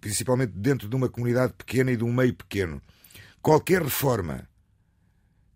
principalmente 0.00 0.52
dentro 0.52 0.88
de 0.88 0.94
uma 0.94 1.08
comunidade 1.08 1.52
pequena 1.54 1.90
e 1.90 1.96
de 1.96 2.04
um 2.04 2.12
meio 2.12 2.34
pequeno. 2.34 2.80
Qualquer 3.40 3.82
reforma 3.82 4.48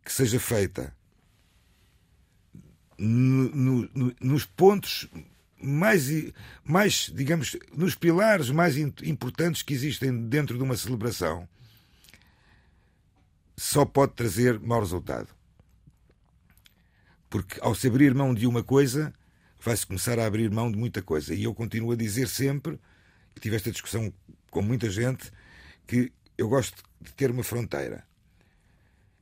que 0.04 0.12
seja 0.12 0.40
feita 0.40 0.94
no, 2.98 3.88
no, 3.94 4.14
nos 4.20 4.44
pontos 4.44 5.08
mais, 5.62 6.08
mais, 6.64 7.10
digamos, 7.14 7.56
nos 7.74 7.94
pilares 7.94 8.50
mais 8.50 8.76
importantes 8.76 9.62
que 9.62 9.74
existem 9.74 10.28
dentro 10.28 10.56
de 10.56 10.62
uma 10.62 10.76
celebração, 10.76 11.48
só 13.56 13.84
pode 13.84 14.14
trazer 14.14 14.58
mau 14.58 14.80
resultado. 14.80 15.28
Porque 17.28 17.60
ao 17.60 17.74
se 17.74 17.86
abrir 17.86 18.14
mão 18.14 18.34
de 18.34 18.46
uma 18.46 18.62
coisa, 18.62 19.12
vai-se 19.60 19.86
começar 19.86 20.18
a 20.18 20.26
abrir 20.26 20.50
mão 20.50 20.70
de 20.70 20.78
muita 20.78 21.02
coisa. 21.02 21.34
E 21.34 21.44
eu 21.44 21.54
continuo 21.54 21.92
a 21.92 21.96
dizer 21.96 22.26
sempre, 22.28 22.78
tive 23.40 23.56
esta 23.56 23.70
discussão 23.70 24.12
com 24.50 24.62
muita 24.62 24.90
gente, 24.90 25.30
que 25.86 26.12
eu 26.36 26.48
gosto 26.48 26.82
de 27.00 27.12
ter 27.12 27.30
uma 27.30 27.44
fronteira. 27.44 28.04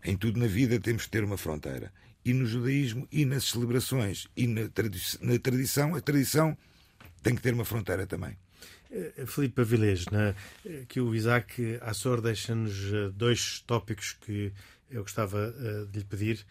Em 0.09 0.17
tudo 0.17 0.41
na 0.41 0.47
vida 0.47 0.81
temos 0.81 1.05
que 1.05 1.11
ter 1.11 1.23
uma 1.23 1.37
fronteira. 1.37 1.93
E 2.25 2.33
no 2.33 2.47
judaísmo, 2.47 3.07
e 3.13 3.27
nas 3.27 3.45
celebrações, 3.45 4.27
e 4.35 4.47
na, 4.47 4.67
tradi 4.67 4.99
na 5.21 5.39
tradição, 5.39 5.95
a 5.95 6.01
tradição 6.01 6.57
tem 7.23 7.35
que 7.35 7.43
ter 7.43 7.53
uma 7.53 7.65
fronteira 7.67 8.07
também. 8.07 8.35
Uh, 8.91 9.27
Filipe 9.27 9.61
Avilés, 9.61 10.07
né, 10.07 10.35
que 10.89 10.99
o 10.99 11.15
Isaac 11.15 11.79
Assor 11.83 12.23
deixa-nos 12.23 12.91
uh, 12.91 13.13
dois 13.13 13.63
tópicos 13.67 14.17
que 14.23 14.51
eu 14.91 15.03
gostava 15.03 15.55
uh, 15.55 15.87
de 15.89 15.99
lhe 15.99 16.05
pedir. 16.07 16.47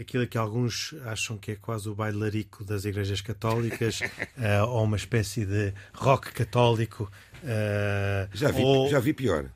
aquilo 0.00 0.26
que 0.26 0.38
alguns 0.38 0.94
acham 1.04 1.36
que 1.36 1.50
é 1.50 1.56
quase 1.56 1.90
o 1.90 1.94
bailarico 1.94 2.64
das 2.64 2.86
igrejas 2.86 3.20
católicas, 3.20 4.00
ou 4.66 4.84
uma 4.84 4.96
espécie 4.96 5.44
de 5.44 5.74
rock 5.92 6.32
católico. 6.32 7.12
já, 8.32 8.50
vi, 8.50 8.62
ou... 8.62 8.88
já 8.88 8.98
vi 8.98 9.12
pior. 9.12 9.50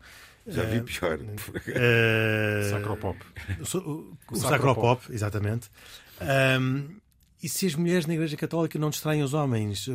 Já 0.49 0.63
vi 0.65 0.81
pior. 0.83 1.19
Uh, 1.19 2.71
Sacropop. 2.71 3.19
O, 3.61 3.79
o, 3.79 4.17
o 4.33 4.37
Sacropop, 4.37 5.13
exatamente. 5.13 5.71
Um, 6.61 6.99
e 7.41 7.49
se 7.49 7.67
as 7.67 7.75
mulheres 7.77 8.05
na 8.05 8.15
Igreja 8.15 8.37
Católica 8.37 8.79
não 8.79 8.91
distraem 8.91 9.23
os 9.23 9.33
homens? 9.33 9.89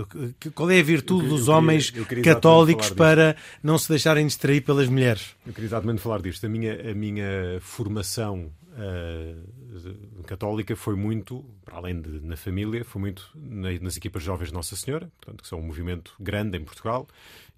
Qual 0.56 0.72
é 0.72 0.80
a 0.80 0.84
virtude 0.84 1.28
dos 1.28 1.50
homens 1.50 1.90
queria 1.90 2.24
católicos 2.24 2.90
para 2.90 3.36
não 3.62 3.78
se 3.78 3.90
deixarem 3.90 4.26
distrair 4.26 4.62
pelas 4.62 4.88
mulheres? 4.88 5.36
Eu 5.46 5.52
queria 5.52 5.68
exatamente 5.68 6.02
falar 6.02 6.22
disto. 6.22 6.46
A 6.46 6.50
minha, 6.50 6.92
a 6.92 6.94
minha 6.94 7.60
formação 7.60 8.50
uh, 8.70 10.24
católica 10.24 10.74
foi 10.78 10.96
muito, 10.96 11.44
para 11.66 11.76
além 11.76 12.02
de 12.02 12.22
na 12.22 12.38
família, 12.38 12.86
foi 12.86 13.02
muito 13.02 13.30
nas 13.36 13.98
equipas 13.98 14.24
jovens 14.24 14.48
de 14.48 14.54
Nossa 14.54 14.78
Senhora, 14.78 15.12
portanto, 15.20 15.42
que 15.42 15.48
são 15.50 15.60
um 15.60 15.64
movimento 15.64 16.14
grande 16.22 16.58
em 16.58 16.64
Portugal 16.64 17.10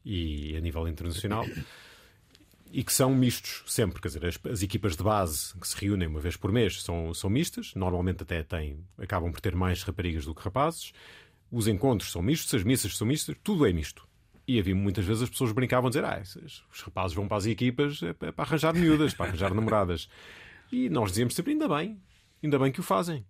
e 0.03 0.55
a 0.57 0.61
nível 0.61 0.87
internacional 0.87 1.45
e 2.75 2.83
que 2.83 2.91
são 2.91 3.15
mistos 3.15 3.63
sempre. 3.67 4.01
Quer 4.01 4.09
dizer, 4.09 4.25
as, 4.25 4.37
as, 4.51 4.61
equipas 4.61 4.97
de 4.97 5.03
base 5.03 5.57
que 5.57 5.65
se 5.65 5.77
reúnem 5.79 6.09
uma 6.09 6.19
vez 6.19 6.35
por 6.35 6.51
mês 6.51 6.83
são, 6.83 7.13
são 7.13 7.29
mistas, 7.29 7.73
normalmente 7.73 8.23
até 8.23 8.43
têm, 8.43 8.83
acabam 8.97 9.31
por 9.31 9.39
ter 9.39 9.55
mais 9.55 9.81
raparigas 9.81 10.25
do 10.25 10.35
que 10.35 10.41
rapazes. 10.41 10.91
Os 11.49 11.69
encontros 11.69 12.11
são 12.11 12.21
mistos, 12.21 12.53
as 12.53 12.63
missas 12.63 12.97
são 12.97 13.07
mistas, 13.07 13.33
tudo 13.41 13.65
é 13.65 13.71
misto. 13.71 14.05
E 14.45 14.59
havia 14.59 14.75
muitas 14.75 15.05
vezes 15.05 15.23
as 15.23 15.29
pessoas 15.29 15.53
brincavam 15.53 15.87
a 15.87 15.89
dizer: 15.89 16.03
ah, 16.03 16.21
os 16.21 16.81
rapazes 16.81 17.15
vão 17.15 17.29
para 17.29 17.37
as 17.37 17.45
equipas 17.45 18.03
é 18.03 18.11
para 18.11 18.33
arranjar 18.43 18.73
miúdas, 18.73 19.13
para 19.13 19.27
arranjar 19.27 19.53
namoradas. 19.53 20.09
E 20.69 20.89
nós 20.89 21.11
dizíamos 21.11 21.33
sempre: 21.33 21.53
ainda 21.53 21.69
bem, 21.69 21.97
ainda 22.43 22.59
bem 22.59 22.73
que 22.73 22.81
o 22.81 22.83
fazem. 22.83 23.25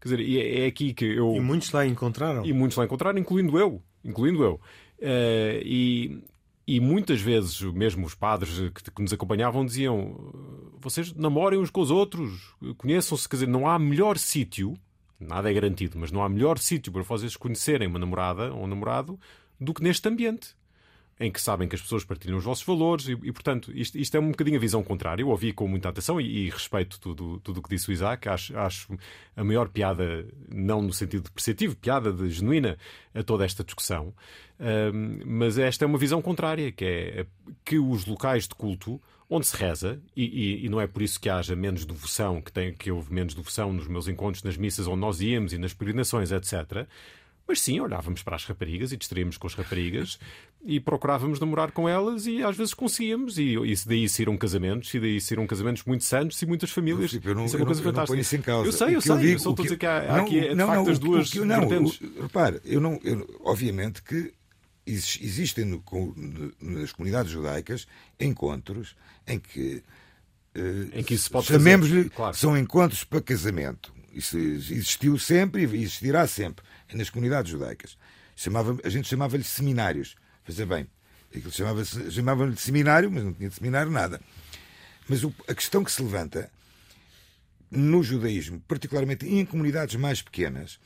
Quer 0.00 0.16
dizer, 0.16 0.40
é, 0.40 0.64
é 0.64 0.66
aqui 0.66 0.94
que 0.94 1.04
eu. 1.04 1.34
E 1.34 1.40
muitos 1.40 1.70
lá 1.72 1.84
encontraram. 1.84 2.46
E 2.46 2.54
muitos 2.54 2.78
lá 2.78 2.86
encontraram, 2.86 3.18
incluindo 3.18 3.58
eu. 3.58 3.82
Incluindo 4.02 4.42
eu. 4.42 4.54
Uh, 4.98 5.60
e, 5.62 6.22
e 6.68 6.80
muitas 6.80 7.18
vezes, 7.18 7.62
mesmo 7.62 8.04
os 8.04 8.14
padres 8.14 8.70
que, 8.74 8.90
que, 8.90 9.00
nos 9.00 9.10
acompanhavam 9.10 9.64
diziam: 9.64 10.14
vocês 10.78 11.14
namorem 11.14 11.58
uns 11.58 11.70
com 11.70 11.80
os 11.80 11.90
outros, 11.90 12.54
conheçam-se. 12.76 13.26
Quer 13.26 13.36
dizer, 13.36 13.48
não 13.48 13.66
há 13.66 13.78
melhor 13.78 14.18
sítio, 14.18 14.76
nada 15.18 15.50
é 15.50 15.54
garantido, 15.54 15.98
mas 15.98 16.12
não 16.12 16.22
há 16.22 16.28
melhor 16.28 16.58
sítio 16.58 16.92
para 16.92 17.02
vocês 17.02 17.38
conhecerem 17.38 17.88
uma 17.88 17.98
namorada 17.98 18.52
ou 18.52 18.64
um 18.64 18.66
namorado 18.66 19.18
do 19.58 19.72
que 19.72 19.82
neste 19.82 20.06
ambiente 20.06 20.54
em 21.20 21.30
que 21.30 21.40
sabem 21.40 21.66
que 21.66 21.74
as 21.74 21.82
pessoas 21.82 22.04
partilham 22.04 22.38
os 22.38 22.44
vossos 22.44 22.64
valores 22.64 23.08
e, 23.08 23.12
e 23.12 23.32
portanto, 23.32 23.72
isto, 23.74 23.98
isto, 23.98 24.16
é 24.16 24.20
um 24.20 24.30
bocadinho 24.30 24.56
a 24.56 24.60
visão 24.60 24.82
contrária. 24.82 25.22
Eu 25.22 25.28
ouvi 25.28 25.52
com 25.52 25.66
muita 25.66 25.88
atenção 25.88 26.20
e, 26.20 26.46
e 26.46 26.50
respeito 26.50 27.00
tudo, 27.00 27.42
o 27.46 27.62
que 27.62 27.70
disse 27.70 27.88
o 27.88 27.92
Isaac. 27.92 28.28
Acho, 28.28 28.56
acho 28.56 28.98
a 29.36 29.42
maior 29.42 29.68
piada, 29.68 30.26
não 30.48 30.80
no 30.80 30.92
sentido 30.92 31.24
depreciativo, 31.24 31.76
piada 31.76 32.12
de 32.12 32.30
genuína 32.30 32.78
a 33.14 33.22
toda 33.22 33.44
esta 33.44 33.64
discussão. 33.64 34.14
Um, 34.60 35.20
mas 35.24 35.58
esta 35.58 35.84
é 35.84 35.86
uma 35.86 35.98
visão 35.98 36.22
contrária, 36.22 36.70
que 36.70 36.84
é 36.84 37.26
que 37.64 37.78
os 37.78 38.06
locais 38.06 38.46
de 38.46 38.54
culto 38.54 39.00
onde 39.30 39.46
se 39.46 39.56
reza, 39.56 40.00
e, 40.16 40.24
e, 40.24 40.64
e, 40.64 40.68
não 40.70 40.80
é 40.80 40.86
por 40.86 41.02
isso 41.02 41.20
que 41.20 41.28
haja 41.28 41.54
menos 41.54 41.84
devoção, 41.84 42.40
que, 42.40 42.50
tem, 42.50 42.72
que 42.72 42.90
houve 42.90 43.12
menos 43.12 43.34
devoção 43.34 43.72
nos 43.72 43.86
meus 43.86 44.08
encontros, 44.08 44.42
nas 44.42 44.56
missas 44.56 44.86
onde 44.86 45.00
nós 45.00 45.20
íamos 45.20 45.52
e 45.52 45.58
nas 45.58 45.74
peregrinações, 45.74 46.32
etc. 46.32 46.86
Mas 47.46 47.60
sim, 47.60 47.78
olhávamos 47.80 48.22
para 48.22 48.36
as 48.36 48.44
raparigas 48.44 48.92
e 48.92 48.96
distraíamos 48.96 49.36
com 49.36 49.46
as 49.46 49.54
raparigas 49.54 50.18
e 50.64 50.80
procurávamos 50.80 51.38
namorar 51.38 51.70
com 51.70 51.88
elas 51.88 52.26
e 52.26 52.42
às 52.42 52.56
vezes 52.56 52.74
conseguíamos. 52.74 53.38
E, 53.38 53.54
e 53.54 53.74
daí 53.86 54.08
saíram 54.08 54.36
casamentos, 54.36 54.92
e 54.92 55.00
daí 55.00 55.20
saíram 55.20 55.46
casamentos 55.46 55.84
muito 55.84 56.04
santos 56.04 56.40
e 56.42 56.46
muitas 56.46 56.70
famílias. 56.70 57.12
Eu 57.12 57.34
não, 57.34 57.44
isso 57.44 57.56
é 57.56 57.60
uma 57.60 57.66
coisa 57.66 57.80
não, 57.80 57.90
fantástica. 57.90 58.12
Eu, 58.12 58.16
não 58.16 58.22
isso 58.22 58.36
em 58.36 58.42
causa. 58.42 58.68
eu 58.68 58.72
sei, 58.72 58.96
eu 58.96 59.00
sei. 59.00 59.12
Eu, 59.12 59.18
digo, 59.18 59.32
eu 59.32 59.38
só 59.38 59.50
estou 59.50 59.62
a 59.62 59.66
dizer 59.66 59.78
que 59.78 59.86
há, 59.86 60.16
não, 60.16 60.24
aqui, 60.24 60.40
de 60.40 60.54
não, 60.54 60.66
facto, 60.66 60.90
as 60.90 60.98
duas 60.98 61.30
que, 61.30 61.40
não, 61.40 61.68
vertentes. 61.68 62.00
repare, 62.20 62.60
eu 62.64 62.80
não, 62.80 63.00
eu, 63.04 63.40
obviamente 63.44 64.02
que 64.02 64.32
existem 64.86 65.64
no, 65.64 65.82
nas 66.60 66.92
comunidades 66.92 67.30
judaicas 67.30 67.86
encontros 68.18 68.96
em 69.26 69.38
que. 69.38 69.82
em 70.92 71.02
que 71.04 71.14
isso 71.14 71.24
se 71.24 71.30
pode 71.30 71.46
chamemos-lhe, 71.46 72.08
claro. 72.10 72.36
são 72.36 72.56
encontros 72.56 73.04
para 73.04 73.20
casamento. 73.20 73.92
Isso 74.12 74.36
existiu 74.36 75.18
sempre 75.18 75.62
e 75.62 75.82
existirá 75.82 76.26
sempre 76.26 76.64
nas 76.92 77.10
comunidades 77.10 77.52
judaicas. 77.52 77.96
Chamava, 78.34 78.76
a 78.82 78.88
gente 78.88 79.08
chamava-lhe 79.08 79.44
seminários. 79.44 80.16
Fazer 80.48 80.64
bem. 80.64 80.88
Aquilo 81.28 81.52
chamava-lhe 81.52 82.10
chamava 82.10 82.50
de 82.50 82.58
seminário, 82.58 83.10
mas 83.10 83.22
não 83.22 83.34
tinha 83.34 83.50
de 83.50 83.54
seminário 83.54 83.92
nada. 83.92 84.18
Mas 85.06 85.22
o, 85.22 85.34
a 85.46 85.54
questão 85.54 85.84
que 85.84 85.92
se 85.92 86.02
levanta 86.02 86.50
no 87.70 88.02
judaísmo, 88.02 88.58
particularmente 88.60 89.26
em 89.26 89.44
comunidades 89.44 89.96
mais 89.96 90.22
pequenas, 90.22 90.80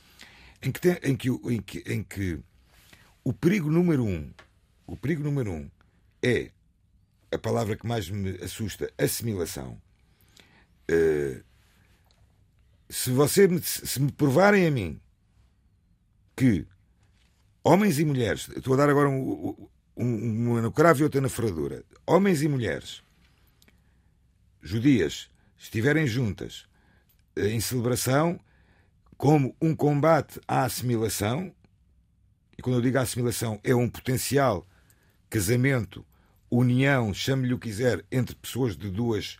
em 0.61 0.69
que, 0.69 0.81
tem, 0.81 0.97
em 1.01 1.15
que, 1.15 1.29
em 1.29 1.61
que, 1.61 1.83
em 1.87 2.03
que 2.03 2.39
o 3.23 3.31
perigo 3.31 3.71
número 3.71 4.03
um, 4.03 4.29
o 4.85 4.97
perigo 4.97 5.23
número 5.23 5.53
um 5.53 5.71
é 6.21 6.51
a 7.31 7.37
palavra 7.37 7.77
que 7.77 7.87
mais 7.87 8.09
me 8.09 8.31
assusta, 8.43 8.91
assimilação. 8.97 9.81
Uh, 10.91 11.41
se 12.89 13.11
você 13.11 13.47
se 13.61 14.01
me 14.01 14.11
provarem 14.11 14.67
a 14.67 14.71
mim 14.71 14.99
que 16.35 16.67
homens 17.63 17.99
e 17.99 18.05
mulheres, 18.05 18.49
estou 18.49 18.73
a 18.73 18.77
dar 18.77 18.89
agora 18.89 19.09
um, 19.09 19.67
um, 19.95 20.49
uma 20.49 20.61
no 20.61 20.71
cravo 20.71 21.01
e 21.01 21.03
outra 21.03 21.21
na 21.21 21.29
ferradura, 21.29 21.83
homens 22.05 22.41
e 22.41 22.47
mulheres 22.47 23.01
judias 24.61 25.29
estiverem 25.57 26.07
juntas 26.07 26.65
eh, 27.35 27.49
em 27.49 27.59
celebração 27.59 28.39
como 29.17 29.55
um 29.61 29.75
combate 29.75 30.39
à 30.47 30.63
assimilação, 30.63 31.53
e 32.57 32.61
quando 32.61 32.75
eu 32.75 32.81
digo 32.81 32.97
assimilação, 32.97 33.59
é 33.63 33.73
um 33.73 33.89
potencial 33.89 34.67
casamento, 35.29 36.05
união, 36.49 37.13
chame-lhe 37.13 37.53
o 37.53 37.59
que 37.59 37.69
quiser, 37.69 38.03
entre 38.11 38.35
pessoas 38.35 38.75
de 38.75 38.89
duas 38.89 39.37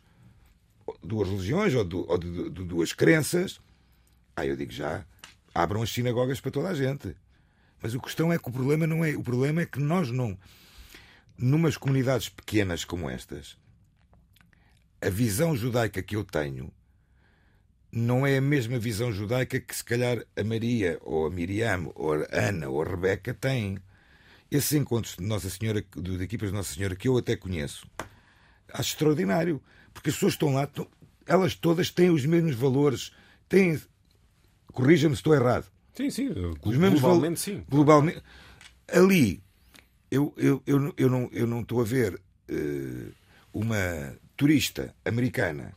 duas 1.01 1.29
religiões 1.29 1.73
ou, 1.75 1.83
de, 1.83 1.95
ou 1.95 2.17
de, 2.17 2.49
de, 2.49 2.63
duas 2.65 2.93
crenças, 2.93 3.59
aí 4.35 4.49
eu 4.49 4.55
digo 4.55 4.71
já, 4.71 5.05
abram 5.53 5.81
as 5.81 5.91
sinagogas 5.91 6.41
para 6.41 6.51
toda 6.51 6.69
a 6.69 6.73
gente. 6.73 7.15
Mas 7.83 7.93
a 7.93 7.99
questão 7.99 8.31
é 8.31 8.39
que 8.39 8.47
o 8.47 8.51
problema 8.51 8.87
não 8.87 9.03
é. 9.03 9.13
O 9.13 9.21
problema 9.21 9.61
é 9.61 9.65
que 9.65 9.77
nós 9.77 10.09
não. 10.09 10.39
Numas 11.37 11.75
comunidades 11.75 12.29
pequenas 12.29 12.85
como 12.85 13.09
estas, 13.09 13.57
a 15.01 15.09
visão 15.09 15.53
judaica 15.53 16.01
que 16.01 16.15
eu 16.15 16.23
tenho 16.23 16.71
não 17.91 18.25
é 18.25 18.37
a 18.37 18.41
mesma 18.41 18.79
visão 18.79 19.11
judaica 19.11 19.59
que 19.59 19.75
se 19.75 19.83
calhar 19.83 20.25
a 20.35 20.43
Maria, 20.45 20.97
ou 21.01 21.27
a 21.27 21.29
Miriam, 21.29 21.91
ou 21.93 22.13
a 22.13 22.25
Ana, 22.31 22.69
ou 22.69 22.81
a 22.81 22.85
Rebeca 22.85 23.33
têm. 23.33 23.77
Esses 24.49 24.71
encontros 24.73 25.17
de 25.17 25.23
Nossa 25.23 25.49
Senhora, 25.49 25.83
de 25.95 26.23
equipas 26.23 26.49
de 26.49 26.55
Nossa 26.55 26.73
Senhora, 26.73 26.95
que 26.95 27.09
eu 27.09 27.17
até 27.17 27.35
conheço, 27.35 27.85
acho 28.71 28.93
extraordinário. 28.93 29.61
Porque 29.93 30.09
as 30.09 30.15
pessoas 30.15 30.33
estão 30.33 30.53
lá, 30.53 30.69
elas 31.25 31.53
todas 31.53 31.91
têm 31.91 32.09
os 32.09 32.25
mesmos 32.25 32.55
valores, 32.55 33.11
têm. 33.49 33.79
Corrija-me 34.71 35.15
se 35.15 35.19
estou 35.19 35.35
errado. 35.35 35.73
Sim, 35.93 36.09
sim, 36.09 36.29
os 36.63 36.77
mesmos 36.77 37.01
globalmente 37.01 37.39
sim. 37.39 37.63
Globalmente. 37.69 38.23
Ali, 38.91 39.41
eu, 40.09 40.33
eu, 40.37 40.61
eu, 40.65 40.93
eu, 40.97 41.09
não, 41.09 41.29
eu 41.31 41.47
não 41.47 41.61
estou 41.61 41.81
a 41.81 41.83
ver 41.83 42.15
uh, 42.15 43.11
uma 43.53 44.17
turista 44.35 44.93
americana 45.05 45.73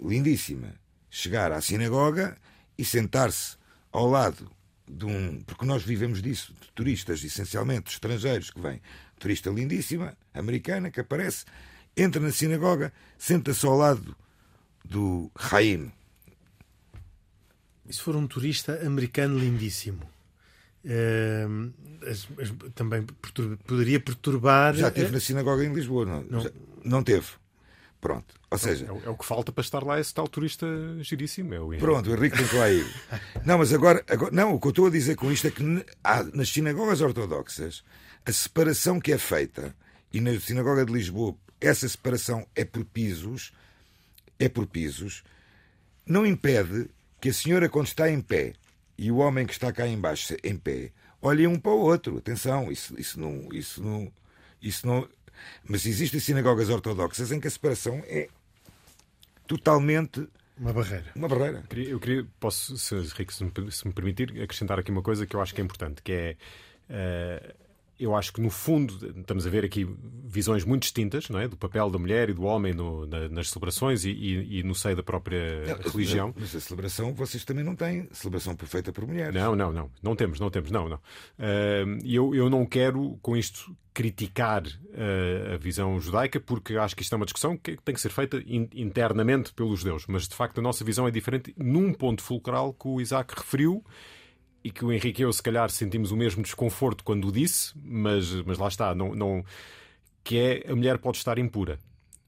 lindíssima 0.00 0.74
chegar 1.08 1.52
à 1.52 1.60
sinagoga 1.60 2.36
e 2.76 2.84
sentar-se 2.84 3.56
ao 3.92 4.08
lado 4.08 4.50
de 4.88 5.06
um. 5.06 5.40
Porque 5.42 5.64
nós 5.64 5.82
vivemos 5.82 6.20
disso, 6.20 6.52
de 6.60 6.72
turistas, 6.72 7.22
essencialmente 7.22 7.92
estrangeiros 7.92 8.50
que 8.50 8.60
vêm. 8.60 8.80
Turista 9.18 9.48
lindíssima, 9.50 10.16
americana, 10.34 10.90
que 10.90 11.00
aparece 11.00 11.44
entra 11.96 12.20
na 12.20 12.32
sinagoga, 12.32 12.92
senta-se 13.16 13.64
ao 13.64 13.76
lado 13.76 14.16
do 14.84 15.30
Haim. 15.34 15.92
E 17.88 17.92
se 17.92 18.00
for 18.00 18.16
um 18.16 18.26
turista 18.26 18.84
americano 18.86 19.38
lindíssimo? 19.38 20.02
Uh, 20.84 21.72
também 22.74 23.04
poderia 23.66 23.98
perturbar. 23.98 24.74
Já 24.74 24.88
esteve 24.88 25.12
na 25.12 25.20
sinagoga 25.20 25.64
em 25.64 25.72
Lisboa, 25.72 26.04
não? 26.04 26.22
Não, 26.24 26.50
não 26.84 27.02
teve. 27.02 27.26
Pronto. 28.00 28.34
Ou 28.50 28.58
seja. 28.58 28.84
É, 28.84 29.06
é, 29.06 29.10
o 29.10 29.16
que 29.16 29.24
falta 29.24 29.50
para 29.50 29.62
estar 29.62 29.82
lá 29.82 29.98
esse 29.98 30.12
tal 30.12 30.28
turista 30.28 30.66
giríssimo. 31.00 31.54
É 31.54 31.60
o 31.60 31.70
Pronto, 31.78 32.10
o 32.10 32.14
Henrique 32.14 32.36
tem 32.36 32.46
que 32.46 32.56
lá 32.56 32.70
ir. 32.70 32.86
não, 33.46 33.58
mas 33.58 33.72
agora, 33.72 34.04
agora. 34.06 34.30
Não, 34.30 34.54
o 34.54 34.60
que 34.60 34.66
eu 34.66 34.70
estou 34.70 34.86
a 34.86 34.90
dizer 34.90 35.16
com 35.16 35.32
isto 35.32 35.46
é 35.46 35.50
que 35.50 35.62
há, 36.02 36.22
nas 36.22 36.50
sinagogas 36.50 37.00
ortodoxas 37.00 37.82
a 38.26 38.32
separação 38.32 39.00
que 39.00 39.12
é 39.12 39.18
feita, 39.18 39.74
e 40.12 40.20
na 40.20 40.38
sinagoga 40.38 40.84
de 40.84 40.92
Lisboa 40.92 41.34
essa 41.60 41.88
separação 41.88 42.46
é 42.54 42.64
por 42.64 42.84
pisos, 42.84 43.52
é 44.38 44.48
por 44.48 44.66
pisos, 44.66 45.24
não 46.06 46.26
impede 46.26 46.88
que 47.24 47.30
a 47.30 47.32
senhora, 47.32 47.70
quando 47.70 47.86
está 47.86 48.10
em 48.10 48.20
pé, 48.20 48.52
e 48.98 49.10
o 49.10 49.16
homem 49.16 49.46
que 49.46 49.54
está 49.54 49.72
cá 49.72 49.88
embaixo 49.88 50.36
em 50.44 50.58
pé, 50.58 50.92
olhem 51.22 51.46
um 51.46 51.58
para 51.58 51.72
o 51.72 51.80
outro. 51.80 52.18
Atenção, 52.18 52.70
isso, 52.70 52.94
isso 53.00 53.18
não. 53.18 53.48
Isso 53.50 53.82
não, 53.82 54.12
isso 54.60 54.86
não 54.86 55.08
mas 55.66 55.86
existem 55.86 56.20
sinagogas 56.20 56.68
ortodoxas 56.68 57.32
em 57.32 57.40
que 57.40 57.48
a 57.48 57.50
separação 57.50 58.02
é 58.04 58.28
totalmente. 59.46 60.28
Uma 60.58 60.74
barreira. 60.74 61.06
Uma 61.16 61.26
barreira. 61.26 61.60
Eu 61.60 61.66
queria, 61.66 61.88
eu 61.88 61.98
queria 61.98 62.26
posso, 62.38 62.76
se, 62.76 62.94
Rico, 62.94 63.32
se 63.32 63.42
me, 63.42 63.94
permitir, 63.94 64.42
acrescentar 64.42 64.78
aqui 64.78 64.90
uma 64.90 65.02
coisa 65.02 65.26
que 65.26 65.34
eu 65.34 65.40
acho 65.40 65.54
que 65.54 65.62
é 65.62 65.64
importante, 65.64 66.02
que 66.02 66.12
é. 66.12 66.36
Uh, 66.90 67.54
eu 67.98 68.14
acho 68.14 68.32
que 68.32 68.40
no 68.40 68.50
fundo 68.50 68.94
estamos 69.16 69.46
a 69.46 69.50
ver 69.50 69.64
aqui 69.64 69.88
visões 70.24 70.64
muito 70.64 70.82
distintas 70.82 71.28
não 71.28 71.38
é? 71.38 71.46
do 71.46 71.56
papel 71.56 71.88
da 71.90 71.98
mulher 71.98 72.28
e 72.28 72.32
do 72.32 72.42
homem 72.42 72.74
no, 72.74 73.06
na, 73.06 73.28
nas 73.28 73.50
celebrações 73.50 74.04
e, 74.04 74.10
e, 74.10 74.58
e, 74.58 74.62
no 74.62 74.74
seio 74.74 74.96
da 74.96 75.02
própria 75.02 75.64
não, 75.66 75.90
religião. 75.90 76.34
Mas 76.36 76.54
a 76.54 76.60
celebração 76.60 77.14
vocês 77.14 77.44
também 77.44 77.64
não 77.64 77.76
têm 77.76 78.08
celebração 78.10 78.56
perfeita 78.56 78.92
por 78.92 79.06
mulheres. 79.06 79.34
Não, 79.34 79.54
não, 79.54 79.72
não. 79.72 79.90
Não 80.02 80.16
temos, 80.16 80.40
não 80.40 80.50
temos, 80.50 80.70
não, 80.70 80.88
não. 80.88 80.96
Uh, 80.96 81.98
eu, 82.04 82.34
eu 82.34 82.50
não 82.50 82.66
quero 82.66 83.18
com 83.22 83.36
isto 83.36 83.76
criticar 83.92 84.66
uh, 84.66 85.54
a 85.54 85.56
visão 85.56 85.98
judaica 86.00 86.40
porque 86.40 86.76
acho 86.76 86.96
que 86.96 87.02
isto 87.02 87.14
é 87.14 87.16
uma 87.16 87.26
discussão 87.26 87.56
que 87.56 87.76
tem 87.76 87.94
que 87.94 88.00
ser 88.00 88.10
feita 88.10 88.42
in, 88.44 88.68
internamente 88.74 89.54
pelos 89.54 89.80
judeus, 89.80 90.04
mas 90.08 90.26
de 90.26 90.34
facto 90.34 90.58
a 90.58 90.62
nossa 90.62 90.84
visão 90.84 91.06
é 91.06 91.12
diferente 91.12 91.54
num 91.56 91.92
ponto 91.92 92.20
fulcral 92.20 92.72
que 92.74 92.88
o 92.88 93.00
Isaac 93.00 93.34
referiu 93.36 93.84
e 94.64 94.70
que 94.70 94.82
o 94.82 94.90
Henrique 94.90 95.20
e 95.20 95.24
eu, 95.24 95.32
se 95.32 95.42
calhar, 95.42 95.70
sentimos 95.70 96.10
o 96.10 96.16
mesmo 96.16 96.42
desconforto 96.42 97.04
quando 97.04 97.28
o 97.28 97.32
disse, 97.32 97.74
mas, 97.84 98.32
mas 98.46 98.56
lá 98.56 98.66
está, 98.66 98.94
não, 98.94 99.14
não, 99.14 99.44
que 100.24 100.38
é 100.38 100.72
a 100.72 100.74
mulher 100.74 100.96
pode 100.96 101.18
estar 101.18 101.38
impura. 101.38 101.78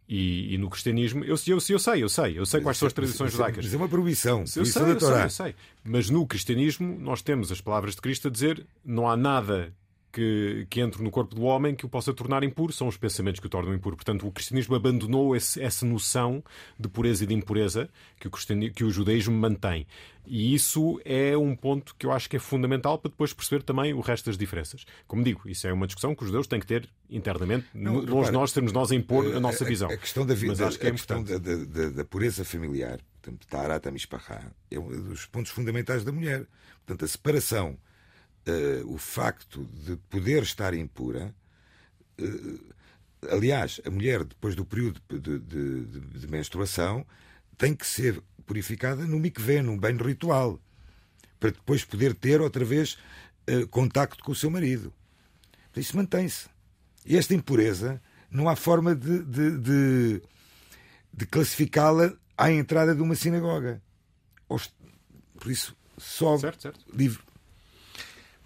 E, 0.08 0.54
e 0.54 0.58
no 0.58 0.70
cristianismo, 0.70 1.24
eu, 1.24 1.34
eu, 1.46 1.58
eu 1.68 1.78
sei, 1.80 2.02
eu 2.02 2.08
sei, 2.08 2.38
eu 2.38 2.46
sei 2.46 2.60
quais 2.60 2.78
são 2.78 2.86
as 2.86 2.92
tradições 2.92 3.32
judaicas. 3.32 3.64
Mas 3.64 3.74
é 3.74 3.76
uma 3.76 3.88
proibição. 3.88 4.40
Eu 4.40 4.46
sei, 4.46 4.60
eu 4.60 4.66
sei, 5.00 5.24
eu 5.24 5.30
sei. 5.30 5.54
Mas 5.82 6.10
no 6.10 6.24
cristianismo, 6.26 6.96
nós 7.00 7.22
temos 7.22 7.50
as 7.50 7.60
palavras 7.60 7.96
de 7.96 8.02
Cristo 8.02 8.28
a 8.28 8.30
dizer: 8.30 8.64
não 8.84 9.08
há 9.08 9.16
nada 9.16 9.74
que, 10.16 10.66
que 10.70 10.80
entre 10.80 11.02
no 11.02 11.10
corpo 11.10 11.34
do 11.34 11.42
homem 11.42 11.74
que 11.74 11.84
o 11.84 11.90
possa 11.90 12.10
tornar 12.10 12.42
impuro, 12.42 12.72
são 12.72 12.88
os 12.88 12.96
pensamentos 12.96 13.38
que 13.38 13.46
o 13.46 13.50
tornam 13.50 13.74
impuro. 13.74 13.96
Portanto, 13.96 14.26
o 14.26 14.32
cristianismo 14.32 14.74
abandonou 14.74 15.36
esse, 15.36 15.62
essa 15.62 15.84
noção 15.84 16.42
de 16.80 16.88
pureza 16.88 17.24
e 17.24 17.26
de 17.26 17.34
impureza 17.34 17.90
que 18.18 18.26
o, 18.26 18.30
que 18.72 18.82
o 18.82 18.90
judaísmo 18.90 19.36
mantém. 19.36 19.86
E 20.26 20.54
isso 20.54 20.98
é 21.04 21.36
um 21.36 21.54
ponto 21.54 21.94
que 21.98 22.06
eu 22.06 22.12
acho 22.12 22.30
que 22.30 22.36
é 22.36 22.38
fundamental 22.38 22.98
para 22.98 23.10
depois 23.10 23.34
perceber 23.34 23.62
também 23.62 23.92
o 23.92 24.00
resto 24.00 24.24
das 24.24 24.38
diferenças. 24.38 24.86
Como 25.06 25.22
digo, 25.22 25.42
isso 25.44 25.66
é 25.66 25.72
uma 25.72 25.86
discussão 25.86 26.14
que 26.14 26.22
os 26.22 26.28
judeus 26.28 26.46
têm 26.46 26.60
que 26.60 26.66
ter 26.66 26.88
internamente, 27.10 27.66
não, 27.74 28.00
longe 28.00 28.32
nós 28.32 28.52
termos 28.52 28.72
nós 28.72 28.90
a 28.90 28.94
impor 28.94 29.34
a, 29.34 29.36
a 29.36 29.40
nossa 29.40 29.66
visão. 29.66 29.90
A, 29.90 29.96
questão 29.98 30.24
da, 30.24 30.34
Mas 30.34 30.62
acho 30.62 30.78
que 30.78 30.86
é 30.86 30.88
a 30.88 30.92
questão 30.92 31.22
da, 31.22 31.36
da, 31.36 31.90
da, 31.90 32.04
pureza 32.06 32.42
familiar, 32.42 33.00
portanto, 33.20 33.46
Tarat 33.48 33.86
Mishpachá, 33.92 34.50
é 34.70 34.78
um 34.78 34.88
dos 34.88 35.26
pontos 35.26 35.52
fundamentais 35.52 36.04
da 36.04 36.10
mulher. 36.10 36.46
Portanto, 36.86 37.04
a 37.04 37.08
separação, 37.08 37.76
uh, 38.46 38.92
o 38.92 38.98
facto 38.98 39.64
de 39.64 39.96
poder 40.08 40.42
estar 40.42 40.74
impura. 40.74 41.34
Uh, 42.18 42.74
aliás, 43.30 43.80
a 43.84 43.90
mulher, 43.90 44.24
depois 44.24 44.54
do 44.54 44.64
período 44.64 45.00
de, 45.08 45.18
de, 45.18 45.38
de, 45.38 46.00
de 46.00 46.26
menstruação, 46.28 47.06
tem 47.58 47.74
que 47.74 47.86
ser 47.86 48.22
purificada 48.44 49.04
no 49.06 49.18
mikvé, 49.18 49.62
num 49.62 49.78
banho 49.78 50.02
ritual, 50.02 50.60
para 51.40 51.50
depois 51.50 51.84
poder 51.84 52.14
ter 52.14 52.40
outra 52.40 52.64
vez 52.64 52.98
uh, 53.50 53.66
contacto 53.68 54.22
com 54.22 54.32
o 54.32 54.36
seu 54.36 54.50
marido. 54.50 54.92
Isso 55.76 55.96
mantém-se. 55.96 56.48
E 57.04 57.16
esta 57.16 57.34
impureza 57.34 58.00
não 58.30 58.48
há 58.48 58.56
forma 58.56 58.94
de, 58.94 59.22
de, 59.22 59.58
de, 59.58 60.22
de 61.12 61.26
classificá-la 61.26 62.14
à 62.36 62.50
entrada 62.50 62.94
de 62.94 63.02
uma 63.02 63.14
sinagoga. 63.14 63.82
Por 64.48 65.50
isso, 65.50 65.76
só 65.98 66.38
certo, 66.38 66.62
certo. 66.62 66.80
livre. 66.96 67.25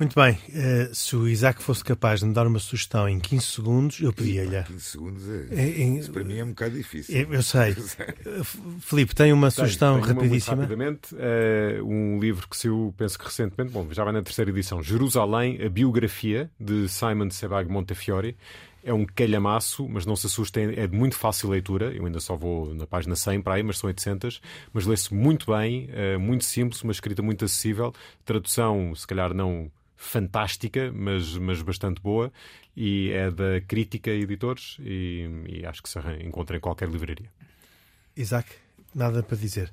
Muito 0.01 0.15
bem. 0.15 0.33
Uh, 0.49 0.95
se 0.95 1.15
o 1.15 1.29
Isaac 1.29 1.63
fosse 1.63 1.85
capaz 1.85 2.21
de 2.21 2.27
me 2.27 2.33
dar 2.33 2.47
uma 2.47 2.59
sugestão 2.59 3.07
em 3.07 3.21
15 3.21 3.45
segundos, 3.45 4.01
eu 4.01 4.11
pedia-lhe. 4.15 4.63
15 4.63 4.81
segundos 4.81 5.23
é, 5.51 5.83
em, 5.83 5.99
isso 5.99 6.11
para 6.11 6.25
mim 6.25 6.39
é 6.39 6.43
um 6.43 6.49
bocado 6.49 6.75
difícil. 6.75 7.15
Eu, 7.15 7.29
eu 7.35 7.43
sei. 7.43 7.73
Eh, 7.73 8.43
Filipe, 8.81 9.15
tem 9.15 9.31
uma 9.31 9.51
tem, 9.51 9.57
sugestão 9.57 10.01
tem 10.01 10.09
rapidíssima? 10.09 10.55
Uma 10.55 10.63
rapidamente, 10.63 11.15
uh, 11.15 11.85
um 11.85 12.19
livro 12.19 12.49
que 12.49 12.57
saiu, 12.57 12.95
penso 12.97 13.19
que 13.19 13.27
recentemente, 13.27 13.71
bom, 13.75 13.87
já 13.91 14.03
vai 14.03 14.15
na 14.15 14.23
terceira 14.23 14.51
edição, 14.51 14.83
Jerusalém, 14.83 15.63
a 15.63 15.69
biografia 15.69 16.51
de 16.59 16.89
Simon 16.89 17.29
Sebag 17.31 17.71
Montefiore. 17.71 18.35
É 18.83 18.95
um 18.95 19.05
calhamaço, 19.05 19.87
mas 19.87 20.07
não 20.07 20.17
se 20.17 20.25
assustem, 20.25 20.73
é 20.79 20.87
de 20.87 20.97
muito 20.97 21.15
fácil 21.15 21.51
leitura. 21.51 21.93
Eu 21.93 22.07
ainda 22.07 22.21
só 22.21 22.35
vou 22.35 22.75
na 22.75 22.87
página 22.87 23.15
100 23.15 23.43
para 23.43 23.57
aí, 23.57 23.63
mas 23.63 23.77
são 23.77 23.89
800. 23.89 24.41
Mas 24.73 24.87
lê-se 24.87 25.13
muito 25.13 25.53
bem, 25.53 25.91
muito 26.19 26.47
simples, 26.47 26.81
uma 26.83 26.91
escrita 26.91 27.21
muito 27.21 27.45
acessível. 27.45 27.93
Tradução, 28.25 28.95
se 28.95 29.07
calhar 29.07 29.35
não 29.35 29.71
fantástica, 30.01 30.91
mas, 30.95 31.37
mas 31.37 31.61
bastante 31.61 32.01
boa, 32.01 32.33
e 32.75 33.11
é 33.11 33.31
da 33.31 33.61
Crítica 33.61 34.11
Editores, 34.11 34.79
e, 34.81 35.29
e 35.47 35.67
acho 35.67 35.83
que 35.83 35.91
se 35.91 35.99
encontra 36.25 36.57
em 36.57 36.61
qualquer 36.61 36.89
livraria. 36.89 37.31
Isaac, 38.17 38.51
nada 38.95 39.23
para 39.23 39.37
dizer. 39.37 39.71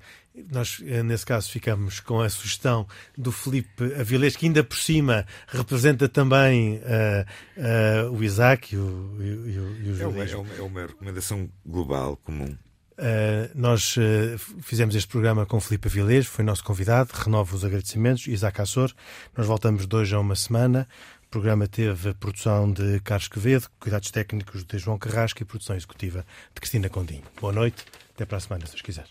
Nós, 0.51 0.83
eh, 0.85 1.01
nesse 1.01 1.25
caso, 1.25 1.49
ficamos 1.49 2.01
com 2.01 2.19
a 2.19 2.29
sugestão 2.29 2.85
do 3.17 3.31
Felipe 3.31 3.85
Avilés, 3.97 4.35
que 4.35 4.45
ainda 4.45 4.65
por 4.65 4.77
cima 4.77 5.25
representa 5.47 6.09
também 6.09 6.75
uh, 6.75 8.11
uh, 8.11 8.11
o 8.11 8.21
Isaac 8.21 8.75
e 8.75 8.77
o, 8.77 9.17
e 9.19 9.31
o, 9.31 9.77
e 9.81 9.91
o 9.91 10.01
é, 10.01 10.07
uma, 10.07 10.23
é, 10.25 10.35
uma, 10.35 10.53
é 10.55 10.61
uma 10.61 10.81
recomendação 10.87 11.49
global, 11.65 12.17
comum. 12.17 12.53
Uh, 12.97 13.49
nós 13.53 13.95
uh, 13.97 14.37
fizemos 14.61 14.95
este 14.95 15.07
programa 15.07 15.45
com 15.45 15.59
Filipe 15.59 15.87
Avilés, 15.87 16.25
foi 16.25 16.43
nosso 16.43 16.63
convidado. 16.63 17.11
Renovo 17.13 17.55
os 17.55 17.63
agradecimentos. 17.63 18.27
Isaac 18.27 18.59
Assor. 18.59 18.91
Nós 19.35 19.45
voltamos 19.45 19.87
hoje 19.91 20.15
a 20.15 20.19
uma 20.19 20.35
semana. 20.35 20.87
O 21.27 21.29
programa 21.29 21.67
teve 21.67 22.13
produção 22.13 22.71
de 22.71 22.99
Carlos 23.01 23.27
Quevedo, 23.27 23.67
cuidados 23.79 24.09
técnicos 24.11 24.63
de 24.63 24.77
João 24.77 24.97
Carrasco 24.97 25.41
e 25.41 25.45
produção 25.45 25.75
executiva 25.75 26.25
de 26.53 26.61
Cristina 26.61 26.89
Condinho. 26.89 27.23
Boa 27.39 27.51
noite, 27.51 27.85
até 28.15 28.25
para 28.25 28.37
a 28.37 28.39
semana, 28.39 28.65
se 28.65 28.75
os 28.75 28.81
quiser. 28.81 29.05